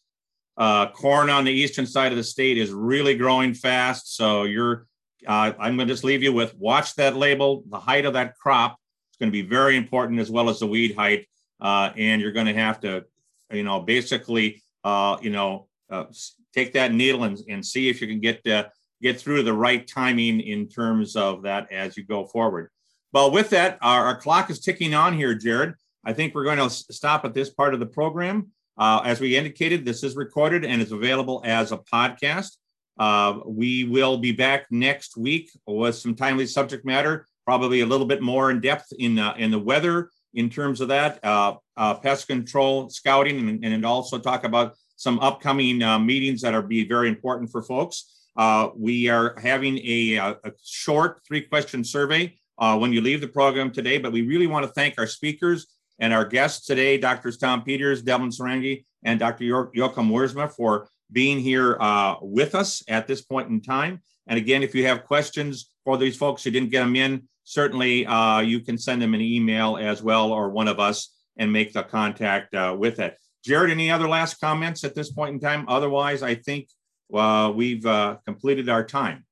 Uh, 0.58 0.90
corn 0.92 1.30
on 1.30 1.46
the 1.46 1.52
eastern 1.52 1.86
side 1.86 2.12
of 2.12 2.18
the 2.18 2.24
state 2.24 2.58
is 2.58 2.72
really 2.72 3.16
growing 3.16 3.54
fast. 3.54 4.16
So 4.16 4.44
you're 4.44 4.88
uh, 5.26 5.54
I'm 5.60 5.76
going 5.76 5.88
to 5.88 5.94
just 5.94 6.04
leave 6.04 6.22
you 6.22 6.32
with 6.32 6.56
watch 6.58 6.96
that 6.96 7.16
label. 7.16 7.64
The 7.70 7.80
height 7.80 8.06
of 8.06 8.14
that 8.14 8.36
crop 8.36 8.78
is 9.12 9.18
going 9.18 9.30
to 9.30 9.32
be 9.32 9.48
very 9.48 9.76
important 9.76 10.20
as 10.20 10.30
well 10.30 10.50
as 10.50 10.60
the 10.60 10.68
weed 10.68 10.96
height. 10.96 11.28
Uh, 11.60 11.92
and 11.98 12.22
you're 12.22 12.32
going 12.32 12.46
to 12.46 12.54
have 12.54 12.80
to, 12.82 13.04
you 13.52 13.64
know, 13.64 13.80
basically, 13.80 14.62
uh, 14.84 15.18
you 15.22 15.32
know, 15.32 15.68
uh, 15.90 16.06
take 16.54 16.74
that 16.74 16.94
needle 16.94 17.24
and, 17.24 17.40
and 17.50 17.66
see 17.66 17.90
if 17.90 18.00
you 18.00 18.08
can 18.08 18.20
get 18.20 18.46
uh, 18.46 18.66
get 19.02 19.20
through 19.20 19.44
the 19.44 19.54
right 19.54 19.88
timing 19.88 20.42
in 20.42 20.68
terms 20.68 21.16
of 21.16 21.44
that 21.44 21.72
as 21.72 21.98
you 21.98 22.04
go 22.04 22.26
forward. 22.26 22.70
Well, 23.14 23.32
with 23.32 23.50
that, 23.52 23.78
our, 23.82 24.06
our 24.06 24.18
clock 24.18 24.50
is 24.50 24.60
ticking 24.60 24.94
on 24.94 25.14
here, 25.14 25.34
Jared. 25.34 25.76
I 26.06 26.14
think 26.14 26.34
we're 26.34 26.44
going 26.44 26.58
to 26.58 26.70
stop 26.70 27.26
at 27.26 27.34
this 27.34 27.50
part 27.50 27.74
of 27.74 27.80
the 27.80 27.86
program. 27.86 28.52
Uh, 28.78 29.02
as 29.04 29.20
we 29.20 29.36
indicated, 29.36 29.86
this 29.86 30.04
is 30.04 30.16
recorded 30.16 30.64
and 30.64 30.82
is 30.82 30.92
available 30.92 31.42
as 31.46 31.72
a 31.72 31.78
podcast. 31.78 32.58
Uh, 33.00 33.40
we 33.46 33.84
will 33.84 34.18
be 34.18 34.32
back 34.32 34.66
next 34.72 35.18
week 35.18 35.50
with 35.66 35.96
some 35.96 36.16
timely 36.16 36.46
subject 36.46 36.86
matter, 36.86 37.26
probably 37.46 37.82
a 37.82 37.86
little 37.86 38.06
bit 38.06 38.22
more 38.22 38.52
in 38.52 38.60
depth 38.60 38.88
in 38.98 39.20
uh, 39.20 39.36
in 39.38 39.52
the 39.52 39.60
weather 39.60 40.10
in 40.34 40.50
terms 40.50 40.82
of 40.82 40.88
that, 40.90 41.24
uh, 41.24 41.56
uh 41.78 41.96
pest 41.96 42.28
control, 42.28 42.90
scouting, 42.90 43.50
and, 43.50 43.64
and 43.64 43.86
also 43.86 44.18
talk 44.18 44.44
about 44.44 44.76
some 44.96 45.20
upcoming 45.20 45.82
uh, 45.82 45.98
meetings 45.98 46.42
that 46.42 46.54
are 46.54 46.62
be 46.62 46.88
very 46.88 47.08
important 47.08 47.52
for 47.52 47.62
folks. 47.62 48.17
Uh, 48.38 48.70
we 48.78 49.10
are 49.10 49.36
having 49.42 49.80
a, 49.80 50.16
a 50.18 50.54
short 50.64 51.22
three 51.28 51.42
question 51.42 51.84
survey 51.84 52.38
when 52.58 52.94
you 52.94 53.02
leave 53.02 53.22
the 53.22 53.28
program 53.28 53.72
today, 53.72 53.98
but 53.98 54.12
we 54.12 54.22
really 54.22 54.48
want 54.48 54.66
to 54.66 54.72
thank 54.72 54.96
our 54.98 55.08
speakers 55.08 55.68
and 56.00 56.14
our 56.14 56.26
guests 56.26 56.66
today, 56.66 56.98
Drs. 56.98 57.38
Tom 57.38 57.64
Peters, 57.64 58.04
Debalin 58.04 58.36
Sarangi, 58.36 58.86
and 59.04 59.20
Dr. 59.20 59.44
Jochum 59.46 60.10
Wiersma 60.10 60.52
for 60.52 60.90
being 61.12 61.40
here 61.40 61.78
uh, 61.80 62.16
with 62.22 62.56
us 62.56 62.84
at 62.88 63.08
this 63.08 63.22
point 63.22 63.50
in 63.50 63.62
time. 63.62 64.02
And 64.28 64.38
again, 64.38 64.64
if 64.64 64.76
you 64.76 64.86
have 64.86 65.06
questions 65.06 65.72
for 65.86 65.98
these 65.98 66.18
folks 66.18 66.44
who 66.44 66.52
didn't 66.52 66.70
get 66.70 66.82
them 66.82 66.96
in, 66.96 67.28
certainly 67.44 68.06
uh, 68.06 68.40
you 68.40 68.60
can 68.60 68.78
send 68.78 69.02
them 69.02 69.14
an 69.14 69.22
email 69.22 69.78
as 69.78 70.04
well, 70.04 70.32
or 70.32 70.50
one 70.50 70.68
of 70.68 70.80
us, 70.80 71.14
and 71.38 71.52
make 71.52 71.72
the 71.72 71.84
contact 71.84 72.54
uh, 72.54 72.76
with 72.78 73.00
it. 73.00 73.18
Jared, 73.46 73.72
any 73.72 73.90
other 73.90 74.10
last 74.10 74.42
comments 74.42 74.84
at 74.84 74.96
this 74.96 75.12
point 75.12 75.34
in 75.34 75.40
time? 75.40 75.66
Otherwise, 75.70 76.24
I 76.24 76.36
think 76.36 76.68
uh, 77.14 77.52
we've 77.56 77.86
uh, 77.86 78.18
completed 78.26 78.70
our 78.70 78.84
time. 78.84 79.26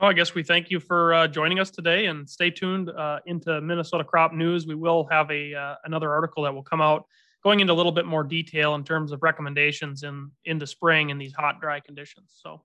Well, 0.00 0.10
I 0.10 0.14
guess 0.14 0.34
we 0.34 0.42
thank 0.42 0.70
you 0.70 0.80
for 0.80 1.12
uh, 1.12 1.28
joining 1.28 1.58
us 1.58 1.70
today, 1.70 2.06
and 2.06 2.28
stay 2.28 2.50
tuned 2.50 2.90
into 3.26 3.60
Minnesota 3.60 4.04
Crop 4.04 4.32
News. 4.32 4.66
We 4.66 4.74
will 4.74 5.06
have 5.10 5.30
a 5.30 5.76
another 5.84 6.10
article 6.12 6.44
that 6.44 6.54
will 6.54 6.62
come 6.62 6.80
out 6.80 7.04
going 7.42 7.60
into 7.60 7.72
a 7.72 7.74
little 7.74 7.92
bit 7.92 8.06
more 8.06 8.24
detail 8.24 8.74
in 8.74 8.84
terms 8.84 9.12
of 9.12 9.22
recommendations 9.22 10.02
in 10.02 10.30
into 10.44 10.66
spring 10.66 11.10
in 11.10 11.18
these 11.18 11.32
hot, 11.32 11.60
dry 11.60 11.80
conditions. 11.80 12.32
So 12.42 12.62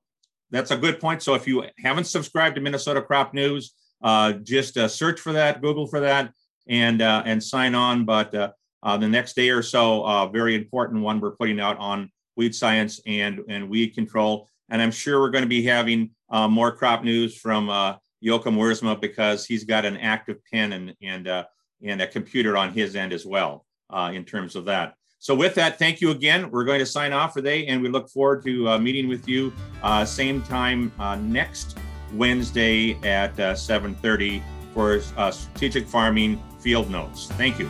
that's 0.51 0.71
a 0.71 0.77
good 0.77 0.99
point. 0.99 1.23
So 1.23 1.33
if 1.33 1.47
you 1.47 1.63
haven't 1.79 2.05
subscribed 2.05 2.55
to 2.55 2.61
Minnesota 2.61 3.01
Crop 3.01 3.33
News, 3.33 3.73
uh, 4.03 4.33
just 4.33 4.77
uh, 4.77 4.87
search 4.87 5.19
for 5.19 5.33
that, 5.33 5.61
Google 5.61 5.87
for 5.87 5.99
that, 6.01 6.31
and 6.67 7.01
uh, 7.01 7.23
and 7.25 7.43
sign 7.43 7.75
on. 7.75 8.05
But 8.05 8.33
uh, 8.33 8.51
uh, 8.83 8.97
the 8.97 9.07
next 9.07 9.35
day 9.35 9.49
or 9.49 9.61
so, 9.61 10.05
uh, 10.05 10.27
very 10.27 10.55
important 10.55 11.01
one 11.01 11.19
we're 11.19 11.35
putting 11.35 11.59
out 11.59 11.77
on 11.79 12.11
weed 12.35 12.55
science 12.55 12.99
and 13.05 13.41
and 13.49 13.69
weed 13.69 13.89
control. 13.89 14.49
And 14.69 14.81
I'm 14.81 14.91
sure 14.91 15.19
we're 15.19 15.29
going 15.29 15.43
to 15.43 15.49
be 15.49 15.63
having 15.63 16.11
more 16.31 16.71
crop 16.71 17.03
news 17.03 17.37
from 17.37 17.67
Jochum 17.67 18.55
Wiersma 18.55 18.99
because 18.99 19.45
he's 19.45 19.63
got 19.63 19.85
an 19.85 19.97
active 19.97 20.37
pen 20.51 20.73
and 20.73 20.93
and 21.01 21.45
and 21.83 22.01
a 22.01 22.07
computer 22.07 22.57
on 22.57 22.71
his 22.71 22.95
end 22.95 23.13
as 23.13 23.25
well 23.25 23.65
uh, 23.89 24.11
in 24.13 24.23
terms 24.23 24.55
of 24.55 24.65
that. 24.65 24.95
So 25.19 25.33
with 25.33 25.55
that, 25.55 25.79
thank 25.79 26.01
you 26.01 26.11
again. 26.11 26.51
We're 26.51 26.65
going 26.65 26.79
to 26.79 26.85
sign 26.85 27.13
off 27.13 27.33
for 27.33 27.39
today, 27.39 27.67
and 27.67 27.81
we 27.81 27.89
look 27.89 28.09
forward 28.09 28.43
to 28.45 28.69
uh, 28.69 28.77
meeting 28.77 29.07
with 29.07 29.27
you 29.27 29.53
uh, 29.81 30.05
same 30.05 30.41
time 30.43 30.91
uh, 30.99 31.15
next 31.15 31.77
Wednesday 32.13 32.93
at 33.03 33.35
7:30 33.35 34.39
uh, 34.39 34.43
for 34.73 35.01
uh, 35.17 35.31
strategic 35.31 35.87
farming 35.87 36.41
field 36.59 36.91
notes. 36.91 37.27
Thank 37.37 37.59
you. 37.59 37.69